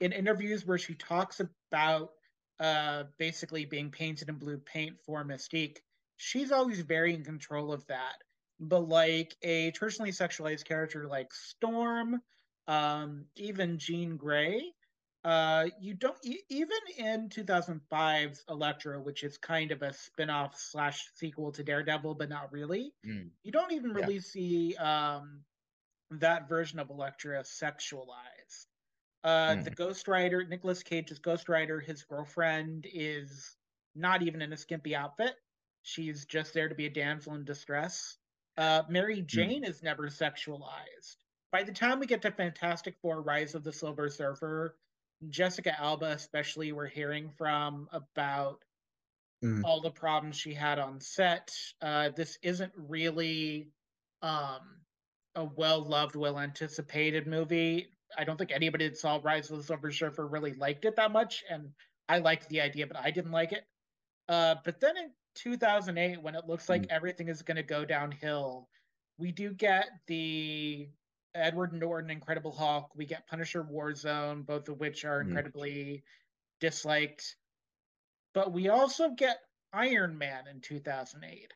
In 0.00 0.12
interviews 0.12 0.66
where 0.66 0.78
she 0.78 0.94
talks 0.94 1.40
about 1.40 2.10
uh, 2.60 3.04
basically 3.18 3.64
being 3.64 3.90
painted 3.90 4.28
in 4.28 4.36
blue 4.36 4.58
paint 4.58 4.96
for 5.04 5.24
Mystique, 5.24 5.78
she's 6.16 6.52
always 6.52 6.80
very 6.80 7.14
in 7.14 7.24
control 7.24 7.72
of 7.72 7.86
that 7.86 8.14
but 8.60 8.88
like 8.88 9.36
a 9.42 9.70
traditionally 9.72 10.12
sexualized 10.12 10.64
character 10.64 11.06
like 11.06 11.32
Storm, 11.32 12.20
um, 12.66 13.24
even 13.36 13.78
Jean 13.78 14.16
Grey, 14.16 14.72
uh, 15.24 15.66
you 15.80 15.94
don't 15.94 16.18
even 16.50 16.78
in 16.98 17.28
2005's 17.30 18.44
Elektra, 18.48 19.00
which 19.00 19.22
is 19.24 19.38
kind 19.38 19.72
of 19.72 19.82
a 19.82 19.92
spin-off 19.92 20.58
slash 20.58 21.08
sequel 21.14 21.52
to 21.52 21.64
Daredevil, 21.64 22.14
but 22.14 22.28
not 22.28 22.52
really. 22.52 22.92
mm, 23.04 23.30
You 23.42 23.52
don't 23.52 23.72
even 23.72 23.92
yeah. 23.94 24.06
really 24.06 24.20
see 24.20 24.76
um, 24.76 25.44
that 26.10 26.48
version 26.48 26.78
of 26.78 26.90
Elektra 26.90 27.42
sexualized. 27.42 28.66
Uh, 29.24 29.56
the 29.56 29.70
Mm, 29.70 29.74
Ghost 29.74 30.08
Rider, 30.08 30.44
Nicolas 30.44 30.82
Cage's 30.82 31.18
Ghost 31.18 31.48
Rider, 31.48 31.80
his 31.80 32.02
girlfriend 32.04 32.86
is 32.92 33.56
not 33.94 34.22
even 34.22 34.42
in 34.42 34.52
a 34.52 34.56
skimpy 34.56 34.94
outfit. 34.94 35.34
She's 35.82 36.26
just 36.26 36.52
there 36.54 36.68
to 36.68 36.74
be 36.74 36.86
a 36.86 36.90
damsel 36.90 37.34
in 37.34 37.44
distress. 37.44 38.18
Uh, 38.56 38.82
Mary 38.88 39.22
mm, 39.32 39.54
Jane 39.54 39.64
is 39.64 39.82
never 39.82 40.04
sexualized. 40.08 41.16
By 41.50 41.62
the 41.64 41.72
time 41.72 41.98
we 42.00 42.06
get 42.06 42.22
to 42.22 42.30
Fantastic 42.32 42.96
Four 43.00 43.22
Rise 43.22 43.54
of 43.54 43.64
the 43.64 43.72
Silver 43.72 44.08
Surfer, 44.10 44.76
Jessica 45.28 45.78
Alba, 45.80 46.06
especially, 46.06 46.72
we're 46.72 46.86
hearing 46.86 47.30
from 47.36 47.88
about 47.92 48.62
mm, 49.44 49.62
all 49.64 49.80
the 49.80 49.90
problems 49.90 50.36
she 50.36 50.54
had 50.54 50.78
on 50.78 51.00
set. 51.00 51.54
Uh, 51.80 52.10
this 52.14 52.38
isn't 52.42 52.72
really 52.76 53.68
um, 54.22 54.60
a 55.34 55.44
well 55.44 55.82
loved, 55.82 56.16
well 56.16 56.38
anticipated 56.38 57.26
movie. 57.26 57.88
I 58.16 58.24
don't 58.24 58.36
think 58.36 58.52
anybody 58.52 58.88
that 58.88 58.96
saw 58.96 59.20
Rise 59.22 59.50
of 59.50 59.58
the 59.58 59.64
Silver 59.64 59.90
Surfer 59.90 60.26
really 60.26 60.54
liked 60.54 60.84
it 60.84 60.96
that 60.96 61.10
much, 61.10 61.42
and 61.50 61.70
I 62.08 62.18
liked 62.18 62.48
the 62.48 62.60
idea, 62.60 62.86
but 62.86 62.96
I 62.96 63.10
didn't 63.10 63.32
like 63.32 63.52
it. 63.52 63.64
Uh, 64.28 64.56
but 64.64 64.80
then 64.80 64.96
in 64.96 65.10
2008, 65.34 66.22
when 66.22 66.34
it 66.34 66.46
looks 66.46 66.68
like 66.68 66.82
mm, 66.82 66.90
everything 66.90 67.28
is 67.28 67.42
going 67.42 67.56
to 67.56 67.62
go 67.62 67.84
downhill, 67.84 68.68
we 69.18 69.32
do 69.32 69.52
get 69.52 69.88
the 70.06 70.88
Edward 71.34 71.72
Norton 71.72 72.10
Incredible 72.10 72.52
Hulk. 72.52 72.90
We 72.94 73.06
get 73.06 73.26
Punisher 73.26 73.64
Warzone, 73.64 74.46
both 74.46 74.68
of 74.68 74.78
which 74.78 75.04
are 75.04 75.22
mm, 75.22 75.28
incredibly 75.28 76.04
disliked. 76.60 77.36
But 78.32 78.52
we 78.52 78.68
also 78.68 79.10
get 79.10 79.38
Iron 79.72 80.16
Man 80.18 80.44
in 80.50 80.60
2008. 80.60 81.52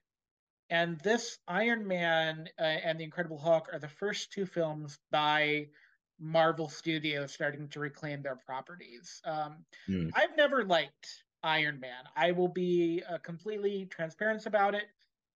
And 0.70 1.00
this 1.00 1.38
Iron 1.48 1.86
Man 1.86 2.48
uh, 2.58 2.62
and 2.62 3.00
the 3.00 3.04
Incredible 3.04 3.38
Hulk 3.38 3.68
are 3.72 3.78
the 3.78 3.88
first 3.88 4.32
two 4.32 4.46
films 4.46 4.98
by 5.10 5.68
Marvel 6.20 6.68
Studios 6.68 7.32
starting 7.32 7.68
to 7.68 7.80
reclaim 7.80 8.22
their 8.22 8.36
properties. 8.36 9.20
Um, 9.24 9.64
mm, 9.88 10.10
I've 10.14 10.36
never 10.36 10.64
liked 10.64 11.24
Iron 11.42 11.80
Man. 11.80 12.04
I 12.16 12.32
will 12.32 12.48
be 12.48 13.02
uh, 13.08 13.18
completely 13.18 13.86
transparent 13.86 14.46
about 14.46 14.74
it. 14.74 14.84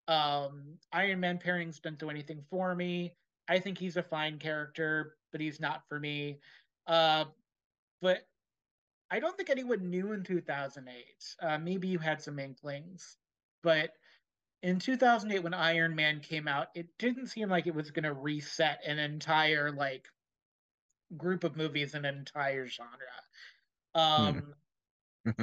Um, 0.07 0.77
Iron 0.91 1.19
Man 1.19 1.37
pairings 1.37 1.81
don't 1.81 1.99
do 1.99 2.09
anything 2.09 2.43
for 2.49 2.75
me. 2.75 3.13
I 3.47 3.59
think 3.59 3.77
he's 3.77 3.97
a 3.97 4.03
fine 4.03 4.39
character, 4.39 5.15
but 5.31 5.41
he's 5.41 5.59
not 5.59 5.83
for 5.87 5.99
me. 5.99 6.39
Uh, 6.87 7.25
but 8.01 8.25
I 9.09 9.19
don't 9.19 9.35
think 9.35 9.49
anyone 9.49 9.89
knew 9.89 10.13
in 10.13 10.23
2008. 10.23 10.95
Uh, 11.41 11.57
maybe 11.57 11.87
you 11.87 11.99
had 11.99 12.21
some 12.21 12.39
inklings, 12.39 13.17
but 13.61 13.91
in 14.63 14.79
2008 14.79 15.43
when 15.43 15.53
Iron 15.53 15.95
Man 15.95 16.19
came 16.19 16.47
out, 16.47 16.67
it 16.75 16.87
didn't 16.97 17.27
seem 17.27 17.49
like 17.49 17.67
it 17.67 17.75
was 17.75 17.91
going 17.91 18.03
to 18.03 18.13
reset 18.13 18.79
an 18.85 18.99
entire 18.99 19.71
like 19.71 20.07
group 21.17 21.43
of 21.43 21.57
movies, 21.57 21.93
an 21.93 22.05
entire 22.05 22.67
genre. 22.67 22.89
mm. 23.95 23.99
Um, 23.99 24.53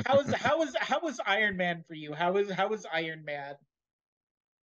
how 0.07 0.21
is 0.21 0.33
how 0.35 0.63
is 0.63 0.75
how 0.79 1.01
was 1.01 1.21
Iron 1.25 1.57
Man 1.57 1.85
for 1.87 1.95
you? 1.95 2.13
How 2.13 2.37
is 2.37 2.51
how 2.51 2.69
was 2.69 2.87
Iron 2.93 3.25
Man 3.25 3.55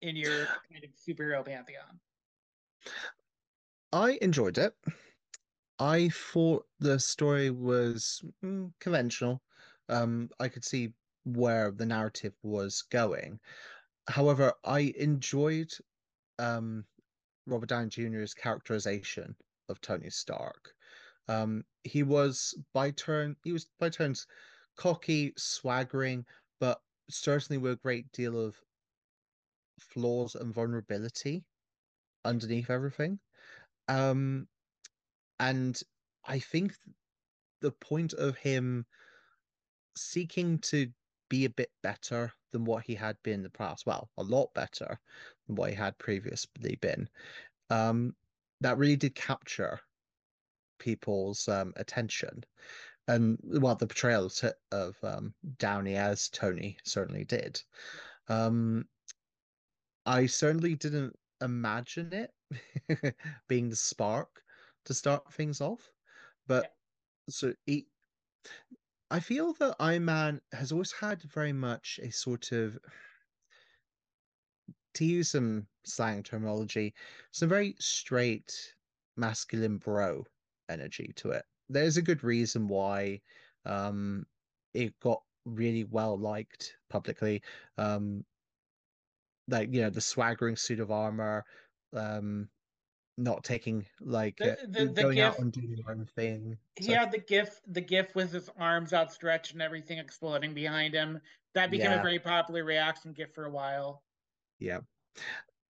in 0.03 0.17
your 0.17 0.47
kind 0.71 0.85
of 0.85 0.91
superhero 0.97 1.45
pantheon? 1.45 2.01
I 3.95 4.19
enjoyed 4.21 4.59
it. 4.59 4.75
I 5.79 6.09
thought 6.09 6.67
the 6.81 6.99
story 6.99 7.51
was 7.51 8.25
mm, 8.45 8.73
conventional. 8.81 9.41
Um, 9.89 10.31
I 10.41 10.49
could 10.49 10.65
see 10.65 10.95
where 11.23 11.71
the 11.71 11.87
narrative 11.87 12.35
was 12.43 12.83
going. 12.83 13.39
However, 14.09 14.53
I 14.65 14.93
enjoyed 14.99 15.73
um 16.41 16.85
Robert 17.47 17.69
Downey 17.69 17.89
Jr.'s 17.89 18.35
characterization 18.35 19.37
of 19.69 19.81
Tony 19.81 20.11
Stark. 20.11 20.75
Um, 21.29 21.65
he 21.85 22.03
was 22.03 22.53
by 22.73 22.91
turn 22.91 23.37
he 23.45 23.53
was 23.53 23.69
by 23.79 23.91
turns 23.91 24.27
cocky, 24.77 25.35
swaggering, 25.37 26.27
but 26.59 26.83
certainly 27.11 27.59
with 27.59 27.75
a 27.75 27.77
great 27.77 28.11
deal 28.11 28.45
of 28.45 28.57
flaws 29.79 30.35
and 30.35 30.53
vulnerability 30.53 31.45
underneath 32.25 32.71
everything. 32.71 33.21
Um, 33.89 34.47
and 35.41 35.81
I 36.27 36.39
think 36.39 36.75
the 37.61 37.73
point 37.73 38.13
of 38.15 38.37
him 38.37 38.87
seeking 39.97 40.59
to 40.59 40.89
be 41.29 41.45
a 41.45 41.51
bit 41.51 41.71
better 41.83 42.33
than 42.53 42.65
what 42.65 42.85
he 42.85 42.95
had 42.95 43.17
been 43.23 43.35
in 43.35 43.43
the 43.43 43.51
past, 43.51 43.87
well, 43.87 44.11
a 44.19 44.23
lot 44.23 44.53
better 44.55 44.99
than 45.47 45.57
what 45.57 45.71
he 45.71 45.77
had 45.77 45.99
previously 45.99 46.77
been, 46.81 47.09
um, 47.71 48.15
that 48.61 48.79
really 48.79 48.97
did 48.97 49.15
capture 49.15 49.81
people's 50.79 51.49
um, 51.49 51.73
attention. 51.77 52.45
And 53.09 53.39
well, 53.43 53.75
the 53.75 53.87
portrayal 53.87 54.31
of 54.73 54.97
um, 55.03 55.35
Downey 55.59 55.97
as 55.97 56.29
Tony 56.29 56.79
certainly 56.85 57.25
did. 57.25 57.61
Um, 58.29 58.87
I 60.07 60.27
certainly 60.27 60.75
didn't 60.75 61.15
imagine 61.43 62.13
it 62.13 62.31
being 63.49 63.71
the 63.71 63.77
spark 63.77 64.43
to 64.87 64.95
start 64.95 65.33
things 65.33 65.61
off, 65.61 65.91
but 66.47 66.65
yeah. 66.65 66.69
so 67.31 67.55
he, 67.67 67.87
I 69.11 69.21
feel 69.21 69.53
that 69.55 69.77
Iron 69.79 70.05
Man 70.05 70.41
has 70.53 70.73
always 70.73 70.93
had 70.93 71.23
very 71.23 71.53
much 71.53 72.01
a 72.03 72.11
sort 72.11 72.53
of 72.53 72.79
to 74.95 75.05
use 75.05 75.31
some 75.31 75.67
slang 75.85 76.23
terminology, 76.23 76.95
some 77.33 77.49
very 77.49 77.75
straight 77.79 78.75
masculine 79.17 79.79
bro 79.79 80.25
energy 80.69 81.13
to 81.17 81.31
it. 81.31 81.45
There's 81.69 81.97
a 81.97 82.03
good 82.03 82.25
reason 82.25 82.69
why 82.69 83.21
um, 83.67 84.27
it 84.73 84.99
got 85.01 85.23
really 85.45 85.85
well 85.85 86.19
liked 86.19 86.77
publicly. 86.91 87.43
Um, 87.79 88.25
like 89.49 89.73
you 89.73 89.83
know 89.83 89.91
the 89.91 90.01
swaggering 90.01 90.57
suit 90.57 90.81
of 90.81 90.91
armor, 90.91 91.45
um, 91.95 92.49
not 93.17 93.45
taking 93.45 93.85
like 94.01 94.37
the, 94.39 94.53
uh, 94.53 94.57
the, 94.69 94.85
the 94.87 95.03
going 95.03 95.17
gif, 95.17 95.25
out 95.25 95.39
and 95.39 95.53
doing 95.53 95.77
your 95.77 95.91
own 95.91 96.07
thing. 96.17 96.57
He 96.77 96.87
so. 96.87 96.95
had 96.95 97.13
the 97.13 97.19
gif, 97.19 97.61
the 97.69 97.81
gif 97.81 98.15
with 98.15 98.33
his 98.33 98.51
arms 98.59 98.93
outstretched 98.93 99.53
and 99.53 99.63
everything 99.63 99.99
exploding 99.99 100.55
behind 100.55 100.95
him. 100.95 101.21
That 101.55 101.71
became 101.71 101.93
yeah. 101.93 102.01
a 102.01 102.03
very 102.03 102.19
popular 102.19 102.65
reaction 102.65 103.13
gif 103.13 103.33
for 103.33 103.45
a 103.45 103.51
while. 103.51 104.03
Yeah. 104.59 104.81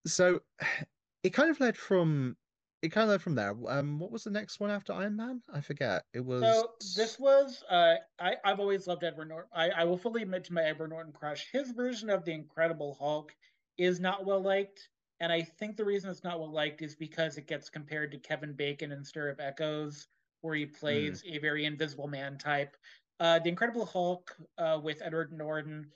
So 0.06 0.40
it 1.22 1.30
kind 1.30 1.50
of 1.50 1.60
led 1.60 1.76
from 1.76 2.36
it 2.84 2.92
kind 2.92 3.04
of 3.04 3.10
led 3.10 3.22
from 3.22 3.34
there. 3.34 3.54
Um, 3.68 3.98
what 3.98 4.10
was 4.10 4.24
the 4.24 4.30
next 4.30 4.60
one 4.60 4.70
after 4.70 4.92
Iron 4.92 5.16
Man? 5.16 5.40
I 5.52 5.62
forget. 5.62 6.04
It 6.12 6.24
was. 6.24 6.42
So 6.42 6.72
this 6.96 7.18
was. 7.18 7.64
Uh, 7.70 7.94
I 8.20 8.36
I've 8.44 8.60
always 8.60 8.86
loved 8.86 9.04
Edward 9.04 9.28
Norton. 9.28 9.50
I 9.54 9.70
I 9.70 9.84
will 9.84 9.96
fully 9.96 10.22
admit 10.22 10.44
to 10.44 10.52
my 10.52 10.62
Edward 10.62 10.90
Norton 10.90 11.12
crush. 11.12 11.48
His 11.50 11.70
version 11.70 12.10
of 12.10 12.24
the 12.24 12.32
Incredible 12.32 12.96
Hulk 12.98 13.34
is 13.78 14.00
not 14.00 14.26
well 14.26 14.42
liked, 14.42 14.88
and 15.20 15.32
I 15.32 15.42
think 15.42 15.76
the 15.76 15.84
reason 15.84 16.10
it's 16.10 16.24
not 16.24 16.40
well 16.40 16.52
liked 16.52 16.82
is 16.82 16.96
because 16.96 17.36
it 17.36 17.46
gets 17.46 17.70
compared 17.70 18.12
to 18.12 18.18
Kevin 18.18 18.52
Bacon 18.52 18.92
in 18.92 19.04
Stir 19.04 19.28
of 19.28 19.40
Echoes, 19.40 20.08
where 20.40 20.54
he 20.54 20.66
plays 20.66 21.22
mm. 21.22 21.36
a 21.36 21.38
very 21.38 21.64
Invisible 21.64 22.08
Man 22.08 22.38
type. 22.38 22.76
Uh, 23.20 23.38
the 23.38 23.48
Incredible 23.48 23.86
Hulk 23.86 24.36
uh, 24.58 24.80
with 24.82 25.00
Edward 25.02 25.32
Norton 25.32 25.86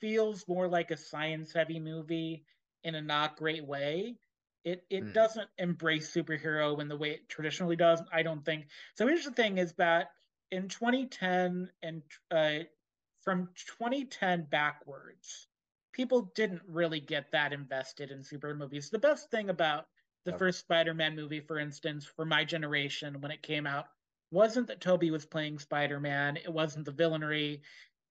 feels 0.00 0.46
more 0.48 0.68
like 0.68 0.90
a 0.90 0.96
science-heavy 0.96 1.78
movie 1.78 2.44
in 2.84 2.94
a 2.94 3.00
not 3.00 3.36
great 3.36 3.64
way. 3.64 4.16
It 4.64 4.84
it 4.90 5.04
mm. 5.04 5.14
doesn't 5.14 5.48
embrace 5.58 6.12
superhero 6.12 6.80
in 6.80 6.88
the 6.88 6.96
way 6.96 7.10
it 7.12 7.28
traditionally 7.28 7.76
does. 7.76 8.02
I 8.12 8.22
don't 8.22 8.44
think. 8.44 8.66
So 8.94 9.06
here's 9.06 9.24
the 9.24 9.30
thing: 9.30 9.58
is 9.58 9.72
that 9.74 10.10
in 10.50 10.68
2010 10.68 11.70
and 11.82 12.02
uh, 12.30 12.64
from 13.22 13.48
2010 13.78 14.46
backwards, 14.50 15.48
people 15.96 16.30
didn't 16.34 16.60
really 16.68 17.00
get 17.00 17.32
that 17.32 17.54
invested 17.54 18.10
in 18.10 18.18
superhero 18.18 18.58
movies. 18.58 18.90
The 18.90 18.98
best 18.98 19.30
thing 19.30 19.48
about 19.48 19.86
the 20.26 20.32
yep. 20.32 20.38
first 20.38 20.58
Spider-Man 20.58 21.16
movie, 21.16 21.40
for 21.40 21.58
instance, 21.58 22.04
for 22.04 22.26
my 22.26 22.44
generation 22.44 23.18
when 23.22 23.30
it 23.30 23.42
came 23.42 23.66
out, 23.66 23.86
wasn't 24.30 24.66
that 24.66 24.82
Tobey 24.82 25.10
was 25.10 25.24
playing 25.24 25.58
Spider-Man. 25.58 26.36
It 26.36 26.52
wasn't 26.52 26.84
the 26.84 26.92
villainy. 26.92 27.62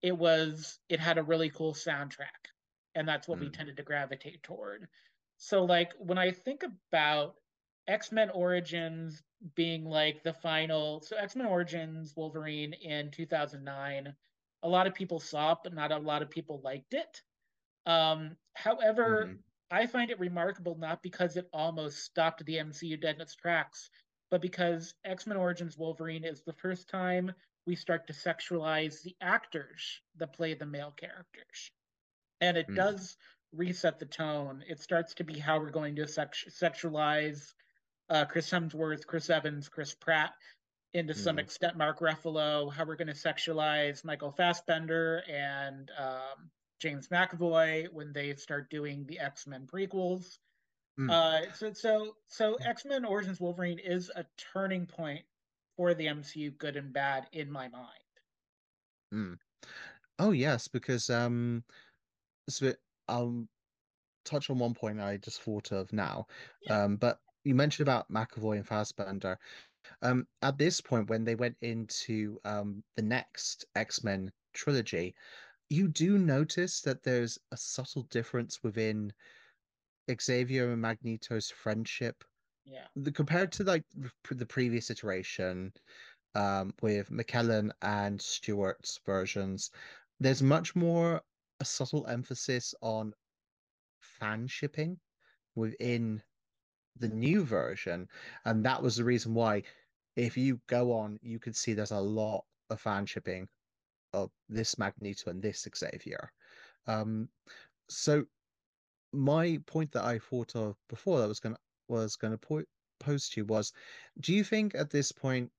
It 0.01 0.17
was 0.17 0.79
it 0.89 0.99
had 0.99 1.19
a 1.19 1.23
really 1.23 1.51
cool 1.51 1.75
soundtrack, 1.75 2.49
and 2.95 3.07
that's 3.07 3.27
what 3.27 3.37
mm. 3.37 3.41
we 3.41 3.49
tended 3.49 3.77
to 3.77 3.83
gravitate 3.83 4.41
toward. 4.41 4.87
So 5.37 5.63
like 5.63 5.93
when 5.99 6.17
I 6.17 6.31
think 6.31 6.63
about 6.63 7.35
X-Men 7.87 8.31
Origins 8.31 9.21
being 9.53 9.85
like 9.85 10.23
the 10.23 10.33
final 10.33 11.01
so 11.01 11.17
X-Men 11.17 11.45
Origins 11.45 12.15
Wolverine 12.15 12.73
in 12.73 13.11
2009, 13.11 14.15
a 14.63 14.67
lot 14.67 14.87
of 14.87 14.95
people 14.95 15.19
saw 15.19 15.51
it, 15.51 15.59
but 15.63 15.73
not 15.75 15.91
a 15.91 15.97
lot 15.97 16.23
of 16.23 16.31
people 16.31 16.61
liked 16.63 16.95
it. 16.95 17.21
Um, 17.85 18.35
however, 18.53 19.25
mm-hmm. 19.25 19.35
I 19.71 19.87
find 19.87 20.11
it 20.11 20.19
remarkable 20.19 20.75
not 20.77 21.01
because 21.01 21.37
it 21.37 21.49
almost 21.53 22.03
stopped 22.03 22.45
the 22.45 22.55
MCU 22.55 22.99
dead 22.99 23.15
in 23.15 23.21
its 23.21 23.35
tracks, 23.35 23.89
but 24.29 24.41
because 24.41 24.93
X-Men 25.03 25.37
Origins 25.37 25.77
Wolverine 25.77 26.23
is 26.23 26.41
the 26.41 26.53
first 26.53 26.87
time 26.89 27.31
we 27.65 27.75
start 27.75 28.07
to 28.07 28.13
sexualize 28.13 29.01
the 29.01 29.15
actors 29.21 30.01
that 30.17 30.33
play 30.33 30.53
the 30.53 30.65
male 30.65 30.93
characters. 30.95 31.71
And 32.41 32.57
it 32.57 32.67
mm. 32.69 32.75
does 32.75 33.17
reset 33.53 33.99
the 33.99 34.05
tone. 34.05 34.63
It 34.67 34.79
starts 34.79 35.13
to 35.15 35.23
be 35.23 35.39
how 35.39 35.59
we're 35.59 35.71
going 35.71 35.95
to 35.95 36.07
sex- 36.07 36.45
sexualize 36.49 37.53
uh, 38.09 38.25
Chris 38.25 38.49
Hemsworth, 38.49 39.07
Chris 39.07 39.29
Evans, 39.29 39.67
Chris 39.67 39.95
Pratt, 39.95 40.33
into 40.93 41.13
mm. 41.13 41.17
some 41.17 41.39
extent 41.39 41.77
Mark 41.77 41.99
Ruffalo, 41.99 42.71
how 42.71 42.85
we're 42.85 42.95
going 42.95 43.07
to 43.07 43.13
sexualize 43.13 44.05
Michael 44.05 44.31
Fassbender 44.31 45.23
and 45.27 45.89
um, 45.97 46.49
James 46.79 47.07
McAvoy 47.07 47.91
when 47.91 48.13
they 48.13 48.33
start 48.35 48.69
doing 48.69 49.05
the 49.07 49.19
X 49.19 49.47
Men 49.47 49.67
prequels. 49.71 50.37
Mm. 50.99 51.11
Uh, 51.11 51.51
so 51.53 51.73
so 51.73 52.15
so 52.27 52.55
X 52.65 52.85
Men 52.85 53.05
Origins 53.05 53.39
Wolverine 53.39 53.79
is 53.79 54.11
a 54.15 54.25
turning 54.53 54.85
point 54.85 55.23
for 55.75 55.93
the 55.93 56.05
MCU, 56.05 56.57
good 56.57 56.77
and 56.77 56.93
bad, 56.93 57.27
in 57.33 57.51
my 57.51 57.67
mind. 57.67 57.89
Mm. 59.13 59.37
Oh 60.19 60.31
yes, 60.31 60.67
because 60.67 61.09
um, 61.09 61.63
so 62.49 62.73
I'll 63.07 63.45
touch 64.23 64.49
on 64.49 64.59
one 64.59 64.73
point 64.73 64.99
I 65.01 65.17
just 65.17 65.41
thought 65.41 65.71
of 65.71 65.91
now. 65.91 66.27
Yeah. 66.63 66.83
Um, 66.83 66.95
but 66.95 67.19
you 67.43 67.55
mentioned 67.55 67.87
about 67.87 68.11
McAvoy 68.11 68.57
and 68.57 68.67
Fassbender. 68.67 69.37
Um, 70.01 70.25
at 70.41 70.57
this 70.57 70.81
point, 70.81 71.09
when 71.09 71.23
they 71.23 71.35
went 71.35 71.55
into 71.61 72.39
um, 72.43 72.83
the 72.95 73.03
next 73.03 73.65
X 73.75 74.03
Men 74.03 74.31
trilogy, 74.53 75.13
you 75.69 75.87
do 75.87 76.17
notice 76.17 76.81
that 76.81 77.03
there's 77.03 77.39
a 77.51 77.57
subtle 77.57 78.03
difference 78.03 78.61
within 78.63 79.13
Xavier 80.21 80.71
and 80.71 80.81
Magneto's 80.81 81.49
friendship. 81.49 82.23
Yeah. 82.65 82.85
The, 82.95 83.11
compared 83.11 83.51
to 83.53 83.63
like 83.63 83.83
the 84.29 84.45
previous 84.45 84.89
iteration 84.89 85.73
um, 86.35 86.73
with 86.81 87.09
McKellen 87.09 87.71
and 87.81 88.21
Stewart's 88.21 88.99
versions, 89.05 89.71
there's 90.19 90.41
much 90.43 90.75
more 90.75 91.21
a 91.59 91.65
subtle 91.65 92.05
emphasis 92.07 92.73
on 92.81 93.13
fan 93.99 94.47
shipping 94.47 94.99
within 95.55 96.21
the 96.97 97.09
new 97.09 97.43
version. 97.43 98.07
And 98.45 98.65
that 98.65 98.81
was 98.81 98.97
the 98.97 99.03
reason 99.03 99.33
why, 99.33 99.63
if 100.15 100.37
you 100.37 100.59
go 100.67 100.93
on, 100.93 101.19
you 101.21 101.39
can 101.39 101.53
see 101.53 101.73
there's 101.73 101.91
a 101.91 101.99
lot 101.99 102.45
of 102.69 102.81
fan 102.81 103.05
shipping 103.05 103.47
of 104.15 104.31
this 104.49 104.77
Magneto 104.77 105.29
and 105.29 105.41
this 105.41 105.67
Xavier. 105.75 106.31
Um, 106.87 107.29
so 107.89 108.25
my 109.11 109.59
point 109.65 109.91
that 109.91 110.05
I 110.05 110.19
thought 110.19 110.55
of 110.55 110.77
before 110.89 111.19
that 111.19 111.27
was 111.27 111.39
gonna 111.39 111.59
was 111.87 112.15
gonna 112.15 112.37
po- 112.37 112.65
pose 112.99 113.29
to 113.29 113.41
you 113.41 113.45
was, 113.45 113.71
do 114.19 114.33
you 114.33 114.43
think 114.43 114.75
at 114.75 114.89
this 114.89 115.11
point, 115.11 115.51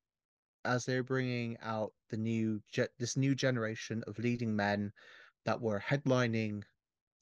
as 0.64 0.84
they're 0.84 1.02
bringing 1.02 1.57
out 1.61 1.92
the 2.11 2.16
new 2.16 2.61
ge- 2.72 2.92
this 2.98 3.16
new 3.16 3.34
generation 3.34 4.02
of 4.07 4.18
leading 4.18 4.54
men 4.57 4.92
that 5.44 5.61
were 5.61 5.80
headlining 5.80 6.64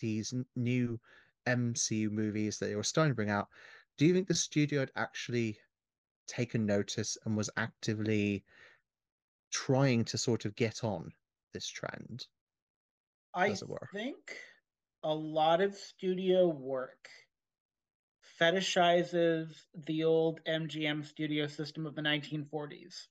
these 0.01 0.33
n- 0.33 0.47
new 0.57 1.01
MCU 1.47 2.11
movies 2.11 2.59
that 2.59 2.67
they 2.67 2.77
were 2.77 2.83
starting 2.83 3.11
to 3.13 3.17
bring 3.17 3.31
out, 3.31 3.49
do 3.97 4.07
you 4.07 4.15
think 4.15 4.29
the 4.29 4.35
studio 4.35 4.81
had 4.81 4.93
actually 4.97 5.59
taken 6.27 6.67
notice 6.67 7.19
and 7.25 7.37
was 7.37 7.51
actively 7.57 8.45
trying 9.51 10.05
to 10.05 10.19
sort 10.19 10.45
of 10.47 10.57
get 10.57 10.83
on 10.83 11.13
this 11.55 11.67
trend? 11.69 12.27
I 13.35 13.55
think 13.93 14.37
a 15.03 15.15
lot 15.15 15.61
of 15.61 15.75
studio 15.75 16.47
work 16.47 17.09
fetishizes 18.41 19.49
the 19.87 20.05
old 20.05 20.41
MGM 20.47 21.05
studio 21.05 21.47
system 21.47 21.87
of 21.87 21.95
the 21.95 22.03
1940s, 22.03 23.07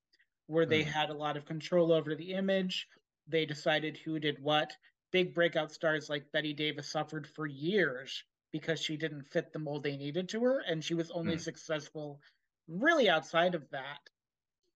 where 0.48 0.66
they 0.66 0.84
mm. 0.84 0.88
had 0.88 1.10
a 1.10 1.16
lot 1.16 1.38
of 1.38 1.46
control 1.46 1.91
over 1.91 2.16
the 2.16 2.34
image. 2.34 2.88
They 3.28 3.46
decided 3.46 3.98
who 3.98 4.20
did 4.20 4.41
what. 4.41 4.72
Big 5.12 5.34
breakout 5.34 5.72
stars 5.72 6.10
like 6.10 6.32
Bette 6.32 6.54
Davis 6.54 6.91
suffered 6.91 7.28
for 7.28 7.46
years 7.46 8.24
because 8.52 8.80
she 8.80 8.98
didn't 8.98 9.28
fit 9.28 9.52
the 9.52 9.60
mold 9.60 9.84
they 9.84 9.98
needed 9.98 10.30
to 10.30 10.44
her, 10.44 10.60
and 10.60 10.84
she 10.84 10.94
was 10.94 11.10
only 11.12 11.36
Mm. 11.36 11.41
successful 11.41 12.22
really 12.68 13.10
outside 13.10 13.56
of 13.56 13.70
that. 13.72 14.10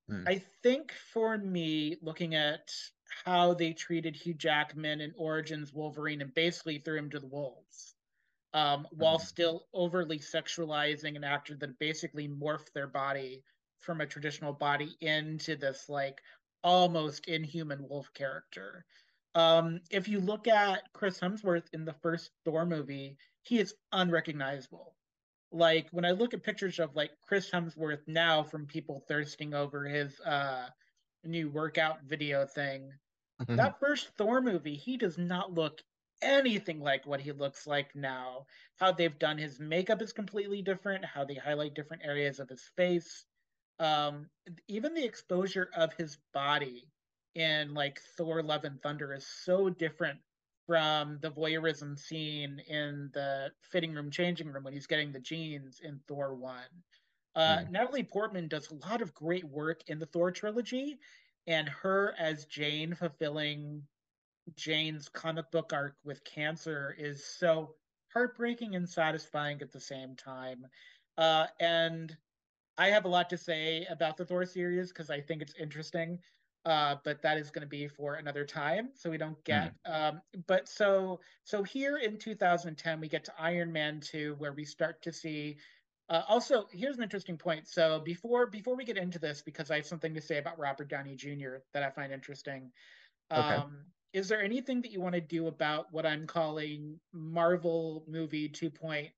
Mm. 0.09 0.27
I 0.27 0.39
think 0.63 0.91
for 0.91 1.37
me, 1.37 1.97
looking 2.01 2.35
at 2.35 2.69
how 3.23 3.53
they 3.53 3.73
treated 3.73 4.15
Hugh 4.15 4.33
Jackman 4.33 5.01
in 5.01 5.13
Origins 5.17 5.73
Wolverine 5.73 6.21
and 6.21 6.33
basically 6.33 6.79
threw 6.79 6.97
him 6.97 7.09
to 7.11 7.19
the 7.19 7.27
wolves, 7.27 7.95
um, 8.53 8.87
while 8.91 9.17
Mhm. 9.17 9.21
still 9.21 9.67
overly 9.73 10.19
sexualizing 10.19 11.15
an 11.15 11.23
actor 11.23 11.55
that 11.57 11.79
basically 11.79 12.27
morphed 12.27 12.71
their 12.73 12.87
body 12.87 13.43
from 13.79 14.01
a 14.01 14.07
traditional 14.07 14.53
body 14.53 14.95
into 15.01 15.55
this 15.55 15.89
like 15.89 16.21
almost 16.63 17.27
inhuman 17.27 17.87
wolf 17.87 18.11
character. 18.13 18.85
Um, 19.35 19.81
if 19.91 20.07
you 20.07 20.19
look 20.19 20.47
at 20.47 20.91
Chris 20.93 21.19
Hemsworth 21.19 21.67
in 21.73 21.85
the 21.85 21.93
first 21.93 22.31
Thor 22.43 22.65
movie, 22.65 23.17
he 23.43 23.59
is 23.59 23.75
unrecognizable. 23.91 24.95
Like 25.51 25.89
when 25.91 26.05
I 26.05 26.11
look 26.11 26.33
at 26.33 26.43
pictures 26.43 26.79
of 26.79 26.95
like 26.95 27.11
Chris 27.21 27.49
Hemsworth 27.51 28.07
now 28.07 28.43
from 28.43 28.65
people 28.67 28.99
thirsting 29.07 29.53
over 29.53 29.85
his 29.85 30.19
uh 30.21 30.69
new 31.27 31.49
workout 31.49 32.03
video 32.03 32.45
thing, 32.45 32.93
Mhm. 33.39 33.57
that 33.57 33.79
first 33.79 34.09
Thor 34.17 34.41
movie, 34.41 34.75
he 34.77 34.97
does 34.97 35.17
not 35.17 35.53
look 35.53 35.83
anything 36.21 36.79
like 36.81 37.05
what 37.05 37.21
he 37.21 37.31
looks 37.31 37.67
like 37.67 37.95
now. 37.95 38.47
How 38.77 38.91
they've 38.91 39.19
done 39.19 39.37
his 39.37 39.59
makeup 39.59 40.01
is 40.01 40.13
completely 40.13 40.61
different, 40.61 41.05
how 41.05 41.25
they 41.25 41.35
highlight 41.35 41.73
different 41.75 42.03
areas 42.05 42.39
of 42.39 42.49
his 42.49 42.63
face. 42.75 43.25
Um, 43.79 44.29
even 44.67 44.93
the 44.93 45.05
exposure 45.05 45.69
of 45.75 45.93
his 45.93 46.17
body 46.33 46.91
in 47.35 47.73
like 47.73 47.99
Thor 48.17 48.41
Love 48.43 48.65
and 48.65 48.81
Thunder 48.81 49.13
is 49.13 49.27
so 49.27 49.69
different 49.69 50.19
from 50.65 51.19
the 51.19 51.31
voyeurism 51.31 51.97
scene 51.97 52.59
in 52.59 53.11
the 53.13 53.51
fitting 53.61 53.93
room 53.93 54.11
changing 54.11 54.51
room 54.51 54.63
when 54.63 54.73
he's 54.73 54.87
getting 54.87 55.11
the 55.11 55.19
jeans 55.19 55.79
in 55.79 55.99
Thor 56.07 56.35
1. 56.35 56.83
Uh, 57.37 57.59
Mm. 57.59 57.69
Natalie 57.71 58.03
Portman 58.03 58.47
does 58.47 58.71
a 58.71 58.75
lot 58.89 59.01
of 59.01 59.13
great 59.13 59.45
work 59.45 59.83
in 59.87 59.99
the 59.99 60.07
Thor 60.07 60.31
trilogy, 60.31 60.99
and 61.45 61.69
her 61.69 62.15
as 62.17 62.45
Jane 62.45 62.95
fulfilling 62.95 63.87
Jane's 64.55 65.07
comic 65.09 65.51
book 65.51 65.71
arc 65.71 65.95
with 66.03 66.23
cancer 66.23 66.95
is 66.97 67.23
so 67.23 67.75
heartbreaking 68.11 68.75
and 68.75 68.89
satisfying 68.89 69.61
at 69.61 69.71
the 69.71 69.79
same 69.79 70.15
time. 70.15 70.65
Uh, 71.17 71.47
and 71.59 72.17
I 72.77 72.87
have 72.89 73.05
a 73.05 73.09
lot 73.09 73.29
to 73.29 73.37
say 73.37 73.85
about 73.89 74.17
the 74.17 74.25
Thor 74.25 74.45
series 74.45 74.89
because 74.89 75.09
I 75.11 75.21
think 75.21 75.41
it's 75.43 75.53
interesting. 75.59 76.19
Uh, 76.65 76.95
but 77.05 77.21
that 77.21 77.37
is 77.37 77.49
going 77.51 77.61
to 77.61 77.67
be 77.67 77.87
for 77.87 78.15
another 78.15 78.43
time, 78.43 78.89
so 78.93 79.09
we 79.09 79.17
don't 79.17 79.41
get. 79.45 79.73
Um, 79.85 80.21
but 80.47 80.67
so 80.67 81.21
so 81.45 81.63
here 81.63 81.97
in 81.97 82.17
2010, 82.17 82.99
we 82.99 83.07
get 83.07 83.23
to 83.25 83.33
Iron 83.39 83.71
Man 83.71 84.01
2, 84.01 84.35
where 84.39 84.53
we 84.53 84.65
start 84.65 85.01
to 85.03 85.13
see. 85.13 85.57
Uh, 86.09 86.23
also, 86.27 86.67
here's 86.71 86.97
an 86.97 87.03
interesting 87.03 87.37
point. 87.37 87.67
So 87.67 87.99
before 87.99 88.47
before 88.47 88.75
we 88.75 88.85
get 88.85 88.97
into 88.97 89.19
this, 89.19 89.41
because 89.41 89.69
I 89.71 89.75
have 89.77 89.85
something 89.85 90.13
to 90.13 90.21
say 90.21 90.37
about 90.37 90.57
Robert 90.57 90.87
Downey 90.87 91.15
Jr. 91.15 91.65
that 91.73 91.83
I 91.83 91.89
find 91.89 92.13
interesting. 92.13 92.71
Okay. 93.35 93.61
Um, 93.61 93.87
is 94.13 94.29
there 94.29 94.41
anything 94.41 94.81
that 94.83 94.91
you 94.91 95.01
want 95.01 95.15
to 95.15 95.21
do 95.21 95.47
about 95.47 95.91
what 95.93 96.05
I'm 96.05 96.27
calling 96.27 97.01
Marvel 97.13 98.05
movie 98.07 98.49
2. 98.49 98.71
Point, 98.71 99.13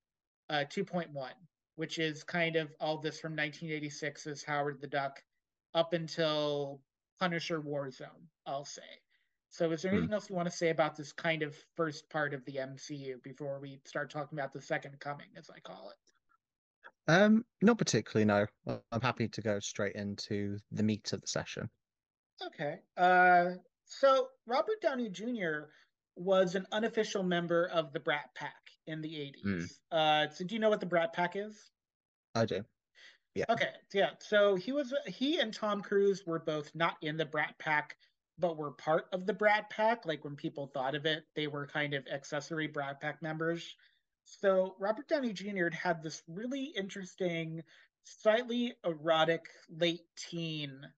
uh, 0.49 0.65
2.1, 0.69 1.35
which 1.75 1.99
is 1.99 2.23
kind 2.23 2.55
of 2.57 2.75
all 2.79 2.97
this 2.99 3.19
from 3.19 3.35
1986's 3.35 4.43
Howard 4.43 4.81
the 4.81 4.87
Duck 4.87 5.23
up 5.75 5.93
until 5.93 6.83
Punisher 7.19 7.61
Warzone, 7.61 8.29
I'll 8.45 8.65
say. 8.65 9.01
So 9.49 9.71
is 9.71 9.81
there 9.83 9.91
Hmm. 9.91 10.05
anything 10.05 10.13
else 10.13 10.29
you 10.29 10.35
want 10.35 10.47
to 10.47 10.55
say 10.57 10.69
about 10.69 10.95
this 10.95 11.13
kind 11.13 11.43
of 11.43 11.55
first 11.75 12.09
part 12.09 12.33
of 12.33 12.45
the 12.45 12.59
MCU 12.59 13.19
before 13.19 13.59
we 13.59 13.81
start 13.85 14.09
talking 14.11 14.37
about 14.39 14.53
the 14.53 14.61
second 14.61 14.99
coming, 14.99 15.37
as 15.37 15.49
I 15.49 15.59
call 15.59 15.91
it? 15.91 16.08
Um, 17.07 17.43
not 17.61 17.77
particularly, 17.77 18.25
no. 18.25 18.45
I'm 18.91 19.01
happy 19.01 19.27
to 19.27 19.41
go 19.41 19.59
straight 19.59 19.95
into 19.95 20.57
the 20.71 20.83
meat 20.83 21.11
of 21.13 21.21
the 21.21 21.27
session. 21.27 21.69
Okay. 22.45 22.79
Uh, 22.97 23.51
so 23.85 24.27
Robert 24.45 24.81
Downey 24.81 25.09
Jr. 25.09 25.69
was 26.15 26.55
an 26.55 26.65
unofficial 26.71 27.23
member 27.23 27.67
of 27.67 27.91
the 27.93 27.99
Brat 27.99 28.29
Pack 28.35 28.53
in 28.87 29.01
the 29.01 29.09
80s. 29.09 29.45
Mm. 29.45 29.71
Uh, 29.91 30.29
so 30.29 30.45
do 30.45 30.55
you 30.55 30.59
know 30.59 30.69
what 30.69 30.79
the 30.79 30.85
Brat 30.85 31.13
Pack 31.13 31.35
is? 31.35 31.71
I 32.35 32.45
do. 32.45 32.63
Yeah. 33.35 33.45
Okay, 33.49 33.69
yeah. 33.93 34.11
So 34.19 34.55
he 34.55 34.71
was 34.71 34.93
he 35.07 35.39
and 35.39 35.53
Tom 35.53 35.81
Cruise 35.81 36.23
were 36.25 36.39
both 36.39 36.71
not 36.73 36.97
in 37.01 37.15
the 37.15 37.25
Brat 37.25 37.57
Pack, 37.59 37.95
but 38.37 38.57
were 38.57 38.71
part 38.71 39.05
of 39.13 39.25
the 39.25 39.33
Brat 39.33 39.69
Pack. 39.69 40.05
Like 40.05 40.23
when 40.23 40.35
people 40.35 40.67
thought 40.73 40.95
of 40.95 41.05
it, 41.05 41.23
they 41.35 41.47
were 41.47 41.67
kind 41.67 41.93
of 41.93 42.05
accessory 42.11 42.67
Brat 42.67 42.99
Pack 42.99 43.21
members. 43.21 43.75
So 44.31 44.75
Robert 44.79 45.07
Downey 45.07 45.33
Jr. 45.33 45.73
had 45.73 46.03
this 46.03 46.23
really 46.27 46.65
interesting, 46.65 47.63
slightly 48.03 48.75
erotic 48.85 49.49
late 49.69 50.05
teen 50.15 50.93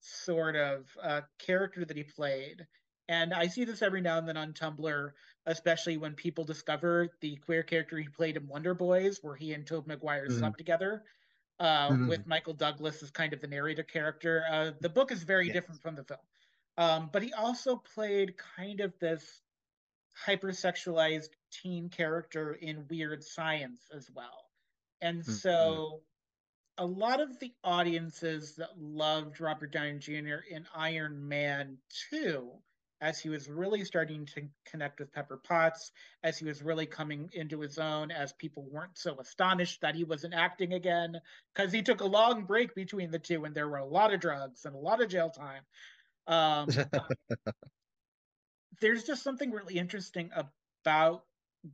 sort 0.00 0.56
of 0.56 0.96
uh, 1.02 1.22
character 1.38 1.84
that 1.84 1.96
he 1.96 2.04
played. 2.04 2.66
And 3.08 3.34
I 3.34 3.48
see 3.48 3.64
this 3.64 3.82
every 3.82 4.00
now 4.02 4.18
and 4.18 4.28
then 4.28 4.36
on 4.36 4.52
Tumblr, 4.54 5.12
especially 5.46 5.96
when 5.96 6.14
people 6.14 6.44
discover 6.44 7.08
the 7.20 7.36
queer 7.36 7.62
character 7.62 7.98
he 7.98 8.08
played 8.08 8.36
in 8.36 8.48
Wonder 8.48 8.74
Boys, 8.74 9.22
where 9.22 9.36
he 9.36 9.54
and 9.54 9.66
Tobey 9.66 9.88
Maguire 9.88 10.28
Mhm. 10.28 10.30
slept 10.30 10.58
together, 10.58 11.04
uh, 11.60 11.96
Mhm. 11.96 12.06
with 12.06 12.26
Michael 12.26 12.54
Douglas 12.54 13.02
as 13.02 13.10
kind 13.10 13.32
of 13.32 13.40
the 13.40 13.48
narrator 13.48 13.84
character. 13.84 14.44
Uh, 14.50 14.72
the 14.80 14.90
book 14.90 15.12
is 15.12 15.22
very 15.24 15.48
Yes. 15.48 15.50
different 15.50 15.82
from 15.82 15.96
the 15.96 16.04
film. 16.04 16.20
Um, 16.78 17.10
but 17.12 17.22
he 17.22 17.32
also 17.32 17.76
played 17.76 18.36
kind 18.36 18.80
of 18.80 18.98
this 18.98 19.42
hypersexualized 20.26 21.35
teen 21.50 21.88
character 21.90 22.52
in 22.52 22.86
Weird 22.88 23.22
Science 23.24 23.88
as 23.92 24.10
well. 24.10 24.50
And 25.00 25.24
Mhm. 25.26 25.42
so 25.42 26.02
a 26.78 26.86
lot 26.86 27.20
of 27.20 27.38
the 27.38 27.54
audiences 27.64 28.56
that 28.56 28.78
loved 28.78 29.40
Robert 29.40 29.72
Downey 29.72 29.98
Jr. 29.98 30.38
in 30.48 30.66
Iron 30.74 31.26
Man 31.28 31.78
2, 32.10 32.62
as 33.00 33.20
he 33.20 33.28
was 33.28 33.48
really 33.48 33.84
starting 33.84 34.26
to 34.26 34.48
connect 34.64 35.00
with 35.00 35.12
Pepper 35.12 35.36
Potts, 35.38 35.92
as 36.22 36.38
he 36.38 36.44
was 36.46 36.62
really 36.62 36.86
coming 36.86 37.30
into 37.32 37.60
his 37.60 37.78
own, 37.78 38.10
as 38.10 38.32
people 38.34 38.64
weren't 38.70 38.98
so 38.98 39.18
astonished 39.20 39.80
that 39.82 39.94
he 39.94 40.04
wasn't 40.04 40.34
acting 40.34 40.72
again, 40.74 41.20
because 41.54 41.72
he 41.72 41.82
took 41.82 42.00
a 42.00 42.06
long 42.06 42.44
break 42.44 42.74
between 42.74 43.10
the 43.10 43.18
two 43.18 43.44
and 43.44 43.54
there 43.54 43.68
were 43.68 43.78
a 43.78 43.86
lot 43.86 44.12
of 44.14 44.20
drugs 44.20 44.64
and 44.64 44.74
a 44.74 44.78
lot 44.78 45.02
of 45.02 45.08
jail 45.08 45.30
time. 45.30 45.64
Um, 46.26 46.68
there's 48.80 49.04
just 49.04 49.22
something 49.22 49.50
really 49.50 49.78
interesting 49.78 50.30
about 50.34 51.24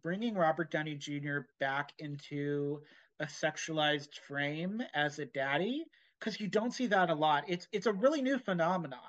bringing 0.02 0.34
Robert 0.34 0.70
Downey 0.70 0.96
Jr. 0.96 1.40
back 1.60 1.92
into 1.98 2.82
a 3.20 3.26
sexualized 3.26 4.18
frame 4.18 4.82
as 4.94 5.18
a 5.18 5.26
daddy 5.26 5.84
because 6.18 6.40
you 6.40 6.48
don't 6.48 6.72
see 6.72 6.86
that 6.86 7.10
a 7.10 7.14
lot. 7.14 7.44
It's 7.48 7.68
it's 7.72 7.86
a 7.86 7.92
really 7.92 8.22
new 8.22 8.38
phenomenon. 8.38 9.00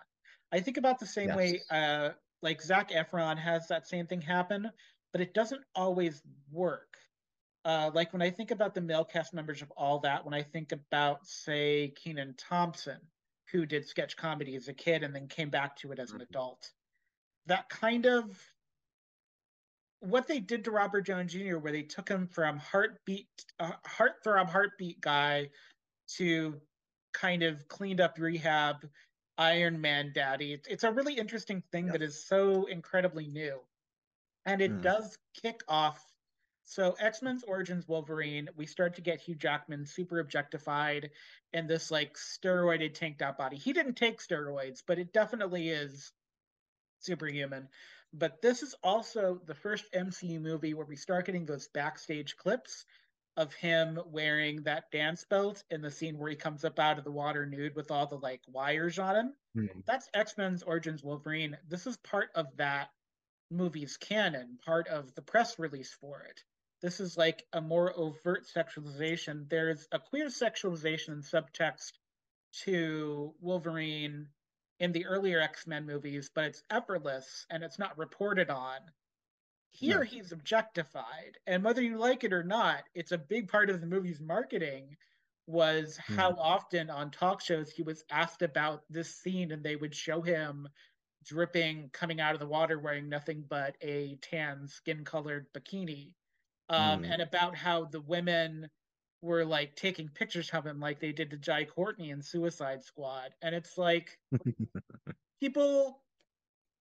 I 0.51 0.59
think 0.59 0.77
about 0.77 0.99
the 0.99 1.05
same 1.07 1.33
way 1.33 1.61
uh 1.69 2.11
like 2.41 2.61
Zac 2.61 2.91
Efron 2.91 3.37
has 3.37 3.67
that 3.69 3.87
same 3.87 4.07
thing 4.07 4.21
happen, 4.21 4.71
but 5.11 5.21
it 5.21 5.33
doesn't 5.33 5.63
always 5.75 6.21
work. 6.51 6.97
Uh, 7.65 7.89
like 7.93 8.11
when 8.11 8.21
I 8.21 8.29
think 8.29 8.51
about 8.51 8.73
the 8.73 8.81
male 8.81 9.05
cast 9.05 9.33
members 9.33 9.61
of 9.61 9.71
all 9.71 9.99
that, 9.99 10.25
when 10.25 10.33
I 10.33 10.43
think 10.43 10.73
about, 10.73 11.25
say, 11.25 11.93
Kenan 11.95 12.35
Thompson, 12.35 12.99
who 13.51 13.65
did 13.65 13.87
sketch 13.87 14.17
comedy 14.17 14.57
as 14.57 14.67
a 14.67 14.73
kid 14.73 15.03
and 15.03 15.15
then 15.15 15.29
came 15.29 15.49
back 15.49 15.77
to 15.77 15.93
it 15.93 15.99
as 15.99 16.11
an 16.11 16.19
Mhm. 16.19 16.23
adult, 16.23 16.73
that 17.45 17.69
kind 17.69 18.05
of 18.05 18.52
what 20.03 20.27
they 20.27 20.39
did 20.39 20.65
to 20.65 20.71
Robert 20.71 21.05
Downey 21.05 21.25
Jr., 21.25 21.57
where 21.57 21.71
they 21.71 21.83
took 21.83 22.09
him 22.09 22.27
from 22.27 22.57
heartbeat, 22.57 23.27
uh, 23.59 23.71
heartthrob, 23.87 24.49
heartbeat 24.49 24.99
guy 24.99 25.49
to 26.17 26.61
kind 27.13 27.43
of 27.43 27.67
cleaned 27.69 28.01
up 28.01 28.17
rehab 28.19 28.89
Iron 29.37 29.79
Man 29.79 30.11
daddy. 30.13 30.53
It's, 30.53 30.67
it's 30.67 30.83
a 30.83 30.91
really 30.91 31.13
interesting 31.13 31.63
thing 31.71 31.87
that 31.87 32.01
is 32.01 32.27
so 32.27 32.65
incredibly 32.65 33.27
new. 33.27 33.59
And 34.45 34.61
it 34.61 34.71
Mm. 34.71 34.81
does 34.81 35.17
kick 35.41 35.61
off. 35.69 36.05
So, 36.65 36.93
X 36.99 37.21
Men's 37.21 37.43
Origins 37.43 37.87
Wolverine, 37.87 38.49
we 38.55 38.65
start 38.65 38.95
to 38.95 39.01
get 39.01 39.21
Hugh 39.21 39.35
Jackman 39.35 39.85
super 39.85 40.19
objectified 40.19 41.11
in 41.53 41.67
this 41.67 41.91
like 41.91 42.15
steroided 42.15 42.93
tanked 42.93 43.21
out 43.21 43.37
body. 43.37 43.57
He 43.57 43.71
didn't 43.71 43.95
take 43.95 44.19
steroids, 44.19 44.83
but 44.85 44.99
it 44.99 45.13
definitely 45.13 45.69
is 45.69 46.11
superhuman. 46.99 47.69
But 48.13 48.41
this 48.41 48.61
is 48.61 48.75
also 48.83 49.41
the 49.45 49.55
first 49.55 49.91
MCU 49.93 50.39
movie 50.39 50.73
where 50.73 50.85
we 50.85 50.95
start 50.95 51.25
getting 51.25 51.45
those 51.45 51.67
backstage 51.69 52.37
clips 52.37 52.85
of 53.37 53.53
him 53.53 53.99
wearing 54.05 54.61
that 54.63 54.91
dance 54.91 55.25
belt 55.27 55.63
in 55.71 55.81
the 55.81 55.89
scene 55.89 56.19
where 56.19 56.29
he 56.29 56.35
comes 56.35 56.63
up 56.63 56.77
out 56.77 56.99
of 56.99 57.03
the 57.03 57.11
water 57.11 57.45
nude 57.47 57.75
with 57.75 57.89
all 57.89 58.05
the 58.05 58.17
like 58.17 58.41
wires 58.47 58.99
on 58.99 59.15
him. 59.15 59.33
Mm. 59.57 59.85
That's 59.85 60.09
X 60.13 60.37
Men's 60.37 60.61
Origins 60.61 61.03
Wolverine. 61.03 61.57
This 61.67 61.87
is 61.87 61.97
part 61.97 62.29
of 62.35 62.45
that 62.57 62.89
movie's 63.49 63.97
canon, 63.97 64.59
part 64.63 64.87
of 64.87 65.13
the 65.15 65.21
press 65.21 65.57
release 65.57 65.93
for 65.99 66.21
it. 66.21 66.43
This 66.81 66.99
is 66.99 67.17
like 67.17 67.45
a 67.53 67.61
more 67.61 67.97
overt 67.97 68.45
sexualization. 68.45 69.49
There's 69.49 69.87
a 69.91 69.99
queer 69.99 70.27
sexualization 70.27 71.13
and 71.13 71.23
subtext 71.23 71.93
to 72.65 73.33
Wolverine 73.39 74.27
in 74.83 74.91
the 74.91 75.05
earlier 75.05 75.39
X 75.39 75.65
Men 75.65 75.85
movies, 75.85 76.29
but 76.35 76.43
it's 76.43 76.63
effortless 76.69 77.45
and 77.49 77.63
it's 77.63 77.79
not 77.79 77.97
reported 77.97 78.49
on 78.49 78.79
Here 79.71 79.99
no. 79.99 80.03
he's 80.03 80.31
objectified, 80.33 81.37
and 81.47 81.63
whether 81.63 81.81
you 81.81 81.97
like 81.97 82.23
it 82.23 82.33
or 82.33 82.43
not, 82.43 82.83
it's 82.93 83.13
a 83.13 83.17
big 83.17 83.47
part 83.47 83.69
of 83.69 83.81
the 83.81 83.87
movie's 83.87 84.19
marketing. 84.19 84.97
Was 85.47 85.97
mm. 85.97 86.15
how 86.15 86.35
often 86.37 86.89
on 86.89 87.11
talk 87.11 87.41
shows 87.41 87.69
he 87.71 87.83
was 87.83 88.03
asked 88.11 88.43
about 88.43 88.83
this 88.89 89.15
scene, 89.15 89.51
and 89.51 89.63
they 89.63 89.75
would 89.75 89.95
show 89.95 90.21
him 90.21 90.67
dripping, 91.25 91.89
coming 91.93 92.19
out 92.21 92.33
of 92.33 92.39
the 92.39 92.47
water, 92.47 92.77
wearing 92.79 93.09
nothing 93.09 93.45
but 93.49 93.75
a 93.81 94.17
tan, 94.21 94.67
skin-colored 94.67 95.47
bikini, 95.53 96.11
um, 96.69 97.03
mm. 97.03 97.11
and 97.11 97.21
about 97.21 97.55
how 97.55 97.85
the 97.85 98.01
women 98.01 98.69
were 99.23 99.45
like 99.45 99.75
taking 99.75 100.09
pictures 100.09 100.49
of 100.51 100.65
him 100.65 100.81
like 100.81 100.99
they 100.99 101.13
did 101.13 101.31
to 101.31 101.37
Jai 101.37 101.63
Courtney 101.63 102.09
in 102.09 102.21
Suicide 102.21 102.83
Squad. 102.83 103.33
And 103.41 103.55
it's 103.55 103.77
like 103.77 104.19
people 105.39 106.01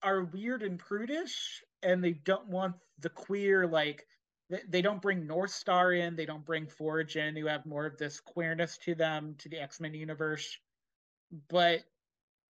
are 0.03 0.25
weird 0.25 0.65
and 0.65 0.79
prudish 0.79 1.63
and 1.85 2.03
they 2.03 2.13
don't 2.13 2.49
want 2.49 2.75
the 2.99 3.11
queer 3.11 3.67
like 3.67 4.07
they 4.69 4.83
don't 4.83 5.01
bring 5.01 5.27
North 5.27 5.53
Star 5.53 5.93
in, 5.93 6.17
they 6.17 6.27
don't 6.27 6.45
bring 6.45 6.67
Forge 6.67 7.17
in, 7.17 7.37
who 7.37 7.47
have 7.47 7.65
more 7.65 7.87
of 7.87 7.97
this 7.97 8.21
queerness 8.21 8.77
to 8.79 8.95
them, 8.95 9.35
to 9.39 9.49
the 9.49 9.59
X-Men 9.59 9.95
universe. 9.95 10.59
But 11.49 11.81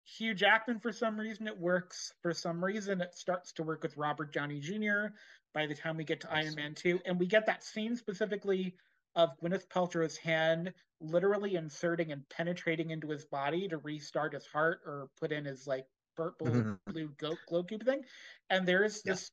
Hugh 0.05 0.35
Jackman, 0.35 0.81
for 0.81 0.91
some 0.91 1.21
reason, 1.21 1.47
it 1.47 1.57
works. 1.57 2.13
For 2.23 2.33
some 2.33 2.65
reason, 2.65 3.01
it 3.01 3.15
starts 3.15 3.53
to 3.53 3.63
work 3.63 3.85
with 3.85 3.97
Robert 3.97 4.33
Downey 4.33 4.59
Jr. 4.59 5.15
by 5.55 5.67
the 5.67 5.77
time 5.77 5.97
we 5.97 6.03
get 6.03 6.21
to 6.23 6.33
Iron 6.33 6.57
Man 6.57 6.75
2. 6.75 7.03
And 7.05 7.21
we 7.21 7.27
get 7.27 7.47
that 7.47 7.63
scene 7.63 7.95
specifically 7.95 8.75
of 9.15 9.31
Gwyneth 9.43 9.69
Paltrow's 9.69 10.17
hand 10.17 10.73
literally 11.01 11.57
inserting 11.57 12.13
and 12.13 12.29
penetrating 12.29 12.91
into 12.91 13.09
his 13.09 13.25
body 13.25 13.69
to 13.69 13.79
restart 13.79 14.35
his 14.35 14.47
heart 14.47 14.81
or 14.87 15.09
put 15.21 15.33
in 15.33 15.45
his 15.45 15.67
like 15.67 15.87
purple 16.17 16.47
mm-hmm. 16.47 16.75
blue 16.87 17.09
glow, 17.19 17.35
glow 17.49 17.63
cube 17.65 17.85
thing. 17.85 18.03
And 18.51 18.67
there 18.67 18.85
is 18.85 19.03
yeah. 19.05 19.13
this 19.13 19.31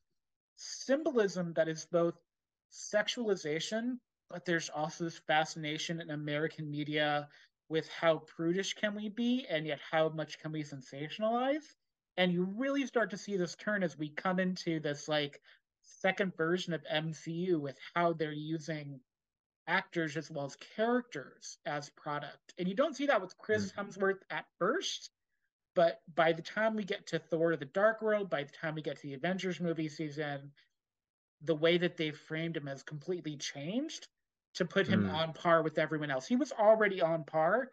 symbolism 0.56 1.52
that 1.54 1.68
is 1.68 1.86
both 1.90 2.14
sexualization, 2.72 3.98
but 4.28 4.44
there's 4.44 4.70
also 4.70 5.04
this 5.04 5.20
fascination 5.26 6.00
in 6.00 6.10
American 6.10 6.70
media 6.70 7.28
with 7.68 7.88
how 7.88 8.18
prudish 8.18 8.74
can 8.74 8.94
we 8.94 9.08
be 9.08 9.46
and 9.48 9.66
yet 9.66 9.78
how 9.90 10.08
much 10.08 10.38
can 10.38 10.52
we 10.52 10.64
sensationalize. 10.64 11.64
And 12.16 12.32
you 12.32 12.42
really 12.56 12.86
start 12.86 13.10
to 13.10 13.16
see 13.16 13.36
this 13.36 13.54
turn 13.54 13.82
as 13.82 13.96
we 13.96 14.10
come 14.10 14.40
into 14.40 14.80
this 14.80 15.08
like 15.08 15.40
second 15.82 16.36
version 16.36 16.72
of 16.72 16.82
MCU 16.92 17.60
with 17.60 17.76
how 17.94 18.12
they're 18.12 18.32
using 18.32 19.00
actors 19.70 20.16
as 20.16 20.30
well 20.30 20.46
as 20.46 20.56
characters 20.76 21.58
as 21.64 21.88
product. 21.90 22.54
And 22.58 22.68
you 22.68 22.74
don't 22.74 22.96
see 22.96 23.06
that 23.06 23.22
with 23.22 23.38
Chris 23.38 23.70
mm. 23.70 23.76
Hemsworth 23.76 24.20
at 24.30 24.44
first, 24.58 25.10
but 25.74 26.00
by 26.14 26.32
the 26.32 26.42
time 26.42 26.74
we 26.74 26.84
get 26.84 27.06
to 27.08 27.18
Thor 27.18 27.56
the 27.56 27.64
Dark 27.64 28.02
World, 28.02 28.28
by 28.28 28.42
the 28.42 28.52
time 28.60 28.74
we 28.74 28.82
get 28.82 28.96
to 28.96 29.02
the 29.02 29.14
Avengers 29.14 29.60
movie 29.60 29.88
season, 29.88 30.50
the 31.42 31.54
way 31.54 31.78
that 31.78 31.96
they've 31.96 32.16
framed 32.16 32.56
him 32.56 32.66
has 32.66 32.82
completely 32.82 33.36
changed 33.36 34.08
to 34.54 34.64
put 34.64 34.88
him 34.88 35.04
mm. 35.04 35.14
on 35.14 35.32
par 35.32 35.62
with 35.62 35.78
everyone 35.78 36.10
else. 36.10 36.26
He 36.26 36.36
was 36.36 36.52
already 36.52 37.00
on 37.00 37.24
par, 37.24 37.70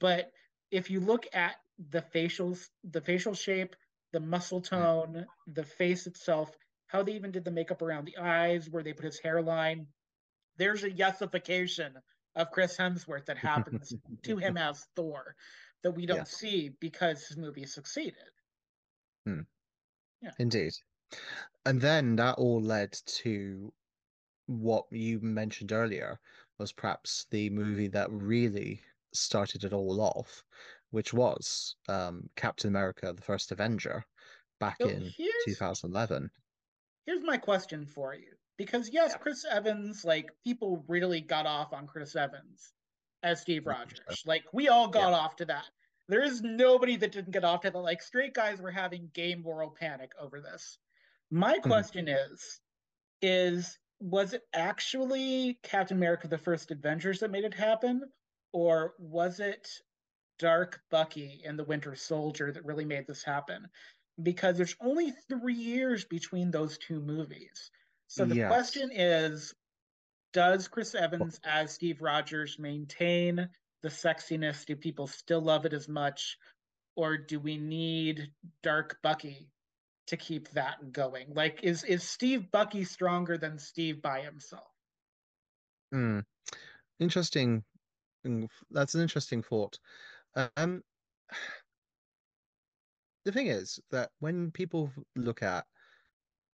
but 0.00 0.32
if 0.72 0.90
you 0.90 0.98
look 0.98 1.26
at 1.32 1.54
the 1.90 2.02
facials, 2.14 2.68
the 2.82 3.00
facial 3.00 3.34
shape, 3.34 3.76
the 4.12 4.20
muscle 4.20 4.60
mm. 4.60 4.68
tone, 4.68 5.26
the 5.46 5.64
face 5.64 6.08
itself, 6.08 6.50
how 6.88 7.04
they 7.04 7.12
even 7.12 7.30
did 7.30 7.44
the 7.44 7.50
makeup 7.50 7.82
around 7.82 8.04
the 8.06 8.18
eyes, 8.18 8.68
where 8.68 8.82
they 8.82 8.92
put 8.92 9.04
his 9.04 9.20
hairline, 9.20 9.86
there's 10.56 10.84
a 10.84 10.90
yesification 10.90 11.92
of 12.34 12.50
Chris 12.50 12.76
Hemsworth 12.76 13.26
that 13.26 13.38
happens 13.38 13.92
to 14.22 14.36
him 14.36 14.56
as 14.56 14.86
Thor 14.94 15.34
that 15.82 15.92
we 15.92 16.06
don't 16.06 16.18
yeah. 16.18 16.24
see 16.24 16.70
because 16.80 17.26
his 17.26 17.36
movie 17.36 17.66
succeeded. 17.66 18.30
Hmm. 19.26 19.40
Yeah. 20.22 20.30
Indeed. 20.38 20.72
And 21.64 21.80
then 21.80 22.16
that 22.16 22.36
all 22.38 22.60
led 22.60 22.92
to 23.22 23.72
what 24.46 24.84
you 24.90 25.20
mentioned 25.20 25.72
earlier 25.72 26.18
was 26.58 26.72
perhaps 26.72 27.26
the 27.30 27.50
movie 27.50 27.88
that 27.88 28.10
really 28.10 28.80
started 29.12 29.64
it 29.64 29.72
all 29.72 30.00
off, 30.00 30.42
which 30.90 31.12
was 31.12 31.76
um, 31.88 32.28
Captain 32.36 32.68
America: 32.68 33.12
The 33.14 33.22
First 33.22 33.52
Avenger, 33.52 34.04
back 34.60 34.76
so 34.80 34.88
in 34.88 35.12
2011. 35.44 36.30
Here's 37.04 37.24
my 37.24 37.36
question 37.36 37.86
for 37.86 38.14
you 38.14 38.35
because 38.56 38.90
yes, 38.92 39.10
yeah. 39.12 39.18
Chris 39.18 39.44
Evans, 39.50 40.04
like 40.04 40.30
people 40.44 40.84
really 40.88 41.20
got 41.20 41.46
off 41.46 41.72
on 41.72 41.86
Chris 41.86 42.16
Evans 42.16 42.72
as 43.22 43.40
Steve 43.40 43.66
Rogers. 43.66 44.22
Like 44.24 44.44
we 44.52 44.68
all 44.68 44.88
got 44.88 45.10
yeah. 45.10 45.16
off 45.16 45.36
to 45.36 45.44
that. 45.46 45.64
There 46.08 46.22
is 46.22 46.40
nobody 46.42 46.96
that 46.96 47.12
didn't 47.12 47.32
get 47.32 47.44
off 47.44 47.62
to 47.62 47.70
that. 47.70 47.78
Like 47.78 48.02
straight 48.02 48.34
guys 48.34 48.60
were 48.60 48.70
having 48.70 49.10
gay 49.12 49.34
moral 49.34 49.70
panic 49.70 50.12
over 50.20 50.40
this. 50.40 50.78
My 51.30 51.54
hmm. 51.54 51.68
question 51.68 52.06
mm-hmm. 52.06 52.32
is, 52.32 52.60
is 53.22 53.78
was 54.00 54.34
it 54.34 54.42
actually 54.54 55.58
Captain 55.62 55.96
America: 55.96 56.28
The 56.28 56.38
First 56.38 56.70
Avengers 56.70 57.20
that 57.20 57.30
made 57.30 57.44
it 57.44 57.54
happen, 57.54 58.02
or 58.52 58.94
was 58.98 59.40
it 59.40 59.68
Dark 60.38 60.80
Bucky 60.90 61.42
and 61.46 61.58
the 61.58 61.64
Winter 61.64 61.94
Soldier 61.94 62.52
that 62.52 62.64
really 62.64 62.84
made 62.84 63.06
this 63.06 63.24
happen? 63.24 63.66
Because 64.22 64.56
there's 64.56 64.76
only 64.80 65.12
three 65.28 65.54
years 65.54 66.04
between 66.04 66.50
those 66.50 66.78
two 66.78 67.00
movies. 67.00 67.70
So 68.08 68.24
the 68.24 68.36
yes. 68.36 68.48
question 68.48 68.90
is 68.92 69.54
Does 70.32 70.68
Chris 70.68 70.94
Evans 70.94 71.40
as 71.44 71.72
Steve 71.72 72.00
Rogers 72.00 72.58
maintain 72.58 73.48
the 73.82 73.88
sexiness? 73.88 74.64
Do 74.64 74.76
people 74.76 75.06
still 75.06 75.40
love 75.40 75.66
it 75.66 75.72
as 75.72 75.88
much? 75.88 76.38
Or 76.94 77.18
do 77.18 77.38
we 77.38 77.58
need 77.58 78.30
Dark 78.62 78.98
Bucky 79.02 79.50
to 80.06 80.16
keep 80.16 80.48
that 80.50 80.92
going? 80.92 81.34
Like, 81.34 81.60
is 81.62 81.84
is 81.84 82.02
Steve 82.02 82.50
Bucky 82.50 82.84
stronger 82.84 83.36
than 83.36 83.58
Steve 83.58 84.00
by 84.00 84.20
himself? 84.20 84.70
Hmm. 85.92 86.20
Interesting. 86.98 87.64
That's 88.70 88.94
an 88.94 89.02
interesting 89.02 89.42
thought. 89.42 89.78
Um, 90.56 90.82
the 93.24 93.32
thing 93.32 93.48
is 93.48 93.78
that 93.90 94.10
when 94.20 94.50
people 94.52 94.90
look 95.16 95.42
at 95.42 95.66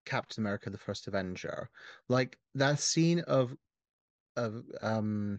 Captain 0.04 0.42
America: 0.42 0.70
The 0.70 0.78
First 0.78 1.08
Avenger, 1.08 1.68
like 2.08 2.38
that 2.54 2.80
scene 2.80 3.20
of 3.20 3.54
of 4.36 4.64
um 4.80 5.38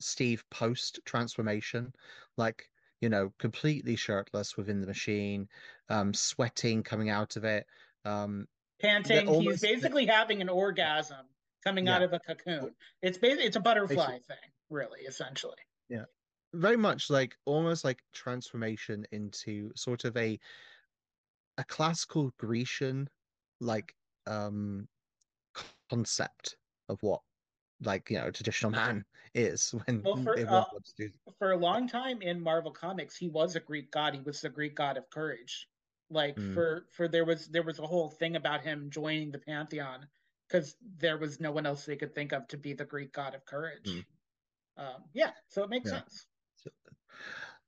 Steve 0.00 0.44
post 0.50 1.00
transformation, 1.04 1.92
like 2.36 2.68
you 3.00 3.08
know, 3.08 3.32
completely 3.38 3.96
shirtless 3.96 4.56
within 4.56 4.80
the 4.80 4.86
machine, 4.86 5.48
um, 5.90 6.14
sweating 6.14 6.82
coming 6.82 7.10
out 7.10 7.36
of 7.36 7.44
it, 7.44 7.66
um, 8.04 8.46
panting. 8.80 9.28
Almost... 9.28 9.64
He's 9.64 9.72
basically 9.72 10.06
having 10.06 10.40
an 10.40 10.48
orgasm 10.48 11.26
coming 11.62 11.86
yeah. 11.86 11.96
out 11.96 12.02
of 12.02 12.12
a 12.12 12.20
cocoon. 12.20 12.72
It's 13.02 13.18
basically 13.18 13.44
it's 13.44 13.56
a 13.56 13.60
butterfly 13.60 14.18
thing, 14.26 14.36
really, 14.70 15.00
essentially. 15.00 15.56
Yeah, 15.88 16.04
very 16.54 16.76
much 16.76 17.10
like 17.10 17.36
almost 17.44 17.84
like 17.84 18.00
transformation 18.12 19.04
into 19.12 19.72
sort 19.76 20.04
of 20.04 20.16
a 20.16 20.38
a 21.58 21.64
classical 21.64 22.32
Grecian 22.38 23.08
like 23.60 23.94
um 24.26 24.86
concept 25.90 26.56
of 26.88 26.98
what 27.02 27.20
like 27.82 28.10
you 28.10 28.18
know 28.18 28.30
traditional 28.30 28.72
man 28.72 29.04
is 29.34 29.74
when 29.84 30.02
well, 30.02 30.16
for, 30.16 30.38
uh, 30.48 30.64
for 31.38 31.52
a 31.52 31.56
long 31.56 31.88
time 31.88 32.22
in 32.22 32.40
marvel 32.40 32.70
comics 32.70 33.16
he 33.16 33.28
was 33.28 33.54
a 33.56 33.60
greek 33.60 33.90
god 33.90 34.14
he 34.14 34.20
was 34.20 34.40
the 34.40 34.48
greek 34.48 34.74
god 34.74 34.96
of 34.96 35.08
courage 35.10 35.68
like 36.10 36.36
mm. 36.36 36.54
for 36.54 36.86
for 36.90 37.08
there 37.08 37.24
was 37.24 37.48
there 37.48 37.62
was 37.62 37.78
a 37.78 37.86
whole 37.86 38.08
thing 38.08 38.36
about 38.36 38.62
him 38.62 38.88
joining 38.90 39.30
the 39.30 39.38
pantheon 39.38 40.06
because 40.48 40.76
there 40.98 41.18
was 41.18 41.40
no 41.40 41.50
one 41.50 41.66
else 41.66 41.84
they 41.84 41.96
could 41.96 42.14
think 42.14 42.32
of 42.32 42.46
to 42.48 42.56
be 42.56 42.72
the 42.72 42.84
greek 42.84 43.12
god 43.12 43.34
of 43.34 43.44
courage 43.44 43.86
mm. 43.86 44.04
um, 44.78 45.02
yeah 45.12 45.30
so 45.48 45.62
it 45.62 45.70
makes 45.70 45.90
yeah. 45.90 45.98
sense 45.98 46.26
so, 46.56 46.70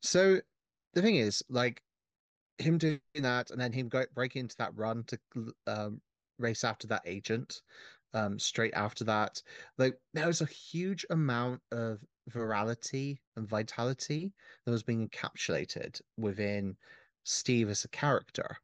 so 0.01 0.41
the 0.95 1.03
thing 1.03 1.17
is 1.17 1.43
like 1.51 1.83
him 2.59 2.79
doing 2.79 3.01
that 3.15 3.51
and 3.51 3.61
then 3.61 3.73
him 3.73 3.89
go, 3.89 4.05
breaking 4.15 4.41
into 4.41 4.57
that 4.57 4.77
run 4.77 5.05
to 5.05 5.19
um, 5.67 6.01
race 6.39 6.65
after 6.65 6.87
that 6.87 7.03
agent 7.05 7.63
um, 8.15 8.39
straight 8.39 8.75
after 8.75 9.05
that 9.05 9.43
like 9.77 9.95
there 10.15 10.27
was 10.27 10.41
a 10.41 10.47
huge 10.47 11.05
amount 11.11 11.61
of 11.73 11.99
virality 12.31 13.19
and 13.37 13.49
vitality 13.49 14.33
that 14.65 14.73
was 14.73 14.83
being 14.83 15.09
encapsulated 15.09 16.01
within 16.17 16.77
steve 17.25 17.69
as 17.69 17.85
a 17.85 17.89
character 17.89 18.57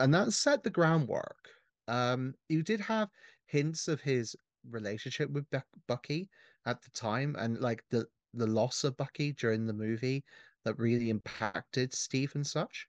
and 0.00 0.12
that 0.14 0.32
set 0.32 0.62
the 0.62 0.70
groundwork. 0.70 1.48
Um, 1.88 2.34
you 2.48 2.62
did 2.62 2.80
have 2.80 3.10
hints 3.46 3.88
of 3.88 4.00
his 4.00 4.36
relationship 4.70 5.30
with 5.30 5.46
bucky 5.88 6.30
at 6.66 6.80
the 6.82 6.90
time 6.90 7.34
and 7.38 7.60
like 7.60 7.82
the 7.90 8.06
the 8.34 8.46
loss 8.46 8.84
of 8.84 8.96
bucky 8.96 9.32
during 9.32 9.66
the 9.66 9.72
movie 9.72 10.24
that 10.64 10.78
really 10.78 11.10
impacted 11.10 11.92
steve 11.92 12.32
and 12.36 12.46
such 12.46 12.86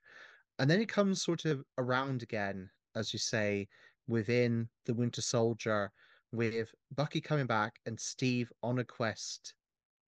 and 0.58 0.70
then 0.70 0.80
it 0.80 0.88
comes 0.88 1.22
sort 1.22 1.44
of 1.44 1.64
around 1.78 2.22
again, 2.22 2.70
as 2.94 3.12
you 3.12 3.18
say, 3.18 3.68
within 4.06 4.68
the 4.86 4.94
Winter 4.94 5.22
Soldier, 5.22 5.90
with 6.32 6.74
Bucky 6.94 7.20
coming 7.20 7.46
back 7.46 7.80
and 7.86 7.98
Steve 7.98 8.52
on 8.62 8.78
a 8.78 8.84
quest 8.84 9.54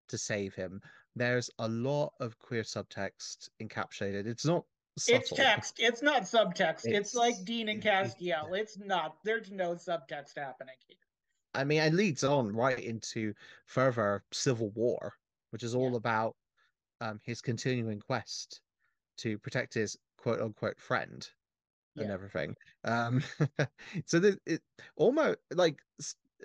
to 0.09 0.19
save 0.19 0.55
him. 0.55 0.81
There's 1.17 1.51
a 1.59 1.69
lot 1.69 2.13
of 2.21 2.39
queer 2.39 2.63
subtext 2.63 3.49
encapsulated. 3.63 4.27
It's 4.27 4.45
not 4.45 4.65
subtle. 4.99 5.21
It's 5.21 5.31
text. 5.31 5.77
It's 5.79 6.03
not 6.03 6.23
subtext. 6.23 6.85
It's, 6.85 6.87
it's 6.87 7.15
like 7.15 7.35
Dean 7.45 7.69
and 7.69 7.83
Castiel. 7.83 8.57
It's, 8.57 8.79
not. 8.79 9.17
There's 9.25 9.51
no 9.51 9.73
subtext 9.73 10.37
happening 10.37 10.75
here. 10.87 10.97
I 11.55 11.65
mean, 11.65 11.81
it 11.81 11.95
leads 11.95 12.25
on 12.25 12.55
right 12.55 12.79
into 12.79 13.35
further 13.67 14.23
civil 14.33 14.71
war, 14.71 15.15
which 15.51 15.63
is 15.63 15.75
all 15.75 15.91
yeah. 15.91 15.97
about 15.97 16.37
um, 17.01 17.21
his 17.25 17.41
continuing 17.41 18.01
quest 18.01 18.61
to 19.19 19.39
protect 19.39 19.75
his 19.75 19.97
quote 20.19 20.41
unquote 20.41 20.79
friend 20.79 21.27
yeah. 21.95 22.05
and 22.05 22.13
everything. 22.13 22.55
Um, 22.85 23.23
so 24.07 24.19
the, 24.19 24.39
it 24.47 24.63
almost 24.97 25.39
like 25.53 25.79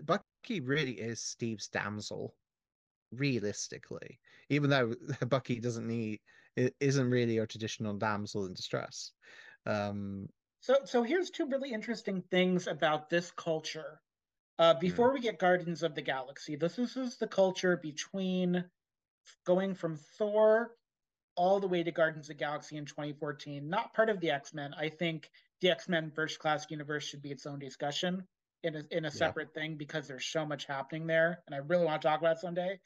Bucky 0.03 0.61
really 0.61 0.93
is 0.93 1.21
Steve's 1.21 1.67
damsel, 1.67 2.33
realistically, 3.11 4.19
even 4.49 4.69
though 4.69 4.95
Bucky 5.27 5.59
doesn't 5.59 5.87
need 5.87 6.19
isn't 6.55 7.09
really 7.09 7.39
a 7.39 7.47
traditional 7.47 7.95
damsel 7.95 8.45
in 8.45 8.53
distress. 8.53 9.11
Um, 9.65 10.29
so, 10.59 10.77
so 10.85 11.03
here's 11.03 11.31
two 11.31 11.47
really 11.47 11.73
interesting 11.73 12.23
things 12.29 12.67
about 12.67 13.09
this 13.09 13.31
culture. 13.31 13.99
Uh, 14.59 14.75
before 14.75 15.09
mm. 15.09 15.15
we 15.15 15.19
get 15.19 15.39
Guardians 15.39 15.81
of 15.81 15.95
the 15.95 16.01
Galaxy, 16.01 16.55
this, 16.55 16.75
this 16.75 16.95
is 16.95 17.17
the 17.17 17.27
culture 17.27 17.75
between 17.77 18.63
going 19.45 19.73
from 19.73 19.97
Thor 20.17 20.71
all 21.35 21.59
the 21.59 21.67
way 21.67 21.83
to 21.83 21.91
Guardians 21.91 22.25
of 22.25 22.37
the 22.37 22.43
Galaxy 22.43 22.77
in 22.77 22.85
2014. 22.85 23.67
Not 23.67 23.93
part 23.93 24.09
of 24.09 24.19
the 24.19 24.31
X 24.31 24.53
Men. 24.53 24.73
I 24.77 24.89
think 24.89 25.29
the 25.61 25.69
X 25.69 25.89
Men 25.89 26.11
First 26.11 26.39
Class 26.39 26.65
universe 26.69 27.03
should 27.03 27.21
be 27.21 27.31
its 27.31 27.45
own 27.45 27.59
discussion 27.59 28.27
in 28.63 28.75
a, 28.75 28.83
in 28.91 29.05
a 29.05 29.11
separate 29.11 29.49
yeah. 29.55 29.61
thing 29.61 29.75
because 29.75 30.07
there's 30.07 30.25
so 30.25 30.45
much 30.45 30.65
happening 30.65 31.07
there, 31.07 31.41
and 31.45 31.55
I 31.55 31.59
really 31.59 31.85
want 31.85 32.01
to 32.01 32.07
talk 32.07 32.19
about 32.19 32.39
someday. 32.39 32.79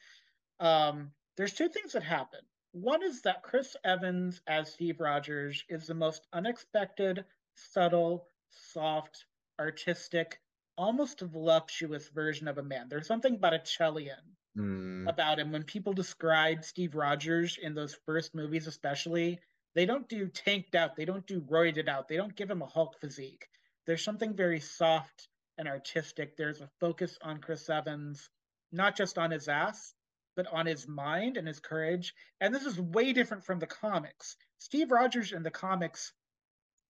Um, 0.60 1.12
there's 1.36 1.52
two 1.52 1.68
things 1.68 1.92
that 1.92 2.02
happen. 2.02 2.40
One 2.72 3.02
is 3.02 3.22
that 3.22 3.42
Chris 3.42 3.76
Evans 3.84 4.40
as 4.46 4.72
Steve 4.72 5.00
Rogers 5.00 5.64
is 5.68 5.86
the 5.86 5.94
most 5.94 6.26
unexpected, 6.32 7.24
subtle, 7.54 8.26
soft, 8.50 9.24
artistic, 9.58 10.40
almost 10.76 11.20
voluptuous 11.20 12.08
version 12.08 12.48
of 12.48 12.58
a 12.58 12.62
man. 12.62 12.86
There's 12.88 13.06
something 13.06 13.38
Botticellian 13.38 14.36
mm. 14.56 15.08
about 15.08 15.38
him. 15.38 15.52
When 15.52 15.64
people 15.64 15.92
describe 15.92 16.64
Steve 16.64 16.94
Rogers 16.94 17.58
in 17.60 17.74
those 17.74 17.96
first 18.06 18.34
movies, 18.34 18.66
especially, 18.66 19.38
they 19.74 19.86
don't 19.86 20.08
do 20.08 20.28
tanked 20.28 20.74
out, 20.74 20.96
they 20.96 21.04
don't 21.04 21.26
do 21.26 21.40
roided 21.40 21.88
out, 21.88 22.08
they 22.08 22.16
don't 22.16 22.36
give 22.36 22.50
him 22.50 22.62
a 22.62 22.66
Hulk 22.66 23.00
physique. 23.00 23.46
There's 23.86 24.04
something 24.04 24.34
very 24.34 24.60
soft 24.60 25.28
and 25.56 25.68
artistic. 25.68 26.36
There's 26.36 26.60
a 26.60 26.70
focus 26.80 27.18
on 27.22 27.40
Chris 27.40 27.68
Evans, 27.68 28.30
not 28.72 28.96
just 28.96 29.18
on 29.18 29.30
his 29.30 29.48
ass, 29.48 29.94
but 30.36 30.46
on 30.52 30.66
his 30.66 30.86
mind 30.86 31.36
and 31.36 31.48
his 31.48 31.58
courage. 31.58 32.14
And 32.40 32.54
this 32.54 32.64
is 32.64 32.80
way 32.80 33.12
different 33.12 33.44
from 33.44 33.58
the 33.58 33.66
comics. 33.66 34.36
Steve 34.58 34.90
Rogers 34.90 35.32
in 35.32 35.42
the 35.42 35.50
comics 35.50 36.12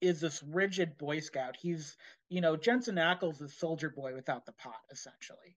is 0.01 0.21
this 0.21 0.43
rigid 0.43 0.99
Boy 0.99 1.21
Scout. 1.21 1.57
He's, 1.59 1.97
you 2.29 2.41
know, 2.41 2.57
Jensen 2.57 2.97
Ackles 2.97 3.43
is 3.43 3.59
Soldier 3.59 3.91
Boy 3.91 4.15
without 4.15 4.45
the 4.45 4.53
pot, 4.53 4.81
essentially. 4.91 5.57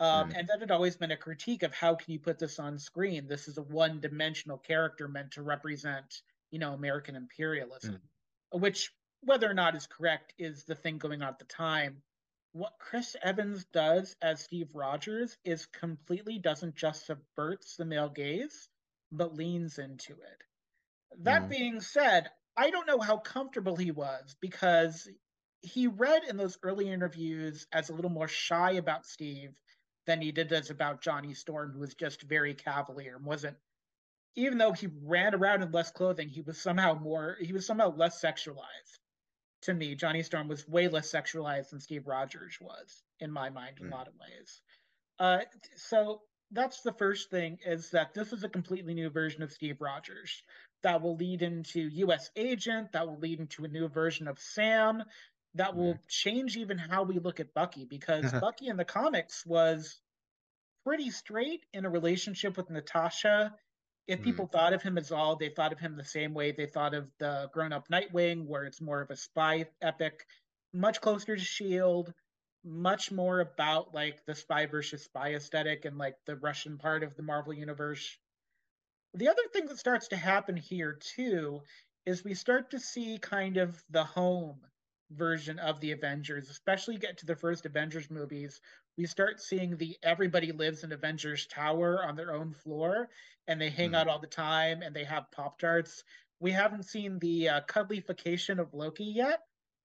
Um, 0.00 0.30
mm. 0.30 0.38
And 0.38 0.48
that 0.48 0.60
had 0.60 0.70
always 0.70 0.96
been 0.96 1.10
a 1.10 1.16
critique 1.16 1.62
of 1.62 1.74
how 1.74 1.94
can 1.94 2.12
you 2.12 2.20
put 2.20 2.38
this 2.38 2.58
on 2.58 2.78
screen? 2.78 3.26
This 3.26 3.48
is 3.48 3.58
a 3.58 3.62
one-dimensional 3.62 4.58
character 4.58 5.08
meant 5.08 5.32
to 5.32 5.42
represent, 5.42 6.22
you 6.50 6.58
know, 6.58 6.72
American 6.72 7.16
imperialism, 7.16 8.00
mm. 8.54 8.60
which, 8.60 8.92
whether 9.22 9.50
or 9.50 9.54
not 9.54 9.74
is 9.74 9.86
correct, 9.86 10.34
is 10.38 10.64
the 10.64 10.74
thing 10.76 10.98
going 10.98 11.22
on 11.22 11.28
at 11.28 11.38
the 11.38 11.44
time 11.44 12.02
what 12.52 12.78
Chris 12.78 13.16
Evans 13.22 13.64
does 13.72 14.16
as 14.22 14.40
Steve 14.40 14.74
Rogers 14.74 15.36
is 15.44 15.66
completely 15.66 16.38
doesn't 16.38 16.74
just 16.74 17.06
subverts 17.06 17.76
the 17.76 17.84
male 17.84 18.08
gaze, 18.08 18.68
but 19.12 19.34
leans 19.34 19.78
into 19.78 20.12
it. 20.12 20.42
That 21.20 21.42
mm. 21.42 21.48
being 21.50 21.80
said, 21.80 22.30
I 22.56 22.70
don't 22.70 22.86
know 22.86 23.00
how 23.00 23.18
comfortable 23.18 23.76
he 23.76 23.90
was 23.90 24.34
because 24.40 25.08
he 25.62 25.86
read 25.86 26.24
in 26.28 26.36
those 26.36 26.58
early 26.62 26.90
interviews 26.90 27.66
as 27.72 27.90
a 27.90 27.94
little 27.94 28.10
more 28.10 28.28
shy 28.28 28.72
about 28.72 29.06
Steve 29.06 29.52
than 30.08 30.20
he 30.20 30.32
did 30.32 30.48
this 30.48 30.70
about 30.70 31.00
Johnny 31.00 31.34
Storm, 31.34 31.70
who 31.70 31.78
was 31.78 31.94
just 31.94 32.22
very 32.22 32.54
cavalier 32.54 33.14
and 33.14 33.24
wasn't 33.24 33.56
even 34.34 34.58
though 34.58 34.72
he 34.72 34.88
ran 35.04 35.34
around 35.34 35.62
in 35.62 35.70
less 35.70 35.90
clothing, 35.90 36.28
he 36.28 36.42
was 36.42 36.60
somehow 36.60 36.94
more 36.94 37.36
he 37.40 37.52
was 37.52 37.64
somehow 37.64 37.94
less 37.94 38.20
sexualized 38.20 38.98
to 39.62 39.74
me, 39.74 39.94
Johnny 39.94 40.22
Storm 40.22 40.48
was 40.48 40.68
way 40.68 40.88
less 40.88 41.10
sexualized 41.10 41.70
than 41.70 41.80
Steve 41.80 42.06
Rogers 42.06 42.58
was, 42.60 43.02
in 43.20 43.30
my 43.30 43.50
mind, 43.50 43.78
in 43.80 43.86
mm. 43.86 43.92
a 43.92 43.94
lot 43.94 44.08
of 44.08 44.14
ways. 44.14 44.60
Uh, 45.18 45.40
so 45.74 46.22
that's 46.52 46.82
the 46.82 46.92
first 46.92 47.30
thing 47.30 47.58
is 47.66 47.90
that 47.90 48.14
this 48.14 48.32
is 48.32 48.44
a 48.44 48.48
completely 48.48 48.94
new 48.94 49.10
version 49.10 49.42
of 49.42 49.52
Steve 49.52 49.80
Rogers 49.80 50.42
that 50.82 51.02
will 51.02 51.16
lead 51.16 51.42
into 51.42 51.80
U.S. 51.80 52.30
Agent, 52.36 52.92
that 52.92 53.06
will 53.06 53.18
lead 53.18 53.40
into 53.40 53.64
a 53.64 53.68
new 53.68 53.88
version 53.88 54.28
of 54.28 54.38
Sam, 54.38 55.02
that 55.54 55.76
will 55.76 55.98
change 56.08 56.56
even 56.56 56.78
how 56.78 57.02
we 57.02 57.18
look 57.18 57.40
at 57.40 57.54
Bucky 57.54 57.84
because 57.84 58.32
Bucky 58.40 58.68
in 58.68 58.76
the 58.76 58.84
comics 58.84 59.44
was 59.46 60.00
pretty 60.84 61.10
straight 61.10 61.64
in 61.72 61.84
a 61.84 61.90
relationship 61.90 62.56
with 62.56 62.70
Natasha 62.70 63.54
if 64.08 64.22
people 64.22 64.48
mm. 64.48 64.52
thought 64.52 64.72
of 64.72 64.82
him 64.82 64.96
as 64.96 65.12
all, 65.12 65.36
they 65.36 65.50
thought 65.50 65.72
of 65.72 65.78
him 65.78 65.94
the 65.94 66.04
same 66.04 66.32
way 66.32 66.50
they 66.50 66.66
thought 66.66 66.94
of 66.94 67.08
the 67.18 67.50
grown 67.52 67.74
up 67.74 67.88
Nightwing, 67.88 68.46
where 68.46 68.64
it's 68.64 68.80
more 68.80 69.02
of 69.02 69.10
a 69.10 69.16
spy 69.16 69.66
epic, 69.82 70.26
much 70.72 71.00
closer 71.02 71.36
to 71.36 71.42
S.H.I.E.L.D., 71.42 72.12
much 72.64 73.12
more 73.12 73.40
about 73.40 73.94
like 73.94 74.24
the 74.26 74.34
spy 74.34 74.66
versus 74.66 75.04
spy 75.04 75.34
aesthetic 75.34 75.84
and 75.84 75.96
like 75.96 76.16
the 76.26 76.36
Russian 76.36 76.78
part 76.78 77.02
of 77.02 77.14
the 77.16 77.22
Marvel 77.22 77.52
Universe. 77.52 78.18
The 79.14 79.28
other 79.28 79.42
thing 79.52 79.66
that 79.66 79.78
starts 79.78 80.08
to 80.08 80.16
happen 80.16 80.56
here 80.56 80.98
too 81.14 81.60
is 82.04 82.24
we 82.24 82.34
start 82.34 82.70
to 82.70 82.80
see 82.80 83.18
kind 83.18 83.58
of 83.58 83.82
the 83.90 84.04
home 84.04 84.60
version 85.10 85.58
of 85.58 85.80
the 85.80 85.92
Avengers, 85.92 86.50
especially 86.50 86.96
get 86.96 87.18
to 87.18 87.26
the 87.26 87.36
first 87.36 87.66
Avengers 87.66 88.10
movies, 88.10 88.60
we 88.96 89.06
start 89.06 89.40
seeing 89.40 89.76
the 89.76 89.96
everybody 90.02 90.52
lives 90.52 90.84
in 90.84 90.92
Avengers 90.92 91.46
Tower 91.46 92.04
on 92.04 92.16
their 92.16 92.34
own 92.34 92.52
floor 92.52 93.08
and 93.46 93.60
they 93.60 93.70
hang 93.70 93.92
mm. 93.92 93.96
out 93.96 94.08
all 94.08 94.18
the 94.18 94.26
time 94.26 94.82
and 94.82 94.94
they 94.94 95.04
have 95.04 95.30
Pop 95.30 95.58
Tarts. 95.58 96.04
We 96.40 96.50
haven't 96.50 96.84
seen 96.84 97.18
the 97.18 97.48
uh, 97.48 97.60
cuddlification 97.68 98.58
of 98.58 98.74
Loki 98.74 99.04
yet. 99.04 99.40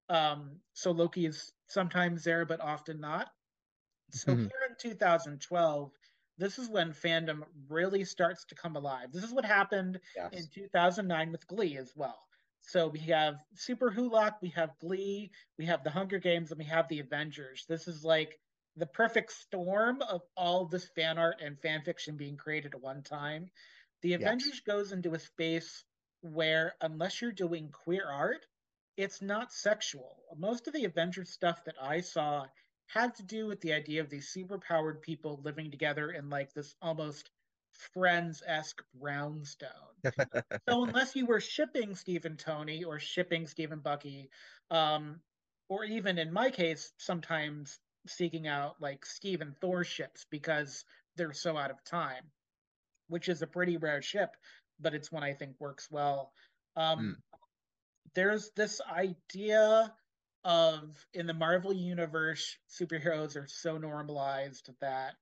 Um, 0.09 0.57
so 0.73 0.91
Loki 0.91 1.25
is 1.25 1.51
sometimes 1.67 2.23
there, 2.23 2.45
but 2.45 2.59
often 2.59 2.99
not. 2.99 3.29
So 4.11 4.31
mm-hmm. 4.31 4.41
here 4.41 4.51
in 4.69 4.75
2012, 4.91 5.91
this 6.37 6.59
is 6.59 6.69
when 6.69 6.91
fandom 6.91 7.43
really 7.69 8.03
starts 8.03 8.45
to 8.45 8.55
come 8.55 8.75
alive. 8.75 9.11
This 9.11 9.23
is 9.23 9.31
what 9.31 9.45
happened 9.45 9.99
yes. 10.15 10.33
in 10.33 10.47
2009 10.53 11.31
with 11.31 11.47
Glee 11.47 11.77
as 11.77 11.91
well. 11.95 12.19
So 12.65 12.87
we 12.87 12.99
have 12.99 13.35
Super 13.55 13.91
Wholock, 13.91 14.35
we 14.41 14.49
have 14.49 14.77
Glee, 14.79 15.31
we 15.57 15.65
have 15.65 15.83
the 15.83 15.89
Hunger 15.89 16.17
Games, 16.17 16.51
and 16.51 16.57
we 16.57 16.65
have 16.65 16.87
the 16.87 16.99
Avengers. 16.99 17.65
This 17.67 17.87
is 17.87 18.03
like 18.03 18.39
the 18.77 18.85
perfect 18.87 19.31
storm 19.33 20.01
of 20.01 20.21
all 20.35 20.65
this 20.65 20.87
fan 20.95 21.17
art 21.17 21.41
and 21.43 21.59
fan 21.59 21.81
fiction 21.83 22.17
being 22.17 22.37
created 22.37 22.73
at 22.73 22.81
one 22.81 23.03
time. 23.03 23.49
The 24.01 24.13
Avengers 24.13 24.61
yes. 24.65 24.75
goes 24.75 24.91
into 24.91 25.13
a 25.13 25.19
space 25.19 25.83
where, 26.21 26.73
unless 26.81 27.21
you're 27.21 27.31
doing 27.31 27.69
queer 27.69 28.09
art, 28.09 28.45
it's 28.97 29.21
not 29.21 29.51
sexual. 29.51 30.23
Most 30.37 30.67
of 30.67 30.73
the 30.73 30.85
Avengers 30.85 31.29
stuff 31.29 31.63
that 31.65 31.75
I 31.81 32.01
saw 32.01 32.45
had 32.87 33.15
to 33.15 33.23
do 33.23 33.45
with 33.47 33.61
the 33.61 33.73
idea 33.73 34.01
of 34.01 34.09
these 34.09 34.33
superpowered 34.35 35.01
people 35.01 35.41
living 35.43 35.69
together 35.69 36.11
in 36.11 36.29
like 36.29 36.53
this 36.53 36.75
almost 36.81 37.29
friends 37.93 38.41
esque 38.45 38.81
brownstone. 38.99 39.69
so 40.69 40.83
unless 40.83 41.15
you 41.15 41.25
were 41.25 41.39
shipping 41.39 41.95
Stephen 41.95 42.37
Tony 42.37 42.83
or 42.83 42.99
shipping 42.99 43.47
Stephen 43.47 43.79
Bucky, 43.79 44.29
um, 44.71 45.19
or 45.69 45.83
even 45.83 46.17
in 46.17 46.31
my 46.31 46.49
case, 46.49 46.91
sometimes 46.97 47.79
seeking 48.07 48.47
out 48.47 48.75
like 48.79 49.05
Steve 49.05 49.41
and 49.41 49.57
Thor 49.57 49.83
ships 49.83 50.25
because 50.29 50.85
they're 51.15 51.33
so 51.33 51.57
out 51.57 51.71
of 51.71 51.83
time, 51.83 52.23
which 53.07 53.29
is 53.29 53.41
a 53.41 53.47
pretty 53.47 53.77
rare 53.77 54.01
ship, 54.01 54.35
but 54.79 54.93
it's 54.93 55.11
one 55.11 55.23
I 55.23 55.33
think 55.33 55.55
works 55.59 55.87
well. 55.89 56.31
Um, 56.75 56.99
mm. 56.99 57.37
There's 58.15 58.51
this 58.55 58.81
idea 58.91 59.93
of 60.43 61.05
in 61.13 61.25
the 61.25 61.33
Marvel 61.33 61.73
universe, 61.73 62.57
superheroes 62.69 63.37
are 63.37 63.47
so 63.47 63.77
normalized 63.77 64.69
that 64.81 65.15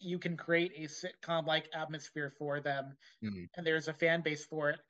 you 0.00 0.18
can 0.18 0.36
create 0.36 0.72
a 0.76 0.88
sitcom 0.88 1.46
like 1.46 1.68
atmosphere 1.74 2.32
for 2.38 2.60
them, 2.60 2.96
mm. 3.24 3.48
and 3.56 3.66
there's 3.66 3.88
a 3.88 3.92
fan 3.92 4.22
base 4.22 4.44
for 4.44 4.70
it. 4.70 4.80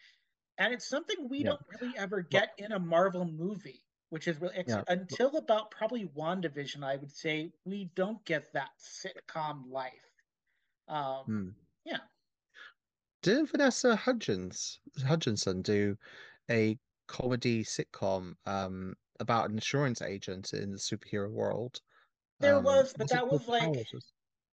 And 0.58 0.72
it's 0.72 0.88
something 0.88 1.28
we 1.28 1.38
yeah. 1.38 1.50
don't 1.50 1.60
really 1.80 1.94
ever 1.96 2.20
get 2.20 2.50
well, 2.58 2.66
in 2.66 2.72
a 2.72 2.78
Marvel 2.78 3.24
movie 3.24 3.82
which 4.10 4.26
is 4.26 4.40
really 4.40 4.64
yeah. 4.66 4.82
until 4.88 5.36
about 5.36 5.70
probably 5.70 6.06
WandaVision, 6.16 6.82
I 6.82 6.96
would 6.96 7.12
say 7.12 7.52
we 7.64 7.90
don't 7.94 8.24
get 8.24 8.52
that 8.54 8.70
sitcom 8.80 9.70
life. 9.70 9.92
Um, 10.88 11.24
hmm. 11.26 11.48
Yeah. 11.84 11.98
Didn't 13.22 13.50
Vanessa 13.50 13.96
Hudgens 13.96 14.80
Hutchinson 15.06 15.62
do 15.62 15.96
a 16.50 16.78
comedy 17.06 17.64
sitcom 17.64 18.34
um, 18.46 18.94
about 19.20 19.50
an 19.50 19.56
insurance 19.56 20.00
agent 20.00 20.52
in 20.52 20.72
the 20.72 20.78
superhero 20.78 21.30
world? 21.30 21.80
There 22.40 22.56
um, 22.56 22.64
was, 22.64 22.94
but 22.96 23.10
that 23.10 23.30
was 23.30 23.46
like 23.48 23.86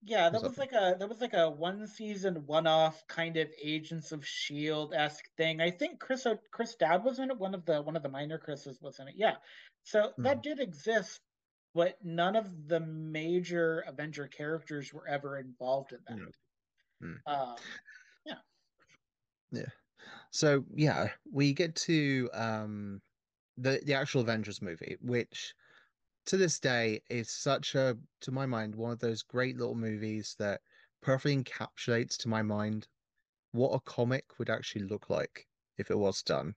Yeah, 0.04 0.30
that 0.30 0.42
was 0.42 0.58
like 0.58 0.72
a 0.72 0.96
that 0.98 1.08
was 1.08 1.20
like 1.20 1.34
a 1.34 1.48
one 1.48 1.86
season 1.86 2.42
one 2.46 2.66
off 2.66 3.06
kind 3.06 3.36
of 3.36 3.48
Agents 3.62 4.10
of 4.10 4.26
Shield 4.26 4.92
esque 4.92 5.28
thing. 5.36 5.60
I 5.60 5.70
think 5.70 6.00
Chris 6.00 6.26
Chris 6.50 6.74
Dowd 6.74 7.04
was 7.04 7.20
in 7.20 7.30
it. 7.30 7.38
One 7.38 7.54
of 7.54 7.64
the 7.64 7.80
one 7.80 7.94
of 7.94 8.02
the 8.02 8.08
minor 8.08 8.36
Chris's 8.36 8.80
was 8.82 8.98
in 8.98 9.06
it. 9.06 9.14
Yeah, 9.16 9.36
so 9.84 10.10
mm. 10.18 10.24
that 10.24 10.42
did 10.42 10.58
exist, 10.58 11.20
but 11.72 11.98
none 12.02 12.34
of 12.34 12.46
the 12.66 12.80
major 12.80 13.84
Avenger 13.86 14.26
characters 14.26 14.92
were 14.92 15.06
ever 15.06 15.38
involved 15.38 15.92
in 15.92 15.98
that. 16.08 17.06
Mm. 17.06 17.18
Um, 17.26 17.56
yeah. 18.26 18.34
Yeah. 19.52 19.70
So 20.32 20.64
yeah, 20.74 21.10
we 21.30 21.52
get 21.52 21.76
to 21.76 22.28
um 22.34 23.00
the 23.56 23.80
the 23.84 23.94
actual 23.94 24.22
Avengers 24.22 24.60
movie, 24.60 24.96
which 25.00 25.54
to 26.26 26.36
this 26.36 26.60
day 26.60 27.00
is 27.10 27.30
such 27.30 27.74
a, 27.74 27.96
to 28.20 28.30
my 28.30 28.46
mind, 28.46 28.74
one 28.74 28.92
of 28.92 28.98
those 29.00 29.22
great 29.22 29.56
little 29.56 29.74
movies 29.74 30.36
that 30.38 30.60
perfectly 31.00 31.42
encapsulates 31.42 32.16
to 32.18 32.28
my 32.28 32.42
mind 32.42 32.86
what 33.52 33.70
a 33.70 33.80
comic 33.80 34.38
would 34.38 34.50
actually 34.50 34.84
look 34.84 35.10
like 35.10 35.46
if 35.78 35.90
it 35.90 35.98
was 35.98 36.22
done 36.22 36.54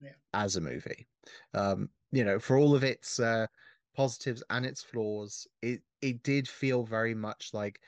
yeah. 0.00 0.12
as 0.34 0.56
a 0.56 0.60
movie. 0.60 1.06
Um, 1.54 1.88
you 2.12 2.24
know, 2.24 2.38
for 2.38 2.56
all 2.56 2.74
of 2.74 2.84
its 2.84 3.20
uh, 3.20 3.46
positives 3.94 4.42
and 4.50 4.64
its 4.64 4.82
flaws, 4.82 5.46
it 5.62 5.82
it 6.00 6.22
did 6.22 6.48
feel 6.48 6.84
very 6.84 7.14
much 7.14 7.50
like 7.52 7.80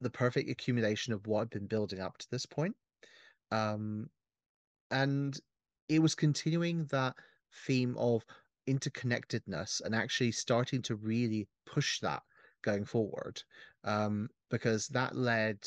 the 0.00 0.10
perfect 0.10 0.50
accumulation 0.50 1.12
of 1.12 1.26
what 1.26 1.40
had 1.40 1.50
been 1.50 1.66
building 1.66 2.00
up 2.00 2.18
to 2.18 2.30
this 2.30 2.44
point. 2.46 2.76
Um, 3.50 4.10
and 4.90 5.38
it 5.88 6.00
was 6.00 6.14
continuing 6.14 6.84
that 6.86 7.16
theme 7.66 7.96
of 7.96 8.24
interconnectedness 8.68 9.80
and 9.84 9.94
actually 9.94 10.32
starting 10.32 10.82
to 10.82 10.96
really 10.96 11.46
push 11.66 12.00
that 12.00 12.22
going 12.62 12.84
forward 12.84 13.42
um, 13.84 14.28
because 14.50 14.88
that 14.88 15.16
led 15.16 15.58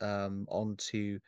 um, 0.00 0.46
on 0.48 0.76
to 0.76 1.18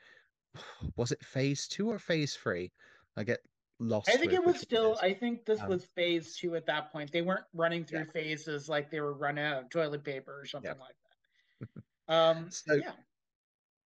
was 0.96 1.12
it 1.12 1.24
phase 1.24 1.66
two 1.66 1.90
or 1.90 1.98
phase 1.98 2.34
three 2.34 2.72
i 3.16 3.22
get 3.22 3.40
lost 3.78 4.08
i 4.08 4.16
think 4.16 4.32
it 4.32 4.44
was 4.44 4.60
still 4.60 4.96
i 5.02 5.12
think 5.12 5.44
this 5.44 5.60
um, 5.60 5.68
was 5.68 5.84
phase 5.96 6.36
two 6.36 6.54
at 6.54 6.66
that 6.66 6.92
point 6.92 7.10
they 7.10 7.22
weren't 7.22 7.44
running 7.52 7.84
through 7.84 8.00
yeah. 8.00 8.12
phases 8.12 8.68
like 8.68 8.90
they 8.90 9.00
were 9.00 9.14
running 9.14 9.44
out 9.44 9.62
of 9.62 9.70
toilet 9.70 10.04
paper 10.04 10.40
or 10.40 10.46
something 10.46 10.74
yeah. 10.76 10.82
like 10.82 11.68
that 12.08 12.14
um 12.36 12.46
so, 12.50 12.74
yeah 12.74 12.92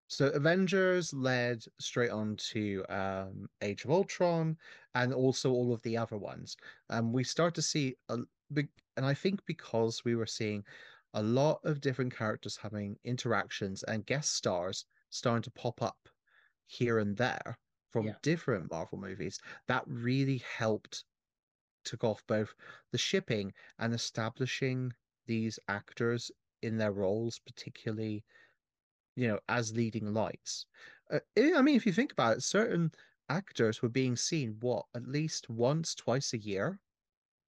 so 0.08 0.28
Avengers 0.28 1.12
led 1.12 1.64
straight 1.80 2.10
on 2.10 2.36
to 2.36 2.84
um, 2.88 3.48
Age 3.62 3.84
of 3.84 3.90
Ultron 3.90 4.56
and 4.94 5.12
also 5.12 5.50
all 5.50 5.72
of 5.72 5.82
the 5.82 5.96
other 5.96 6.16
ones. 6.16 6.56
Um, 6.90 7.12
we 7.12 7.24
start 7.24 7.54
to 7.56 7.62
see 7.62 7.96
a 8.08 8.18
big, 8.52 8.68
and 8.96 9.04
I 9.04 9.14
think 9.14 9.44
because 9.46 10.04
we 10.04 10.14
were 10.14 10.26
seeing 10.26 10.64
a 11.14 11.22
lot 11.22 11.60
of 11.64 11.80
different 11.80 12.14
characters 12.14 12.56
having 12.56 12.96
interactions 13.04 13.82
and 13.84 14.06
guest 14.06 14.34
stars 14.34 14.84
starting 15.10 15.42
to 15.42 15.50
pop 15.52 15.82
up 15.82 16.08
here 16.66 16.98
and 16.98 17.16
there 17.16 17.58
from 17.90 18.06
yeah. 18.06 18.14
different 18.22 18.70
Marvel 18.70 18.98
movies, 18.98 19.40
that 19.66 19.82
really 19.86 20.42
helped 20.58 21.04
took 21.84 22.04
off 22.04 22.22
both 22.26 22.54
the 22.92 22.98
shipping 22.98 23.52
and 23.78 23.94
establishing 23.94 24.92
these 25.26 25.58
actors 25.68 26.30
in 26.62 26.76
their 26.76 26.92
roles, 26.92 27.38
particularly 27.38 28.24
you 29.16 29.28
know, 29.28 29.38
as 29.48 29.74
leading 29.74 30.12
lights. 30.12 30.66
Uh, 31.10 31.18
eh, 31.36 31.52
I 31.56 31.62
mean, 31.62 31.76
if 31.76 31.86
you 31.86 31.92
think 31.92 32.12
about 32.12 32.36
it, 32.36 32.42
certain 32.42 32.92
actors 33.28 33.82
were 33.82 33.88
being 33.88 34.16
seen 34.16 34.56
what 34.60 34.84
at 34.94 35.08
least 35.08 35.50
once, 35.50 35.94
twice 35.94 36.32
a 36.32 36.38
year 36.38 36.78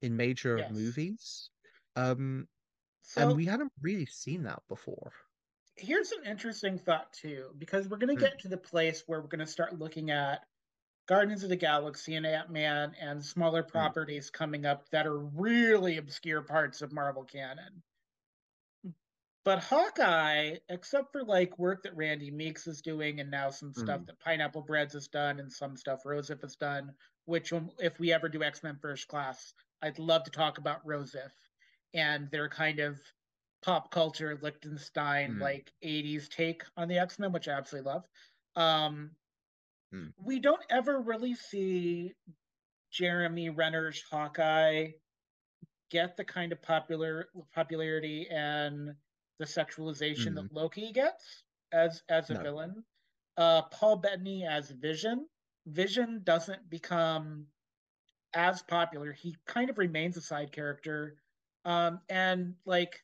in 0.02 0.16
major 0.16 0.58
yes. 0.58 0.72
movies, 0.72 1.50
um, 1.96 2.48
so, 3.02 3.22
and 3.22 3.36
we 3.36 3.46
hadn't 3.46 3.72
really 3.80 4.06
seen 4.06 4.42
that 4.44 4.62
before. 4.68 5.12
Here's 5.76 6.12
an 6.12 6.24
interesting 6.26 6.78
thought 6.78 7.12
too, 7.12 7.46
because 7.58 7.88
we're 7.88 7.98
going 7.98 8.14
to 8.16 8.22
hmm. 8.22 8.28
get 8.28 8.40
to 8.40 8.48
the 8.48 8.56
place 8.56 9.04
where 9.06 9.20
we're 9.20 9.28
going 9.28 9.38
to 9.40 9.46
start 9.46 9.78
looking 9.78 10.10
at 10.10 10.44
Guardians 11.06 11.42
of 11.42 11.48
the 11.48 11.56
Galaxy 11.56 12.16
and 12.16 12.26
Ant 12.26 12.50
Man 12.50 12.92
and 13.00 13.24
smaller 13.24 13.62
hmm. 13.62 13.70
properties 13.70 14.30
coming 14.30 14.66
up 14.66 14.88
that 14.90 15.06
are 15.06 15.18
really 15.18 15.96
obscure 15.96 16.42
parts 16.42 16.82
of 16.82 16.92
Marvel 16.92 17.24
canon. 17.24 17.82
But 19.48 19.60
Hawkeye, 19.60 20.56
except 20.68 21.10
for 21.10 21.24
like 21.24 21.58
work 21.58 21.84
that 21.84 21.96
Randy 21.96 22.30
Meeks 22.30 22.66
is 22.66 22.82
doing, 22.82 23.18
and 23.18 23.30
now 23.30 23.48
some 23.48 23.72
stuff 23.72 24.02
mm. 24.02 24.06
that 24.08 24.20
Pineapple 24.20 24.60
Breads 24.60 24.92
has 24.92 25.08
done, 25.08 25.40
and 25.40 25.50
some 25.50 25.74
stuff 25.74 26.02
Rosif 26.04 26.42
has 26.42 26.54
done, 26.56 26.92
which 27.24 27.50
if 27.78 27.98
we 27.98 28.12
ever 28.12 28.28
do 28.28 28.42
X 28.42 28.62
Men 28.62 28.76
First 28.82 29.08
Class, 29.08 29.54
I'd 29.80 29.98
love 29.98 30.24
to 30.24 30.30
talk 30.30 30.58
about 30.58 30.86
Rosif 30.86 31.30
and 31.94 32.30
their 32.30 32.50
kind 32.50 32.78
of 32.78 33.00
pop 33.62 33.90
culture 33.90 34.38
Lichtenstein 34.42 35.36
mm. 35.36 35.40
like 35.40 35.72
80s 35.82 36.28
take 36.28 36.62
on 36.76 36.88
the 36.88 36.98
X 36.98 37.18
Men, 37.18 37.32
which 37.32 37.48
I 37.48 37.52
absolutely 37.52 37.90
love. 37.90 38.04
Um, 38.54 39.12
mm. 39.94 40.12
We 40.22 40.40
don't 40.40 40.60
ever 40.68 41.00
really 41.00 41.34
see 41.34 42.12
Jeremy 42.92 43.48
Renner's 43.48 44.04
Hawkeye 44.10 44.88
get 45.90 46.18
the 46.18 46.24
kind 46.24 46.52
of 46.52 46.60
popular 46.60 47.30
popularity 47.54 48.28
and 48.30 48.94
the 49.38 49.44
sexualization 49.44 50.28
mm-hmm. 50.28 50.34
that 50.34 50.52
Loki 50.52 50.92
gets 50.92 51.42
as 51.72 52.02
as 52.08 52.30
a 52.30 52.34
no. 52.34 52.42
villain. 52.42 52.84
Uh, 53.36 53.62
Paul 53.62 53.96
Bettany 53.96 54.44
as 54.44 54.70
Vision. 54.70 55.26
Vision 55.66 56.22
doesn't 56.24 56.68
become 56.68 57.46
as 58.34 58.62
popular. 58.62 59.12
He 59.12 59.36
kind 59.46 59.70
of 59.70 59.78
remains 59.78 60.16
a 60.16 60.20
side 60.20 60.52
character, 60.52 61.16
um, 61.64 62.00
and 62.08 62.54
like 62.64 63.02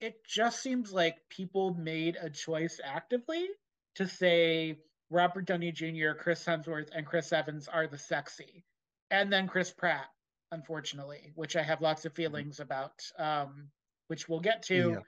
it 0.00 0.24
just 0.26 0.62
seems 0.62 0.92
like 0.92 1.16
people 1.28 1.74
made 1.74 2.16
a 2.20 2.30
choice 2.30 2.80
actively 2.82 3.48
to 3.96 4.06
say 4.06 4.78
Robert 5.10 5.46
Downey 5.46 5.72
Jr., 5.72 6.12
Chris 6.18 6.44
Hemsworth, 6.44 6.88
and 6.94 7.06
Chris 7.06 7.32
Evans 7.32 7.68
are 7.68 7.86
the 7.86 7.98
sexy, 7.98 8.64
and 9.10 9.32
then 9.32 9.46
Chris 9.46 9.70
Pratt, 9.70 10.06
unfortunately, 10.52 11.32
which 11.34 11.56
I 11.56 11.62
have 11.62 11.80
lots 11.80 12.04
of 12.04 12.12
mm-hmm. 12.12 12.22
feelings 12.22 12.60
about, 12.60 13.02
um, 13.18 13.68
which 14.08 14.28
we'll 14.28 14.40
get 14.40 14.64
to. 14.64 14.90
Yeah 14.90 14.98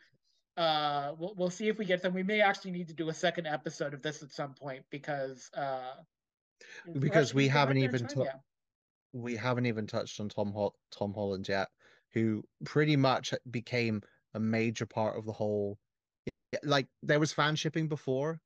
uh 0.57 1.13
we'll, 1.19 1.35
we'll 1.37 1.51
see 1.51 1.69
if 1.69 1.79
we 1.79 1.85
get 1.85 2.03
them. 2.03 2.15
We 2.15 2.23
may 2.23 2.41
actually 2.41 2.73
need 2.73 2.89
to 2.89 2.95
do 2.95 3.09
a 3.09 3.15
second 3.15 3.47
episode 3.47 3.95
of 3.95 4.03
this 4.03 4.23
at 4.23 4.33
some 4.33 4.55
point 4.55 4.85
because 4.91 5.51
uh 5.57 5.95
because 6.99 7.35
we 7.35 7.49
haven't 7.49 7.79
even 7.79 8.07
t- 8.07 8.23
we 9.13 9.37
haven't 9.37 9.67
even 9.67 9.87
touched 9.87 10.21
on 10.21 10.29
tom 10.29 10.53
Ho- 10.53 10.75
tom 10.91 11.13
holland 11.13 11.49
yet 11.49 11.69
who 12.13 12.43
pretty 12.65 12.97
much 12.97 13.35
became 13.51 14.03
a 14.35 14.41
major 14.41 14.87
part 14.87 15.19
of 15.19 15.27
the 15.27 15.33
whole 15.33 15.79
like 16.63 16.87
there 17.03 17.21
was 17.21 17.33
fan 17.33 17.57
shipping 17.57 17.89
before 17.89 18.41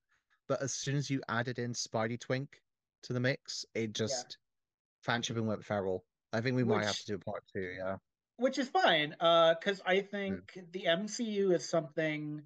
but 0.48 0.62
as 0.62 0.72
soon 0.72 0.96
as 0.96 1.10
you 1.10 1.20
added 1.28 1.58
in 1.58 1.72
spidey 1.72 2.18
twink 2.18 2.60
to 3.02 3.12
the 3.12 3.20
mix 3.20 3.64
it 3.74 3.92
just 3.92 4.38
yeah. 4.38 5.02
fan 5.02 5.22
shipping 5.22 5.46
went 5.46 5.64
feral. 5.64 6.04
I 6.32 6.40
think 6.40 6.56
we 6.56 6.64
Which, 6.64 6.76
might 6.76 6.86
have 6.86 6.98
to 6.98 7.06
do 7.06 7.14
a 7.14 7.18
part 7.18 7.44
two 7.52 7.74
yeah 7.78 7.96
which 8.36 8.58
is 8.58 8.68
fine 8.68 9.10
because 9.10 9.80
uh, 9.80 9.88
i 9.90 10.00
hmm. 10.00 10.06
think 10.06 10.52
mm. 10.56 10.72
the 10.72 10.84
mcu 10.88 11.54
is 11.54 11.68
something 11.68 12.42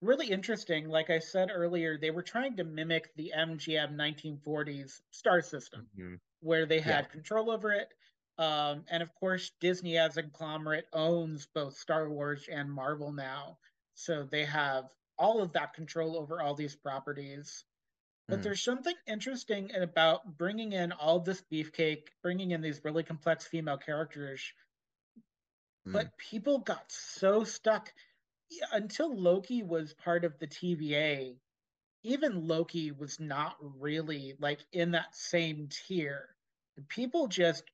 really 0.00 0.30
interesting 0.30 0.88
like 0.88 1.10
i 1.10 1.18
said 1.18 1.50
earlier 1.52 1.98
they 1.98 2.10
were 2.10 2.22
trying 2.22 2.56
to 2.56 2.64
mimic 2.64 3.14
the 3.16 3.32
mgm 3.36 3.94
1940s 3.94 5.00
star 5.10 5.42
system 5.42 5.86
mm-hmm. 5.98 6.14
where 6.40 6.66
they 6.66 6.80
had 6.80 7.06
yeah. 7.06 7.12
control 7.12 7.50
over 7.50 7.72
it 7.72 7.88
um, 8.38 8.84
and 8.90 9.02
of 9.02 9.14
course 9.14 9.52
disney 9.60 9.98
as 9.98 10.16
a 10.16 10.22
conglomerate 10.22 10.86
owns 10.92 11.46
both 11.54 11.76
star 11.76 12.08
wars 12.08 12.48
and 12.50 12.70
marvel 12.70 13.12
now 13.12 13.58
so 13.94 14.26
they 14.30 14.44
have 14.44 14.84
all 15.18 15.42
of 15.42 15.52
that 15.52 15.74
control 15.74 16.16
over 16.16 16.40
all 16.40 16.54
these 16.54 16.74
properties 16.74 17.64
but 18.28 18.40
mm. 18.40 18.42
there's 18.42 18.62
something 18.62 18.94
interesting 19.06 19.70
about 19.74 20.38
bringing 20.38 20.72
in 20.72 20.90
all 20.92 21.20
this 21.20 21.42
beefcake 21.52 22.08
bringing 22.22 22.50
in 22.52 22.60
these 22.60 22.80
really 22.84 23.02
complex 23.02 23.44
female 23.46 23.76
characters 23.76 24.52
but 25.84 26.06
mm. 26.06 26.16
people 26.18 26.58
got 26.58 26.84
so 26.90 27.44
stuck 27.44 27.92
until 28.72 29.16
Loki 29.16 29.62
was 29.62 29.94
part 29.94 30.24
of 30.24 30.38
the 30.38 30.46
TVA. 30.46 31.36
Even 32.04 32.46
Loki 32.46 32.90
was 32.90 33.18
not 33.20 33.56
really 33.60 34.34
like 34.38 34.60
in 34.72 34.92
that 34.92 35.14
same 35.14 35.68
tier. 35.68 36.28
People 36.88 37.26
just, 37.28 37.64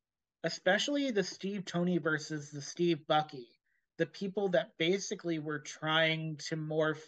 especially 0.45 1.11
the 1.11 1.25
Steve 1.25 1.65
Tony 1.65 1.99
versus 1.99 2.51
the 2.51 2.63
Steve 2.63 3.07
Bucky, 3.07 3.49
the 3.97 4.07
people 4.07 4.49
that 4.51 4.77
basically 4.79 5.39
were 5.39 5.59
trying 5.59 6.37
to 6.49 6.57
morph 6.57 7.03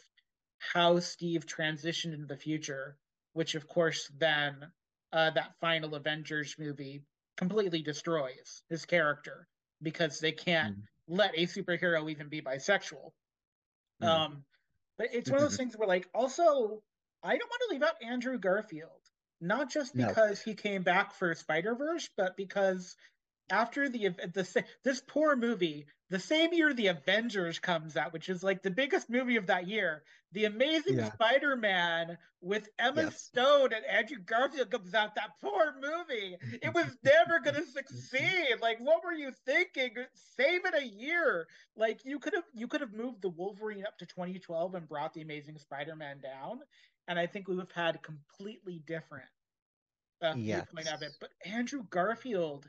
how 0.58 0.98
Steve 1.00 1.46
transitioned 1.46 2.12
into 2.12 2.26
the 2.26 2.36
future, 2.36 2.96
which 3.32 3.54
of 3.54 3.66
course 3.66 4.10
then 4.18 4.70
uh, 5.12 5.30
that 5.30 5.54
final 5.60 5.94
Avengers 5.94 6.56
movie 6.58 7.02
completely 7.36 7.82
destroys 7.82 8.62
his 8.68 8.84
character 8.84 9.48
because 9.82 10.20
they 10.20 10.32
can't 10.32 10.76
mm. 10.78 10.82
Let 11.10 11.34
a 11.36 11.42
superhero 11.42 12.08
even 12.10 12.28
be 12.28 12.40
bisexual. 12.40 13.10
Mm. 14.02 14.06
Um, 14.06 14.44
but 14.96 15.08
it's 15.12 15.28
one 15.30 15.42
of 15.42 15.42
those 15.42 15.56
things 15.56 15.76
where, 15.76 15.88
like, 15.88 16.08
also, 16.14 16.82
I 17.22 17.36
don't 17.36 17.50
want 17.50 17.62
to 17.68 17.72
leave 17.72 17.82
out 17.82 17.94
Andrew 18.02 18.38
Garfield, 18.38 18.90
not 19.40 19.70
just 19.70 19.94
because 19.94 20.42
no. 20.46 20.50
he 20.50 20.54
came 20.54 20.82
back 20.82 21.14
for 21.14 21.34
Spider 21.34 21.74
Verse, 21.74 22.08
but 22.16 22.36
because 22.36 22.96
after 23.50 23.88
the 23.88 24.08
the 24.08 24.64
this 24.84 25.02
poor 25.06 25.36
movie, 25.36 25.86
the 26.08 26.18
same 26.18 26.52
year 26.52 26.72
the 26.72 26.88
Avengers 26.88 27.58
comes 27.58 27.96
out, 27.96 28.12
which 28.12 28.28
is 28.28 28.42
like 28.42 28.62
the 28.62 28.70
biggest 28.70 29.10
movie 29.10 29.36
of 29.36 29.46
that 29.46 29.68
year, 29.68 30.02
the 30.32 30.44
Amazing 30.44 30.98
yeah. 30.98 31.12
Spider-Man 31.12 32.18
with 32.40 32.68
Emma 32.78 33.02
yes. 33.02 33.22
Stone 33.22 33.72
and 33.72 33.84
Andrew 33.84 34.18
Garfield 34.24 34.70
comes 34.70 34.94
out. 34.94 35.14
That 35.14 35.30
poor 35.40 35.74
movie, 35.80 36.36
it 36.62 36.74
was 36.74 36.86
never 37.04 37.40
going 37.40 37.54
to 37.64 37.66
succeed. 37.66 38.56
Like, 38.60 38.78
what 38.80 39.04
were 39.04 39.12
you 39.12 39.32
thinking? 39.46 39.90
Save 40.36 40.64
it 40.64 40.74
a 40.74 40.86
year. 40.86 41.46
Like, 41.76 42.00
you 42.04 42.18
could 42.18 42.34
have 42.34 42.44
you 42.54 42.66
could 42.66 42.80
have 42.80 42.92
moved 42.92 43.22
the 43.22 43.28
Wolverine 43.28 43.84
up 43.86 43.98
to 43.98 44.06
2012 44.06 44.74
and 44.74 44.88
brought 44.88 45.14
the 45.14 45.22
Amazing 45.22 45.58
Spider-Man 45.58 46.20
down, 46.20 46.60
and 47.08 47.18
I 47.18 47.26
think 47.26 47.48
we 47.48 47.56
would 47.56 47.68
have 47.72 47.92
had 47.94 48.02
completely 48.02 48.82
different 48.86 49.28
uh, 50.22 50.34
yes. 50.36 50.66
viewpoint 50.72 50.94
of 50.94 51.02
it. 51.02 51.12
But 51.20 51.30
Andrew 51.44 51.84
Garfield 51.90 52.68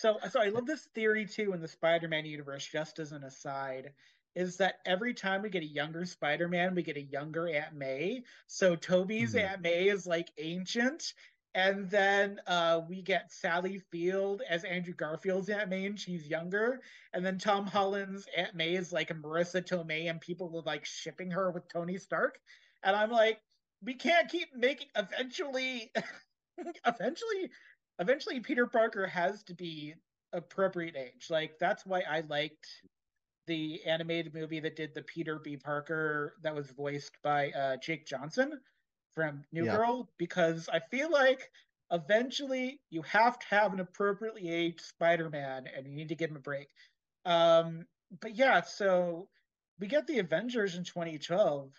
so, 0.00 0.16
so 0.30 0.40
I 0.40 0.48
love 0.48 0.64
this 0.64 0.88
theory 0.94 1.26
too 1.26 1.52
in 1.52 1.60
the 1.60 1.68
Spider-Man 1.68 2.24
universe. 2.24 2.66
Just 2.66 2.98
as 2.98 3.12
an 3.12 3.24
aside, 3.24 3.92
is 4.34 4.56
that 4.56 4.76
every 4.86 5.12
time 5.12 5.42
we 5.42 5.50
get 5.50 5.62
a 5.62 5.66
younger 5.66 6.06
Spider-Man, 6.06 6.74
we 6.74 6.82
get 6.82 6.96
a 6.96 7.02
younger 7.02 7.48
Aunt 7.48 7.74
May. 7.74 8.22
So 8.46 8.76
Tobey's 8.76 9.34
mm-hmm. 9.34 9.46
Aunt 9.46 9.62
May 9.62 9.88
is 9.88 10.06
like 10.06 10.30
ancient, 10.38 11.12
and 11.54 11.90
then 11.90 12.40
uh, 12.46 12.80
we 12.88 13.02
get 13.02 13.30
Sally 13.30 13.82
Field 13.90 14.40
as 14.48 14.64
Andrew 14.64 14.94
Garfield's 14.94 15.50
Aunt 15.50 15.68
May, 15.68 15.84
and 15.84 16.00
she's 16.00 16.26
younger. 16.26 16.80
And 17.12 17.24
then 17.24 17.36
Tom 17.36 17.66
Holland's 17.66 18.26
Aunt 18.34 18.54
May 18.54 18.76
is 18.76 18.94
like 18.94 19.08
Marisa 19.08 19.62
Tomei, 19.62 20.08
and 20.08 20.18
people 20.18 20.48
were 20.48 20.62
like 20.62 20.86
shipping 20.86 21.30
her 21.32 21.50
with 21.50 21.68
Tony 21.68 21.98
Stark. 21.98 22.40
And 22.82 22.96
I'm 22.96 23.10
like, 23.10 23.38
we 23.82 23.94
can't 23.94 24.30
keep 24.30 24.48
making. 24.56 24.88
Eventually, 24.96 25.92
eventually, 26.86 27.50
eventually 28.00 28.40
Peter 28.40 28.66
Parker 28.66 29.06
has 29.06 29.42
to 29.44 29.54
be 29.54 29.94
appropriate 30.32 30.96
age. 30.96 31.28
Like 31.30 31.58
that's 31.60 31.86
why 31.86 32.02
I 32.10 32.22
liked 32.28 32.66
the 33.46 33.80
animated 33.84 34.34
movie 34.34 34.60
that 34.60 34.76
did 34.76 34.94
the 34.94 35.02
Peter 35.02 35.38
B. 35.38 35.56
Parker 35.56 36.34
that 36.42 36.54
was 36.54 36.70
voiced 36.70 37.16
by 37.22 37.50
uh, 37.50 37.76
Jake 37.76 38.06
Johnson 38.06 38.60
from 39.14 39.42
New 39.52 39.64
yeah. 39.64 39.76
Girl 39.76 40.08
because 40.18 40.68
I 40.72 40.80
feel 40.90 41.10
like 41.10 41.50
eventually 41.90 42.80
you 42.90 43.02
have 43.02 43.38
to 43.38 43.46
have 43.48 43.72
an 43.72 43.80
appropriately 43.80 44.48
aged 44.50 44.80
Spider-Man 44.80 45.64
and 45.76 45.86
you 45.86 45.94
need 45.94 46.08
to 46.08 46.14
give 46.14 46.30
him 46.30 46.36
a 46.36 46.40
break. 46.40 46.68
Um, 47.24 47.86
but 48.20 48.36
yeah, 48.36 48.62
so 48.62 49.28
we 49.78 49.86
get 49.86 50.06
the 50.06 50.18
Avengers 50.18 50.76
in 50.76 50.84
2012. 50.84 51.70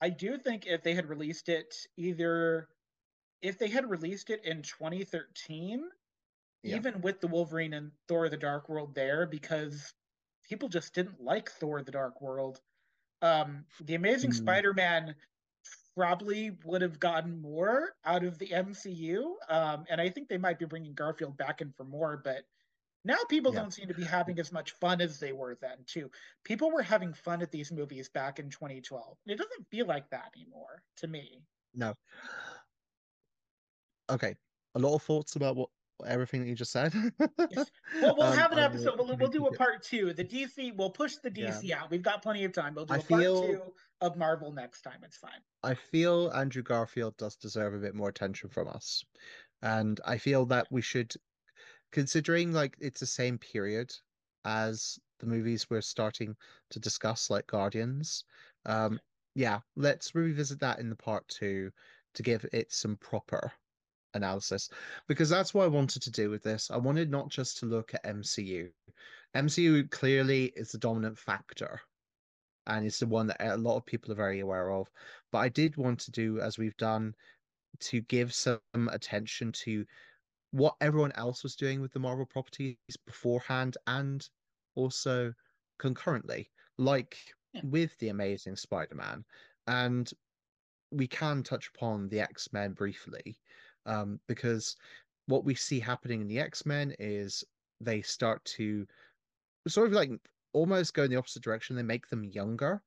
I 0.00 0.10
do 0.10 0.38
think 0.38 0.66
if 0.66 0.82
they 0.82 0.94
had 0.94 1.08
released 1.08 1.48
it 1.48 1.74
either 1.96 2.68
if 3.42 3.58
they 3.58 3.68
had 3.68 3.88
released 3.88 4.30
it 4.30 4.44
in 4.44 4.62
2013, 4.62 5.84
yeah. 6.62 6.76
even 6.76 7.00
with 7.00 7.20
the 7.20 7.26
Wolverine 7.26 7.74
and 7.74 7.90
Thor 8.08 8.28
the 8.28 8.36
Dark 8.36 8.68
World 8.68 8.94
there, 8.94 9.26
because 9.26 9.92
people 10.48 10.68
just 10.68 10.94
didn't 10.94 11.20
like 11.20 11.50
Thor 11.50 11.82
the 11.82 11.92
Dark 11.92 12.20
World, 12.20 12.60
um, 13.22 13.64
the 13.84 13.94
Amazing 13.94 14.30
mm. 14.30 14.34
Spider 14.34 14.72
Man 14.72 15.14
probably 15.96 16.52
would 16.64 16.82
have 16.82 17.00
gotten 17.00 17.40
more 17.40 17.94
out 18.04 18.22
of 18.22 18.38
the 18.38 18.48
MCU. 18.48 19.32
Um, 19.48 19.84
and 19.88 20.00
I 20.00 20.10
think 20.10 20.28
they 20.28 20.38
might 20.38 20.58
be 20.58 20.66
bringing 20.66 20.94
Garfield 20.94 21.36
back 21.36 21.60
in 21.60 21.72
for 21.72 21.84
more, 21.84 22.20
but 22.22 22.44
now 23.04 23.16
people 23.28 23.54
yeah. 23.54 23.60
don't 23.60 23.72
seem 23.72 23.88
to 23.88 23.94
be 23.94 24.04
having 24.04 24.38
as 24.38 24.52
much 24.52 24.72
fun 24.72 25.00
as 25.00 25.18
they 25.18 25.32
were 25.32 25.56
then, 25.60 25.78
too. 25.86 26.10
People 26.44 26.70
were 26.70 26.82
having 26.82 27.14
fun 27.14 27.40
at 27.40 27.50
these 27.50 27.72
movies 27.72 28.08
back 28.08 28.38
in 28.38 28.50
2012. 28.50 29.16
It 29.26 29.38
doesn't 29.38 29.68
feel 29.70 29.86
like 29.86 30.10
that 30.10 30.32
anymore 30.36 30.82
to 30.98 31.06
me. 31.06 31.40
No 31.74 31.94
okay, 34.10 34.34
a 34.74 34.78
lot 34.78 34.94
of 34.94 35.02
thoughts 35.02 35.36
about 35.36 35.56
what 35.56 35.68
everything 36.04 36.42
that 36.42 36.48
you 36.48 36.54
just 36.54 36.72
said. 36.72 36.92
yes. 37.50 37.70
Well, 38.02 38.14
we'll 38.16 38.22
um, 38.26 38.36
have 38.36 38.52
an 38.52 38.58
episode. 38.58 38.98
We'll, 38.98 39.16
we'll 39.16 39.28
do 39.28 39.46
a 39.46 39.52
part 39.52 39.82
two. 39.82 40.12
The 40.12 40.24
DC, 40.24 40.76
we'll 40.76 40.90
push 40.90 41.16
the 41.16 41.30
DC 41.30 41.60
yeah. 41.62 41.82
out. 41.82 41.90
We've 41.90 42.02
got 42.02 42.22
plenty 42.22 42.44
of 42.44 42.52
time. 42.52 42.74
We'll 42.74 42.86
do 42.86 42.94
I 42.94 42.98
a 42.98 43.00
feel, 43.00 43.40
part 43.40 43.50
two 43.50 43.62
of 44.00 44.16
Marvel 44.16 44.52
next 44.52 44.82
time. 44.82 44.98
It's 45.02 45.16
fine. 45.16 45.40
I 45.62 45.74
feel 45.74 46.30
Andrew 46.34 46.62
Garfield 46.62 47.16
does 47.16 47.36
deserve 47.36 47.74
a 47.74 47.78
bit 47.78 47.94
more 47.94 48.08
attention 48.08 48.50
from 48.50 48.68
us, 48.68 49.04
and 49.62 50.00
I 50.04 50.18
feel 50.18 50.44
that 50.46 50.66
we 50.70 50.82
should, 50.82 51.14
considering 51.92 52.52
like 52.52 52.76
it's 52.80 53.00
the 53.00 53.06
same 53.06 53.38
period 53.38 53.92
as 54.44 54.98
the 55.18 55.26
movies 55.26 55.68
we're 55.70 55.80
starting 55.80 56.36
to 56.70 56.78
discuss, 56.78 57.30
like 57.30 57.46
Guardians. 57.46 58.24
Um, 58.66 59.00
yeah, 59.34 59.60
let's 59.76 60.14
revisit 60.14 60.60
that 60.60 60.78
in 60.78 60.90
the 60.90 60.96
part 60.96 61.26
two 61.28 61.70
to 62.14 62.22
give 62.22 62.46
it 62.52 62.72
some 62.72 62.96
proper 62.96 63.52
analysis 64.16 64.68
because 65.06 65.28
that's 65.28 65.54
what 65.54 65.64
I 65.64 65.68
wanted 65.68 66.02
to 66.02 66.10
do 66.10 66.30
with 66.30 66.42
this. 66.42 66.70
I 66.70 66.76
wanted 66.76 67.10
not 67.10 67.28
just 67.28 67.58
to 67.58 67.66
look 67.66 67.94
at 67.94 68.04
MCU. 68.04 68.70
MCU 69.34 69.90
clearly 69.90 70.46
is 70.56 70.72
the 70.72 70.78
dominant 70.78 71.18
factor 71.18 71.80
and 72.66 72.84
it's 72.86 72.98
the 72.98 73.06
one 73.06 73.26
that 73.28 73.40
a 73.40 73.56
lot 73.56 73.76
of 73.76 73.86
people 73.86 74.12
are 74.12 74.16
very 74.16 74.40
aware 74.40 74.72
of. 74.72 74.88
But 75.30 75.38
I 75.38 75.48
did 75.48 75.76
want 75.76 76.00
to 76.00 76.10
do, 76.10 76.40
as 76.40 76.58
we've 76.58 76.76
done, 76.76 77.14
to 77.80 78.00
give 78.02 78.34
some 78.34 78.60
attention 78.74 79.52
to 79.52 79.84
what 80.50 80.76
everyone 80.80 81.12
else 81.12 81.42
was 81.42 81.56
doing 81.56 81.80
with 81.80 81.92
the 81.92 81.98
Marvel 81.98 82.26
properties 82.26 82.76
beforehand 83.04 83.76
and 83.86 84.28
also 84.74 85.32
concurrently, 85.78 86.50
like 86.78 87.18
yeah. 87.52 87.60
with 87.64 87.96
the 87.98 88.08
Amazing 88.08 88.56
Spider 88.56 88.94
Man. 88.94 89.24
And 89.66 90.10
we 90.90 91.06
can 91.06 91.42
touch 91.42 91.70
upon 91.74 92.08
the 92.08 92.20
X 92.20 92.52
Men 92.52 92.72
briefly 92.72 93.36
um, 93.86 94.20
because 94.28 94.76
what 95.26 95.44
we 95.44 95.54
see 95.54 95.80
happening 95.80 96.20
in 96.20 96.28
the 96.28 96.38
X 96.38 96.66
Men 96.66 96.94
is 96.98 97.44
they 97.80 98.02
start 98.02 98.44
to 98.44 98.86
sort 99.68 99.88
of 99.88 99.92
like 99.92 100.10
almost 100.52 100.94
go 100.94 101.04
in 101.04 101.10
the 101.10 101.16
opposite 101.16 101.42
direction. 101.42 101.76
They 101.76 101.82
make 101.82 102.08
them 102.08 102.24
younger 102.24 102.82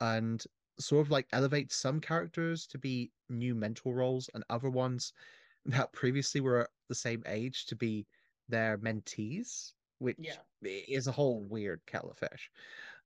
and 0.00 0.42
sort 0.78 1.06
of 1.06 1.10
like 1.10 1.26
elevate 1.32 1.72
some 1.72 2.00
characters 2.00 2.66
to 2.66 2.78
be 2.78 3.10
new 3.30 3.54
mentor 3.54 3.94
roles 3.94 4.28
and 4.34 4.44
other 4.50 4.70
ones 4.70 5.12
that 5.66 5.92
previously 5.92 6.40
were 6.40 6.68
the 6.88 6.94
same 6.94 7.22
age 7.26 7.66
to 7.66 7.76
be 7.76 8.06
their 8.48 8.78
mentees, 8.78 9.72
which 9.98 10.16
yeah. 10.18 10.36
is 10.62 11.06
a 11.06 11.12
whole 11.12 11.44
weird 11.48 11.80
kettle 11.86 12.10
of 12.10 12.18
fish. 12.18 12.50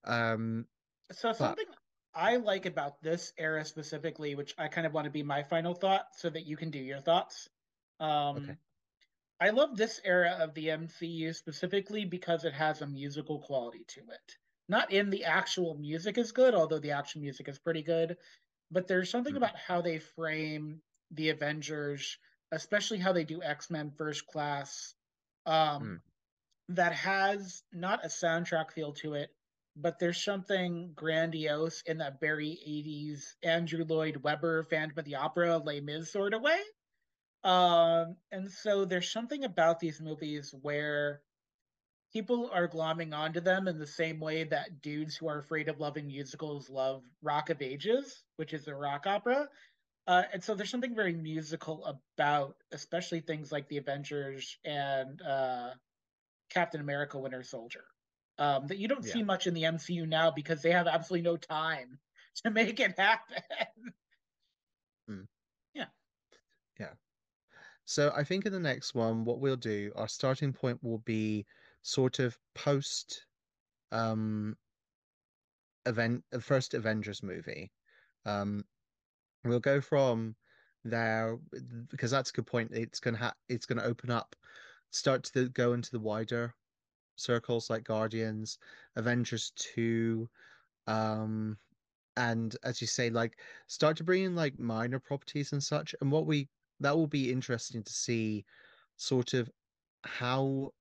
Um, 0.05 0.67
so 1.13 1.33
something 1.33 1.65
I 2.15 2.37
like 2.37 2.67
about 2.67 3.03
this 3.03 3.33
era 3.39 3.65
specifically, 3.65 4.35
which 4.35 4.55
I 4.59 4.69
kind 4.69 4.87
of 4.87 4.93
want 4.93 5.05
to 5.05 5.11
be 5.11 5.23
my 5.23 5.43
final 5.45 5.75
thought 5.75 6.07
so 6.17 6.29
that 6.31 6.47
you 6.47 6.57
can 6.57 6.71
do 6.71 6.79
your 6.79 7.01
thoughts. 7.01 7.49
Um, 8.01 8.37
okay. 8.37 8.57
I 9.41 9.51
love 9.51 9.77
this 9.77 10.01
era 10.05 10.37
of 10.41 10.55
the 10.55 10.69
MCU 10.69 11.35
specifically 11.35 12.05
because 12.05 12.45
it 12.45 12.53
has 12.53 12.83
a 12.83 12.87
musical 12.87 13.39
quality 13.41 13.85
to 13.89 14.01
it. 14.01 14.37
Not 14.69 14.93
in 14.93 15.11
the 15.11 15.25
actual 15.25 15.75
music 15.77 16.19
is 16.19 16.33
good, 16.33 16.55
although 16.55 16.79
the 16.79 16.93
actual 16.93 17.23
music 17.23 17.49
is 17.49 17.59
pretty 17.59 17.83
good, 17.83 18.17
but 18.71 18.87
there's 18.87 19.11
something 19.11 19.35
mm-hmm. 19.35 19.43
about 19.43 19.57
how 19.57 19.81
they 19.81 19.99
frame 19.99 20.81
the 21.11 21.31
Avengers, 21.31 22.19
especially 22.53 22.99
how 22.99 23.13
they 23.13 23.25
do 23.25 23.43
X 23.43 23.71
Men 23.71 23.93
First 23.97 24.27
Class, 24.27 24.95
um, 25.47 25.83
mm. 25.83 26.01
that 26.77 26.93
has 26.93 27.63
not 27.73 28.05
a 28.05 28.09
soundtrack 28.09 28.73
feel 28.73 28.93
to 28.95 29.15
it, 29.15 29.31
but 29.77 29.99
there's 29.99 30.23
something 30.23 30.93
grandiose 30.95 31.83
in 31.87 31.99
that 31.99 32.21
very 32.21 32.59
80s 32.67 33.35
Andrew 33.43 33.85
Lloyd 33.85 34.17
Webber 34.19 34.65
Phantom 34.65 34.99
of 34.99 35.05
the 35.05 35.17
Opera 35.17 35.59
Les 35.59 35.81
Mis 35.81 36.13
sort 36.13 36.35
of 36.35 36.43
way. 36.43 36.59
Um, 37.43 38.17
and 38.31 38.51
so 38.51 38.85
there's 38.85 39.11
something 39.11 39.45
about 39.45 39.81
these 39.81 40.01
movies 40.01 40.55
where 40.61 41.23
people 42.13 42.51
are 42.53 42.69
glomming 42.69 43.15
onto 43.15 43.41
them 43.41 43.69
in 43.69 43.79
the 43.79 43.87
same 43.87 44.21
way 44.21 44.45
that 44.45 44.83
dudes 44.83 45.17
who 45.17 45.29
are 45.29 45.39
afraid 45.39 45.69
of 45.69 45.81
loving 45.81 46.07
musicals 46.07 46.69
love 46.69 47.03
Rock 47.23 47.51
of 47.51 47.63
Ages, 47.63 48.25
which 48.37 48.53
is 48.53 48.69
a 48.69 48.75
rock 48.75 49.07
opera. 49.07 49.49
Uh, 50.07 50.25
and 50.33 50.43
so 50.43 50.55
there's 50.55 50.71
something 50.71 50.95
very 50.95 51.15
musical 51.15 51.99
about, 52.19 52.57
especially 52.73 53.21
things 53.21 53.53
like 53.53 53.69
The 53.69 53.77
Avengers 53.77 54.59
and 54.65 55.23
uh, 55.23 55.71
Captain 56.51 56.81
America 56.81 57.19
Winter 57.19 57.45
Soldier 57.45 57.85
um, 58.41 58.67
that 58.69 58.79
you 58.79 58.89
don't 58.89 59.05
yeah. 59.05 59.13
see 59.13 59.23
much 59.23 59.47
in 59.47 59.53
the 59.55 59.65
MCU 59.65 60.07
now 60.07 60.31
because 60.31 60.63
they 60.63 60.73
have 60.73 60.87
absolutely 60.87 61.31
no 61.31 61.37
time 61.37 62.01
to 62.43 62.51
make 62.51 62.81
it 62.81 62.99
happen. 62.99 63.43
mm. 65.09 65.27
Yeah. 65.75 65.87
Yeah. 66.79 66.95
So 67.85 68.13
I 68.17 68.25
think 68.25 68.47
in 68.47 68.53
the 68.53 68.59
next 68.59 68.95
one, 68.95 69.25
what 69.25 69.41
we'll 69.41 69.57
do, 69.57 69.93
our 69.95 70.09
starting 70.09 70.55
point 70.55 70.83
will 70.83 70.99
be 70.99 71.47
sort 71.83 72.19
of 72.19 72.37
post 72.55 73.27
um 73.93 74.57
event 75.85 76.25
the 76.31 76.41
first 76.41 76.73
Avengers 76.73 77.23
movie. 77.23 77.71
Um 78.25 78.65
we'll 79.45 79.61
go 79.61 79.83
from 79.83 80.35
there 80.83 81.39
because 81.91 82.11
that's 82.11 82.31
a 82.31 82.33
good 82.33 82.47
point. 82.47 82.71
It's 82.73 83.01
gonna 83.01 83.19
ha- 83.19 83.35
it's 83.51 83.67
gonna 83.67 83.83
open 83.83 84.11
up, 84.11 84.35
start 84.93 85.25
to 85.35 85.51
go 85.51 85.75
into 85.75 85.91
the 85.91 86.01
wider 86.01 86.55
circles 87.21 87.71
like 87.71 87.85
Guardians, 87.85 88.59
Avengers 88.97 89.53
2, 89.57 90.29
um, 90.87 91.59
and 92.17 92.57
as 92.65 92.81
you 92.81 92.87
say, 92.87 93.11
like 93.11 93.41
start 93.67 93.97
to 93.99 94.05
bring 94.05 94.25
in 94.25 94.35
like 94.35 94.59
minor 94.59 94.99
properties 94.99 95.53
and 95.53 95.63
such. 95.63 95.95
And 96.01 96.11
what 96.11 96.27
we 96.27 96.49
that 96.81 96.97
will 96.97 97.07
be 97.07 97.31
interesting 97.31 97.83
to 97.83 97.93
see 97.93 98.45
sort 98.97 99.35
of 99.35 99.51
how 100.05 100.73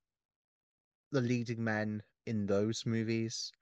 the 1.12 1.20
leading 1.20 1.62
men 1.62 2.02
in 2.26 2.46
those 2.46 2.86
movies 2.86 3.52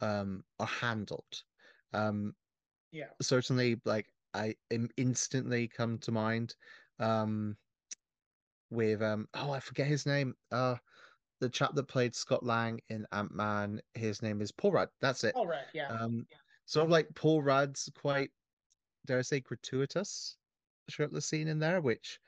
um, 0.00 0.44
are 0.58 0.66
handled. 0.66 1.44
Um, 1.92 2.34
yeah, 2.92 3.08
certainly, 3.20 3.80
like 3.84 4.12
I 4.34 4.54
instantly 4.96 5.68
come 5.68 5.98
to 5.98 6.12
mind 6.12 6.54
um, 6.98 7.56
with 8.70 9.02
um, 9.02 9.28
oh, 9.34 9.50
I 9.52 9.60
forget 9.60 9.86
his 9.86 10.06
name. 10.06 10.34
Uh, 10.50 10.76
the 11.42 11.48
chap 11.48 11.74
that 11.74 11.88
played 11.88 12.14
Scott 12.14 12.44
Lang 12.44 12.80
in 12.88 13.04
Ant 13.10 13.34
Man. 13.34 13.82
His 13.94 14.22
name 14.22 14.40
is 14.40 14.52
Paul 14.52 14.72
Rudd. 14.72 14.88
That's 15.00 15.24
it. 15.24 15.34
Paul 15.34 15.48
Rudd. 15.48 15.64
Yeah. 15.74 15.88
Um, 15.88 16.24
yeah. 16.30 16.36
sort 16.66 16.84
of 16.84 16.90
like 16.90 17.08
Paul 17.16 17.42
Rudd's 17.42 17.90
quite, 18.00 18.30
dare 19.06 19.18
I 19.18 19.22
say, 19.22 19.40
gratuitous 19.40 20.36
shirtless 20.88 21.26
scene 21.26 21.48
in 21.48 21.58
there, 21.58 21.80
which 21.80 22.20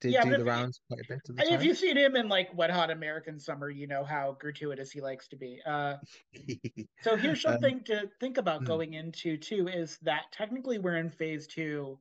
did 0.00 0.12
yeah, 0.12 0.24
do 0.24 0.36
the 0.36 0.44
rounds 0.44 0.80
quite 0.88 1.00
a 1.00 1.08
bit 1.08 1.20
the 1.26 1.34
time. 1.34 1.52
If 1.52 1.64
you've 1.64 1.76
seen 1.76 1.96
him 1.96 2.14
in 2.14 2.28
like 2.28 2.56
Wet 2.56 2.70
Hot 2.70 2.92
American 2.92 3.40
Summer, 3.40 3.70
you 3.70 3.88
know 3.88 4.04
how 4.04 4.36
gratuitous 4.40 4.92
he 4.92 5.00
likes 5.00 5.26
to 5.28 5.36
be. 5.36 5.60
Uh, 5.66 5.96
so 7.02 7.16
here's 7.16 7.44
um, 7.44 7.54
something 7.54 7.74
um, 7.74 7.84
to 7.86 8.08
think 8.20 8.38
about 8.38 8.60
hmm. 8.60 8.66
going 8.66 8.94
into 8.94 9.36
too: 9.36 9.66
is 9.66 9.98
that 10.02 10.26
technically 10.30 10.78
we're 10.78 10.96
in 10.96 11.10
Phase 11.10 11.48
Two. 11.48 11.98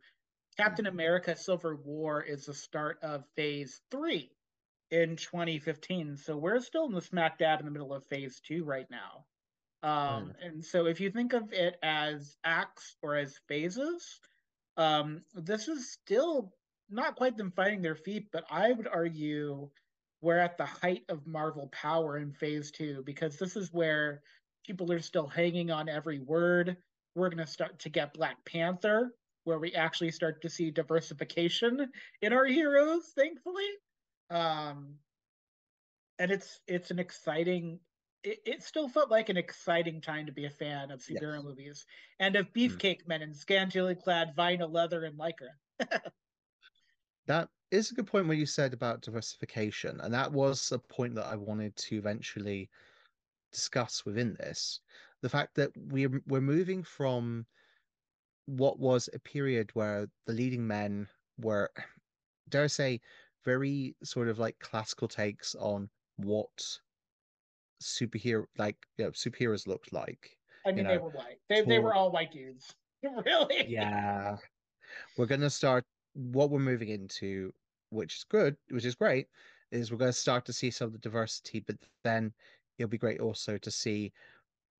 Captain 0.56 0.86
America: 0.86 1.36
Civil 1.36 1.78
War 1.84 2.22
is 2.22 2.46
the 2.46 2.54
start 2.54 3.00
of 3.02 3.24
Phase 3.36 3.82
Three 3.90 4.30
in 4.94 5.15
2015. 5.15 6.18
So 6.18 6.38
we're 6.38 6.60
still 6.60 6.86
in 6.86 6.94
the 6.94 7.02
smack 7.02 7.40
dab 7.40 7.60
in 7.60 7.65
the 7.65 7.72
middle 7.72 7.94
of 7.94 8.06
Phase 8.06 8.40
Two 8.40 8.64
right 8.64 8.86
now. 8.91 9.26
Um, 9.82 10.28
mm. 10.28 10.34
And 10.45 10.64
so 10.64 10.86
if 10.86 11.02
you 11.02 11.10
think 11.10 11.34
of 11.34 11.52
it 11.52 11.78
as 11.82 12.38
acts 12.44 12.95
or 13.02 13.15
as 13.15 13.40
phases, 13.48 14.20
um, 14.78 15.24
this 15.34 15.68
is 15.68 15.91
still 15.91 16.53
not 16.91 17.15
quite 17.15 17.38
them 17.38 17.52
finding 17.56 17.82
their 17.82 17.95
feet, 17.95 18.28
but 18.32 18.45
I 18.52 18.72
would 18.72 18.88
argue 18.88 19.68
we're 20.22 20.38
at 20.38 20.57
the 20.57 20.65
height 20.65 21.03
of 21.10 21.26
Marvel 21.26 21.70
power 21.72 22.18
in 22.18 22.32
phase 22.32 22.70
two 22.70 23.02
because 23.03 23.38
this 23.38 23.56
is 23.56 23.74
where 23.74 24.22
people 24.64 24.91
are 24.91 24.99
still 24.99 25.28
hanging 25.28 25.72
on 25.72 25.90
every 25.90 26.20
word. 26.20 26.78
We're 27.15 27.30
going 27.30 27.45
to 27.45 27.52
start 27.52 27.80
to 27.80 27.90
get 27.90 28.14
Black 28.14 28.38
Panther, 28.45 29.11
where 29.44 29.60
we 29.60 29.74
actually 29.74 30.11
start 30.11 30.44
to 30.44 30.49
see 30.49 30.70
diversification 30.70 31.91
in 32.22 32.32
our 32.32 32.45
heroes, 32.45 33.11
thankfully. 33.15 33.68
Um, 34.30 34.95
and 36.20 36.32
it's 36.32 36.60
it's 36.68 36.91
an 36.91 37.00
exciting. 37.00 37.80
It, 38.24 38.40
it 38.45 38.64
still 38.64 38.88
felt 38.88 39.12
like 39.12 39.30
an 39.30 39.38
exciting 39.38 40.00
time 40.00 40.26
to 40.26 40.32
be 40.32 40.45
a 40.45 40.50
fan 40.50 40.91
of 40.91 41.02
superhero 41.02 41.36
yes. 41.36 41.44
movies 41.44 41.86
and 42.20 42.36
of 42.38 42.48
hmm. 42.48 42.60
beefcake 42.60 43.04
mm. 43.04 43.08
men 43.08 43.22
in 43.22 43.34
scantily 43.34 43.95
clad 43.95 44.34
vinyl 44.36 44.72
leather 44.72 45.04
and 45.04 45.20
lycra. 45.20 45.50
That 47.26 47.50
is 47.72 47.90
a 47.90 47.94
good 47.94 48.08
point 48.08 48.28
what 48.28 48.38
you 48.38 48.45
said 48.45 48.74
about 48.74 49.02
diversification, 49.02 50.00
and 50.02 50.14
that 50.14 50.32
was 50.32 50.72
a 50.72 50.80
point 50.80 51.16
that 51.16 51.26
I 51.26 51.36
wanted 51.36 51.76
to 51.78 51.95
eventually 51.95 52.70
discuss 53.52 54.06
within 54.06 54.34
this. 54.36 54.82
The 55.22 55.30
fact 55.30 55.56
that 55.56 55.72
we're 55.76 56.22
we're 56.28 56.41
moving 56.41 56.84
from 56.84 57.45
what 58.45 58.78
was 58.78 59.10
a 59.14 59.20
period 59.20 59.70
where 59.74 60.10
the 60.26 60.34
leading 60.34 60.68
men 60.68 61.08
were, 61.38 61.72
dare 62.50 62.66
I 62.66 62.68
say, 62.68 63.00
very 63.45 63.95
sort 64.03 64.28
of 64.28 64.40
like 64.40 64.57
classical 64.60 65.07
takes 65.07 65.56
on 65.56 65.90
what 66.18 66.80
superhero 67.82 68.45
like 68.57 68.78
you 68.98 69.06
know, 69.06 69.11
superheroes 69.11 69.68
looked 69.68 69.91
like. 69.94 70.38
I 70.65 70.70
mean, 70.70 70.78
you 70.78 70.84
know, 70.84 70.90
they 70.90 70.98
were 70.98 71.10
white. 71.10 71.40
They 71.49 71.61
they 71.61 71.80
were 71.80 71.94
all 71.94 72.11
white 72.11 72.32
dudes. 72.32 72.74
really? 73.26 73.65
Yeah. 73.68 74.38
We're 75.18 75.26
gonna 75.26 75.49
start 75.49 75.84
what 76.14 76.49
we're 76.49 76.60
moving 76.60 76.90
into, 76.90 77.52
which 77.90 78.18
is 78.18 78.24
good, 78.24 78.56
which 78.70 78.86
is 78.86 78.95
great, 78.95 79.28
is 79.72 79.91
we're 79.91 79.98
going 79.98 80.11
to 80.11 80.18
start 80.18 80.45
to 80.45 80.53
see 80.53 80.70
some 80.70 80.88
of 80.88 80.94
the 80.94 80.99
diversity, 80.99 81.60
but 81.65 81.76
then 82.03 82.32
it'll 82.78 82.90
be 82.90 82.98
great 82.98 83.20
also 83.20 83.57
to 83.57 83.72
see 83.72 84.11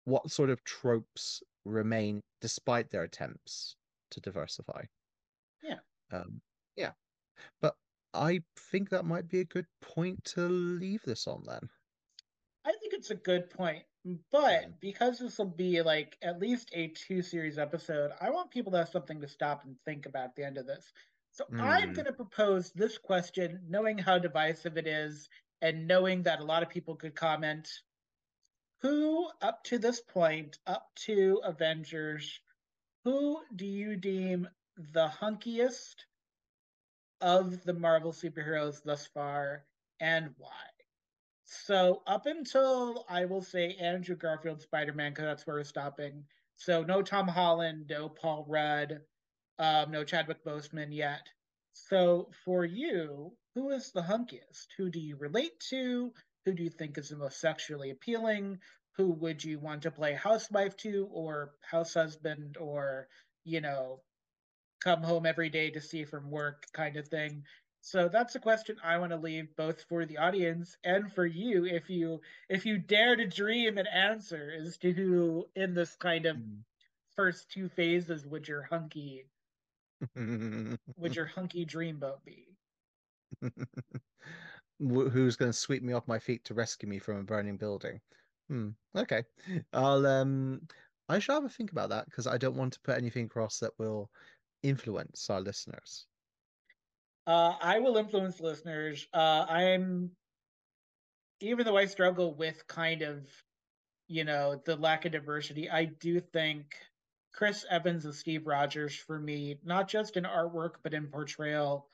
what 0.06 0.30
sort 0.30 0.50
of 0.50 0.64
tropes 0.64 1.42
remain 1.66 2.22
despite 2.42 2.90
their 2.90 3.04
attempts 3.04 3.76
to 4.12 4.20
diversify. 4.22 4.84
Yeah. 5.64 5.80
Um, 6.12 6.42
yeah. 6.76 6.92
But 7.62 7.76
I 8.14 8.42
think 8.72 8.90
that 8.90 9.06
might 9.06 9.28
be 9.28 9.40
a 9.40 9.46
good 9.46 9.66
point 9.82 10.24
to 10.36 10.42
leave 10.42 11.02
this 11.04 11.28
on 11.28 11.44
then. 11.46 11.70
I 12.66 12.72
think 12.80 12.94
it's 12.94 13.12
a 13.12 13.16
good 13.16 13.50
point. 13.50 13.84
But 14.32 14.82
because 14.82 15.20
this 15.20 15.38
will 15.38 15.46
be 15.46 15.82
like 15.82 16.18
at 16.22 16.40
least 16.40 16.70
a 16.74 16.88
two 16.90 17.22
series 17.22 17.58
episode, 17.58 18.12
I 18.20 18.32
want 18.32 18.52
people 18.52 18.72
to 18.74 18.80
have 18.80 18.90
something 18.90 19.22
to 19.22 19.28
stop 19.30 19.64
and 19.64 19.78
think 19.86 20.06
about 20.06 20.26
at 20.26 20.36
the 20.36 20.46
end 20.46 20.58
of 20.58 20.68
this. 20.68 20.92
So 21.32 21.46
mm. 21.46 21.62
I'm 21.62 21.90
hmm. 21.90 21.94
going 21.94 22.06
to 22.06 22.14
propose 22.14 22.72
this 22.72 22.98
question, 22.98 23.62
knowing 23.68 23.98
how 23.98 24.20
divisive 24.20 24.78
it 24.78 24.88
is 24.88 25.30
and 25.62 25.88
knowing 25.88 26.24
that 26.24 26.42
a 26.42 26.44
lot 26.44 26.64
of 26.64 26.70
people 26.70 26.96
could 26.96 27.16
comment. 27.16 27.70
Who, 28.82 29.30
up 29.42 29.64
to 29.66 29.80
this 29.80 30.02
point, 30.02 30.60
up 30.68 30.90
to 31.06 31.40
Avengers, 31.46 32.42
who 33.06 33.40
do 33.56 33.66
you 33.66 33.96
deem 33.96 34.50
the 34.78 35.08
hunkiest 35.08 35.96
of 37.24 37.64
the 37.64 37.74
Marvel 37.74 38.12
superheroes 38.12 38.84
thus 38.84 39.08
far 39.08 39.66
and 40.00 40.30
why? 40.38 40.52
So, 41.46 42.04
up 42.06 42.28
until 42.28 43.06
I 43.10 43.26
will 43.26 43.42
say 43.42 43.76
Andrew 43.80 44.16
Garfield 44.16 44.62
Spider 44.62 44.94
Man, 44.94 45.12
because 45.12 45.26
that's 45.26 45.48
where 45.48 45.56
we're 45.56 45.64
stopping. 45.64 46.26
So, 46.58 46.84
no 46.84 47.02
Tom 47.02 47.28
Holland, 47.28 47.88
no 47.90 48.10
Paul 48.10 48.46
Rudd, 48.48 49.02
um, 49.60 49.92
no 49.92 50.04
Chadwick 50.04 50.44
Boseman 50.46 50.90
yet. 50.92 51.28
So 51.74 52.30
for 52.46 52.66
you, 52.66 53.36
who 53.56 53.72
is 53.72 53.92
the 53.92 54.02
hunkiest? 54.02 54.68
Who 54.78 54.90
do 54.90 55.00
you 55.00 55.16
relate 55.16 55.60
to? 55.70 56.14
Who 56.46 56.54
do 56.54 56.64
you 56.64 56.70
think 56.70 56.98
is 56.98 57.10
the 57.10 57.18
most 57.18 57.40
sexually 57.40 57.90
appealing? 57.90 58.60
Who 58.98 59.12
would 59.14 59.44
you 59.44 59.60
want 59.60 59.82
to 59.84 59.92
play 59.92 60.14
housewife 60.14 60.78
to 60.78 61.08
or 61.12 61.56
house 61.62 61.96
husband 61.96 62.58
or, 62.58 63.08
you 63.44 63.62
know, 63.62 64.02
come 64.84 65.04
home 65.04 65.26
every 65.26 65.50
day 65.50 65.70
to 65.72 65.82
see 65.82 66.06
from 66.06 66.30
work 66.30 66.66
kind 66.74 66.98
of 66.98 67.08
thing? 67.08 67.44
So 67.82 68.08
that's 68.08 68.36
a 68.36 68.40
question 68.40 68.78
I 68.84 68.98
want 68.98 69.12
to 69.12 69.18
leave 69.18 69.56
both 69.58 69.84
for 69.90 70.06
the 70.06 70.18
audience 70.18 70.78
and 70.84 71.12
for 71.12 71.26
you 71.26 71.66
if 71.66 71.90
you 71.90 72.22
if 72.50 72.66
you 72.66 72.78
dare 72.78 73.16
to 73.16 73.28
dream 73.28 73.78
an 73.78 73.88
answer 73.88 74.54
as 74.58 74.78
to 74.78 74.94
who 74.94 75.46
in 75.56 75.74
this 75.74 75.96
kind 75.98 76.26
of 76.26 76.38
mm. 76.38 76.60
first 77.18 77.50
two 77.52 77.68
phases 77.68 78.26
would 78.26 78.48
your 78.48 78.62
hunky 78.62 79.26
would 80.98 81.16
your 81.16 81.26
hunky 81.26 81.66
dreamboat 81.66 82.24
be? 82.26 82.48
Who's 84.80 85.36
going 85.36 85.52
to 85.52 85.58
sweep 85.58 85.84
me 85.84 85.94
off 85.94 86.08
my 86.08 86.20
feet 86.20 86.46
to 86.46 86.54
rescue 86.54 86.90
me 86.90 87.00
from 87.00 87.18
a 87.18 87.24
burning 87.24 87.58
building? 87.58 88.00
Hmm. 88.50 88.70
Okay, 88.96 89.24
I'll 89.72 90.06
um, 90.06 90.62
I 91.10 91.20
shall 91.20 91.36
have 91.36 91.46
a 91.46 91.50
think 91.50 91.72
about 91.72 91.90
that 91.90 92.06
because 92.06 92.28
I 92.28 92.38
don't 92.38 92.58
want 92.58 92.74
to 92.74 92.80
put 92.82 92.98
anything 92.98 93.26
across 93.26 93.60
that 93.60 93.72
will 93.78 94.10
influence 94.64 95.30
our 95.30 95.42
listeners. 95.42 96.08
Uh, 97.26 97.54
I 97.62 97.80
will 97.80 97.98
influence 97.98 98.40
listeners. 98.40 99.08
Uh, 99.14 99.46
I'm, 99.48 100.12
even 101.40 101.66
though 101.66 101.78
I 101.78 101.86
struggle 101.86 102.34
with 102.34 102.68
kind 102.68 103.02
of, 103.02 103.26
you 104.08 104.24
know, 104.24 104.62
the 104.66 104.76
lack 104.76 105.06
of 105.06 105.12
diversity, 105.12 105.70
I 105.70 105.86
do 105.86 106.20
think 106.20 106.76
Chris 107.34 107.66
Evans 107.70 108.06
and 108.06 108.14
Steve 108.14 108.46
Rogers 108.46 108.96
for 108.96 109.20
me, 109.20 109.58
not 109.64 109.88
just 109.88 110.18
in 110.18 110.24
artwork 110.24 110.76
but 110.84 110.94
in 110.94 111.08
portrayal, 111.08 111.88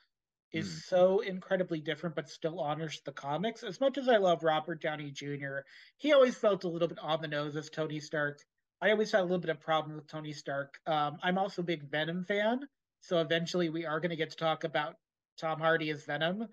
is 0.52 0.68
mm. 0.68 0.82
so 0.88 1.20
incredibly 1.20 1.80
different 1.80 2.16
but 2.16 2.28
still 2.28 2.60
honors 2.60 3.00
the 3.04 3.12
comics. 3.12 3.62
As 3.62 3.80
much 3.80 3.98
as 3.98 4.08
I 4.08 4.16
love 4.16 4.42
Robert 4.42 4.82
Downey 4.82 5.10
Jr., 5.10 5.60
he 5.96 6.12
always 6.12 6.34
felt 6.34 6.64
a 6.64 6.68
little 6.68 6.88
bit 6.88 6.98
on 6.98 7.22
the 7.22 7.28
nose 7.28 7.56
as 7.56 7.70
Tony 7.70 8.00
Stark. 8.00 8.40
I 8.82 8.90
always 8.90 9.12
had 9.12 9.20
a 9.20 9.24
little 9.24 9.38
bit 9.38 9.50
of 9.50 9.60
problem 9.60 9.96
with 9.96 10.06
Tony 10.06 10.32
Stark. 10.32 10.78
Um, 10.86 11.18
I'm 11.22 11.38
also 11.38 11.62
a 11.62 11.64
big 11.64 11.90
Venom 11.90 12.24
fan, 12.24 12.60
so 13.00 13.18
eventually 13.18 13.68
we 13.68 13.84
are 13.84 14.00
going 14.00 14.10
to 14.10 14.16
get 14.16 14.30
to 14.30 14.36
talk 14.36 14.64
about 14.64 14.96
Tom 15.38 15.60
Hardy 15.60 15.90
as 15.90 16.04
Venom, 16.04 16.46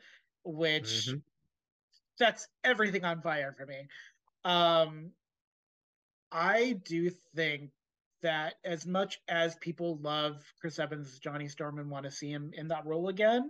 which 0.44 1.08
mm-hmm. 1.08 1.18
sets 2.18 2.48
everything 2.64 3.06
on 3.06 3.22
fire 3.22 3.56
for 3.58 3.66
me. 3.66 3.88
Um, 4.44 5.12
I 6.32 6.80
do 6.86 7.12
think 7.36 7.72
that 8.22 8.56
as 8.66 8.86
much 8.86 9.20
as 9.28 9.56
people 9.58 9.98
love 10.02 10.44
Chris 10.60 10.80
Evans, 10.80 11.20
Johnny 11.20 11.48
Storm, 11.48 11.80
and 11.80 11.90
want 11.90 12.06
to 12.06 12.12
see 12.12 12.30
him 12.30 12.52
in 12.54 12.70
that 12.70 12.86
role 12.86 13.10
again, 13.10 13.50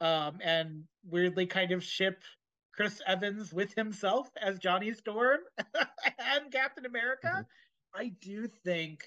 um, 0.00 0.38
and 0.42 0.84
weirdly 1.08 1.46
kind 1.46 1.72
of 1.72 1.84
ship 1.84 2.22
Chris 2.74 3.00
Evans 3.06 3.52
with 3.52 3.74
himself 3.74 4.28
as 4.40 4.58
Johnny 4.58 4.92
Storm 4.92 5.40
and 5.58 6.52
Captain 6.52 6.86
America, 6.86 7.28
mm-hmm. 7.28 7.42
I 7.98 8.12
do 8.20 8.46
think, 8.46 9.04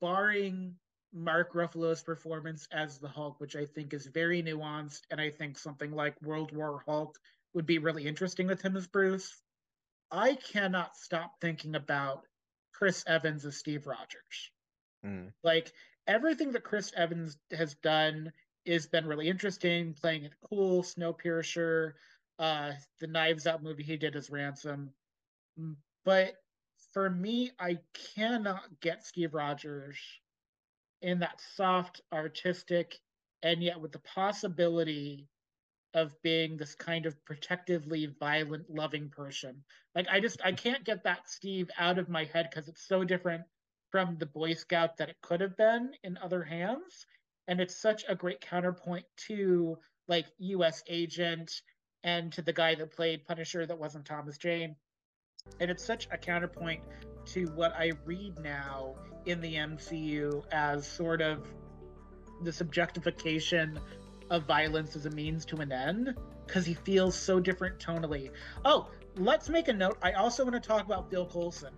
barring 0.00 0.76
Mark 1.12 1.52
Ruffalo's 1.52 2.02
performance 2.02 2.66
as 2.72 2.98
the 2.98 3.08
Hulk, 3.08 3.38
which 3.38 3.54
I 3.54 3.66
think 3.66 3.92
is 3.92 4.06
very 4.06 4.42
nuanced, 4.42 5.02
and 5.10 5.20
I 5.20 5.28
think 5.28 5.58
something 5.58 5.92
like 5.92 6.20
World 6.22 6.56
War 6.56 6.82
Hulk 6.86 7.18
would 7.52 7.66
be 7.66 7.78
really 7.78 8.06
interesting 8.06 8.46
with 8.46 8.62
him 8.62 8.78
as 8.78 8.86
Bruce. 8.86 9.42
I 10.10 10.36
cannot 10.36 10.96
stop 10.96 11.34
thinking 11.40 11.74
about 11.74 12.24
Chris 12.72 13.04
Evans 13.06 13.44
as 13.44 13.58
Steve 13.58 13.86
Rogers. 13.86 14.50
Mm. 15.04 15.32
Like 15.44 15.70
everything 16.06 16.52
that 16.52 16.64
Chris 16.64 16.92
Evans 16.96 17.36
has 17.52 17.74
done 17.74 18.32
has 18.66 18.86
been 18.86 19.06
really 19.06 19.28
interesting, 19.28 19.92
playing 19.92 20.24
it 20.24 20.32
cool, 20.48 20.82
Snowpiercer, 20.82 21.92
uh, 22.38 22.72
the 23.00 23.06
Knives 23.06 23.46
Out 23.46 23.62
movie 23.62 23.82
he 23.82 23.98
did 23.98 24.16
as 24.16 24.30
Ransom. 24.30 24.94
But 26.06 26.36
for 26.92 27.08
me, 27.08 27.52
I 27.58 27.78
cannot 28.14 28.80
get 28.80 29.04
Steve 29.04 29.34
Rogers 29.34 29.98
in 31.02 31.20
that 31.20 31.40
soft, 31.54 32.00
artistic, 32.12 32.98
and 33.42 33.62
yet 33.62 33.80
with 33.80 33.92
the 33.92 34.00
possibility 34.00 35.28
of 35.94 36.12
being 36.22 36.56
this 36.56 36.74
kind 36.74 37.06
of 37.06 37.24
protectively 37.24 38.06
violent, 38.18 38.68
loving 38.70 39.08
person. 39.08 39.64
Like 39.94 40.06
I 40.10 40.20
just 40.20 40.40
I 40.44 40.52
can't 40.52 40.84
get 40.84 41.04
that 41.04 41.28
Steve 41.28 41.70
out 41.78 41.98
of 41.98 42.08
my 42.08 42.24
head 42.24 42.48
because 42.50 42.68
it's 42.68 42.86
so 42.86 43.02
different 43.04 43.42
from 43.90 44.16
the 44.18 44.26
Boy 44.26 44.54
Scout 44.54 44.96
that 44.98 45.08
it 45.08 45.16
could 45.22 45.40
have 45.40 45.56
been 45.56 45.92
in 46.04 46.16
other 46.18 46.44
hands. 46.44 47.06
And 47.48 47.60
it's 47.60 47.74
such 47.74 48.04
a 48.08 48.14
great 48.14 48.40
counterpoint 48.40 49.04
to 49.28 49.78
like 50.06 50.26
US 50.38 50.82
agent 50.86 51.62
and 52.04 52.32
to 52.32 52.42
the 52.42 52.52
guy 52.52 52.74
that 52.76 52.92
played 52.94 53.26
Punisher 53.26 53.66
that 53.66 53.78
wasn't 53.78 54.06
Thomas 54.06 54.38
Jane. 54.38 54.76
And 55.60 55.70
it's 55.70 55.84
such 55.84 56.08
a 56.10 56.18
counterpoint 56.18 56.82
to 57.26 57.46
what 57.54 57.72
I 57.72 57.92
read 58.04 58.38
now 58.40 58.94
in 59.26 59.40
the 59.40 59.54
MCU 59.54 60.42
as 60.52 60.86
sort 60.86 61.20
of 61.20 61.46
the 62.42 62.50
subjectification 62.50 63.78
of 64.30 64.44
violence 64.44 64.96
as 64.96 65.06
a 65.06 65.10
means 65.10 65.44
to 65.46 65.56
an 65.56 65.72
end 65.72 66.14
because 66.46 66.64
he 66.64 66.74
feels 66.74 67.14
so 67.14 67.40
different 67.40 67.78
tonally. 67.78 68.30
Oh, 68.64 68.88
let's 69.16 69.48
make 69.48 69.68
a 69.68 69.72
note. 69.72 69.98
I 70.02 70.12
also 70.12 70.44
want 70.44 70.60
to 70.60 70.66
talk 70.66 70.84
about 70.84 71.10
Phil 71.10 71.26
Coulson 71.26 71.74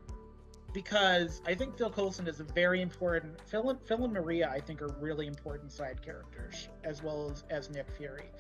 because 0.72 1.42
I 1.46 1.54
think 1.54 1.76
Phil 1.76 1.90
Coulson 1.90 2.26
is 2.26 2.40
a 2.40 2.44
very 2.44 2.80
important. 2.80 3.40
Phil 3.46 3.70
and, 3.70 3.80
Phil 3.86 4.04
and 4.04 4.12
Maria, 4.12 4.50
I 4.50 4.60
think, 4.60 4.82
are 4.82 4.94
really 5.00 5.26
important 5.26 5.72
side 5.72 6.00
characters 6.02 6.68
as 6.84 7.02
well 7.02 7.30
as 7.30 7.44
as 7.50 7.70
Nick 7.70 7.90
Fury. 7.96 8.30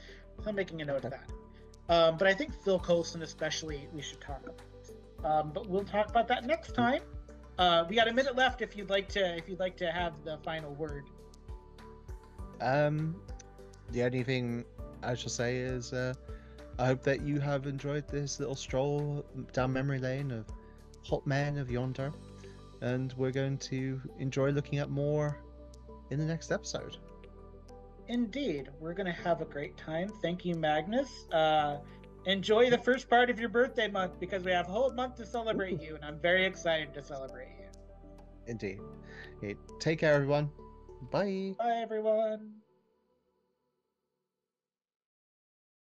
So 0.42 0.48
I'm 0.48 0.54
making 0.54 0.80
a 0.82 0.84
note 0.84 1.04
of 1.04 1.10
that. 1.10 1.30
Um, 1.88 2.16
but 2.16 2.28
I 2.28 2.34
think 2.34 2.52
Phil 2.64 2.78
Coulson, 2.78 3.22
especially, 3.22 3.88
we 3.92 4.00
should 4.00 4.20
talk 4.20 4.42
about. 4.44 4.60
Um, 5.24 5.50
but 5.52 5.68
we'll 5.68 5.84
talk 5.84 6.08
about 6.10 6.28
that 6.28 6.44
next 6.44 6.74
time. 6.74 7.02
Uh, 7.58 7.84
we 7.88 7.96
got 7.96 8.08
a 8.08 8.12
minute 8.12 8.36
left. 8.36 8.62
If 8.62 8.76
you'd 8.76 8.90
like 8.90 9.08
to, 9.10 9.36
if 9.36 9.48
you'd 9.48 9.60
like 9.60 9.76
to 9.78 9.90
have 9.90 10.12
the 10.24 10.38
final 10.44 10.74
word. 10.74 11.04
Um, 12.60 13.16
the 13.90 14.02
only 14.02 14.22
thing 14.22 14.64
I 15.02 15.14
shall 15.14 15.30
say 15.30 15.56
is, 15.56 15.92
uh, 15.92 16.14
I 16.78 16.86
hope 16.86 17.02
that 17.02 17.22
you 17.22 17.40
have 17.40 17.66
enjoyed 17.66 18.08
this 18.08 18.40
little 18.40 18.54
stroll 18.54 19.24
down 19.52 19.72
memory 19.72 19.98
lane 19.98 20.30
of 20.30 20.46
hot 21.02 21.26
men 21.26 21.58
of 21.58 21.70
yonder, 21.70 22.12
and 22.80 23.12
we're 23.16 23.32
going 23.32 23.58
to 23.58 24.00
enjoy 24.18 24.50
looking 24.50 24.78
at 24.78 24.90
more 24.90 25.38
in 26.10 26.18
the 26.18 26.24
next 26.24 26.50
episode. 26.50 26.96
Indeed, 28.08 28.68
we're 28.80 28.94
going 28.94 29.06
to 29.06 29.22
have 29.22 29.40
a 29.40 29.44
great 29.44 29.76
time. 29.76 30.08
Thank 30.22 30.44
you, 30.44 30.54
Magnus. 30.54 31.26
Uh, 31.32 31.78
enjoy 32.26 32.70
the 32.70 32.78
first 32.78 33.08
part 33.08 33.30
of 33.30 33.38
your 33.38 33.48
birthday 33.48 33.88
month 33.88 34.18
because 34.20 34.44
we 34.44 34.52
have 34.52 34.68
a 34.68 34.72
whole 34.72 34.92
month 34.92 35.16
to 35.16 35.26
celebrate 35.26 35.80
you, 35.80 35.94
and 35.94 36.04
I'm 36.04 36.18
very 36.20 36.44
excited 36.44 36.94
to 36.94 37.02
celebrate 37.02 37.48
you. 37.58 37.66
Indeed. 38.46 38.80
Okay, 39.38 39.56
take 39.80 40.00
care, 40.00 40.14
everyone. 40.14 40.50
Bye. 41.10 41.54
Bye, 41.58 41.80
everyone. 41.82 42.61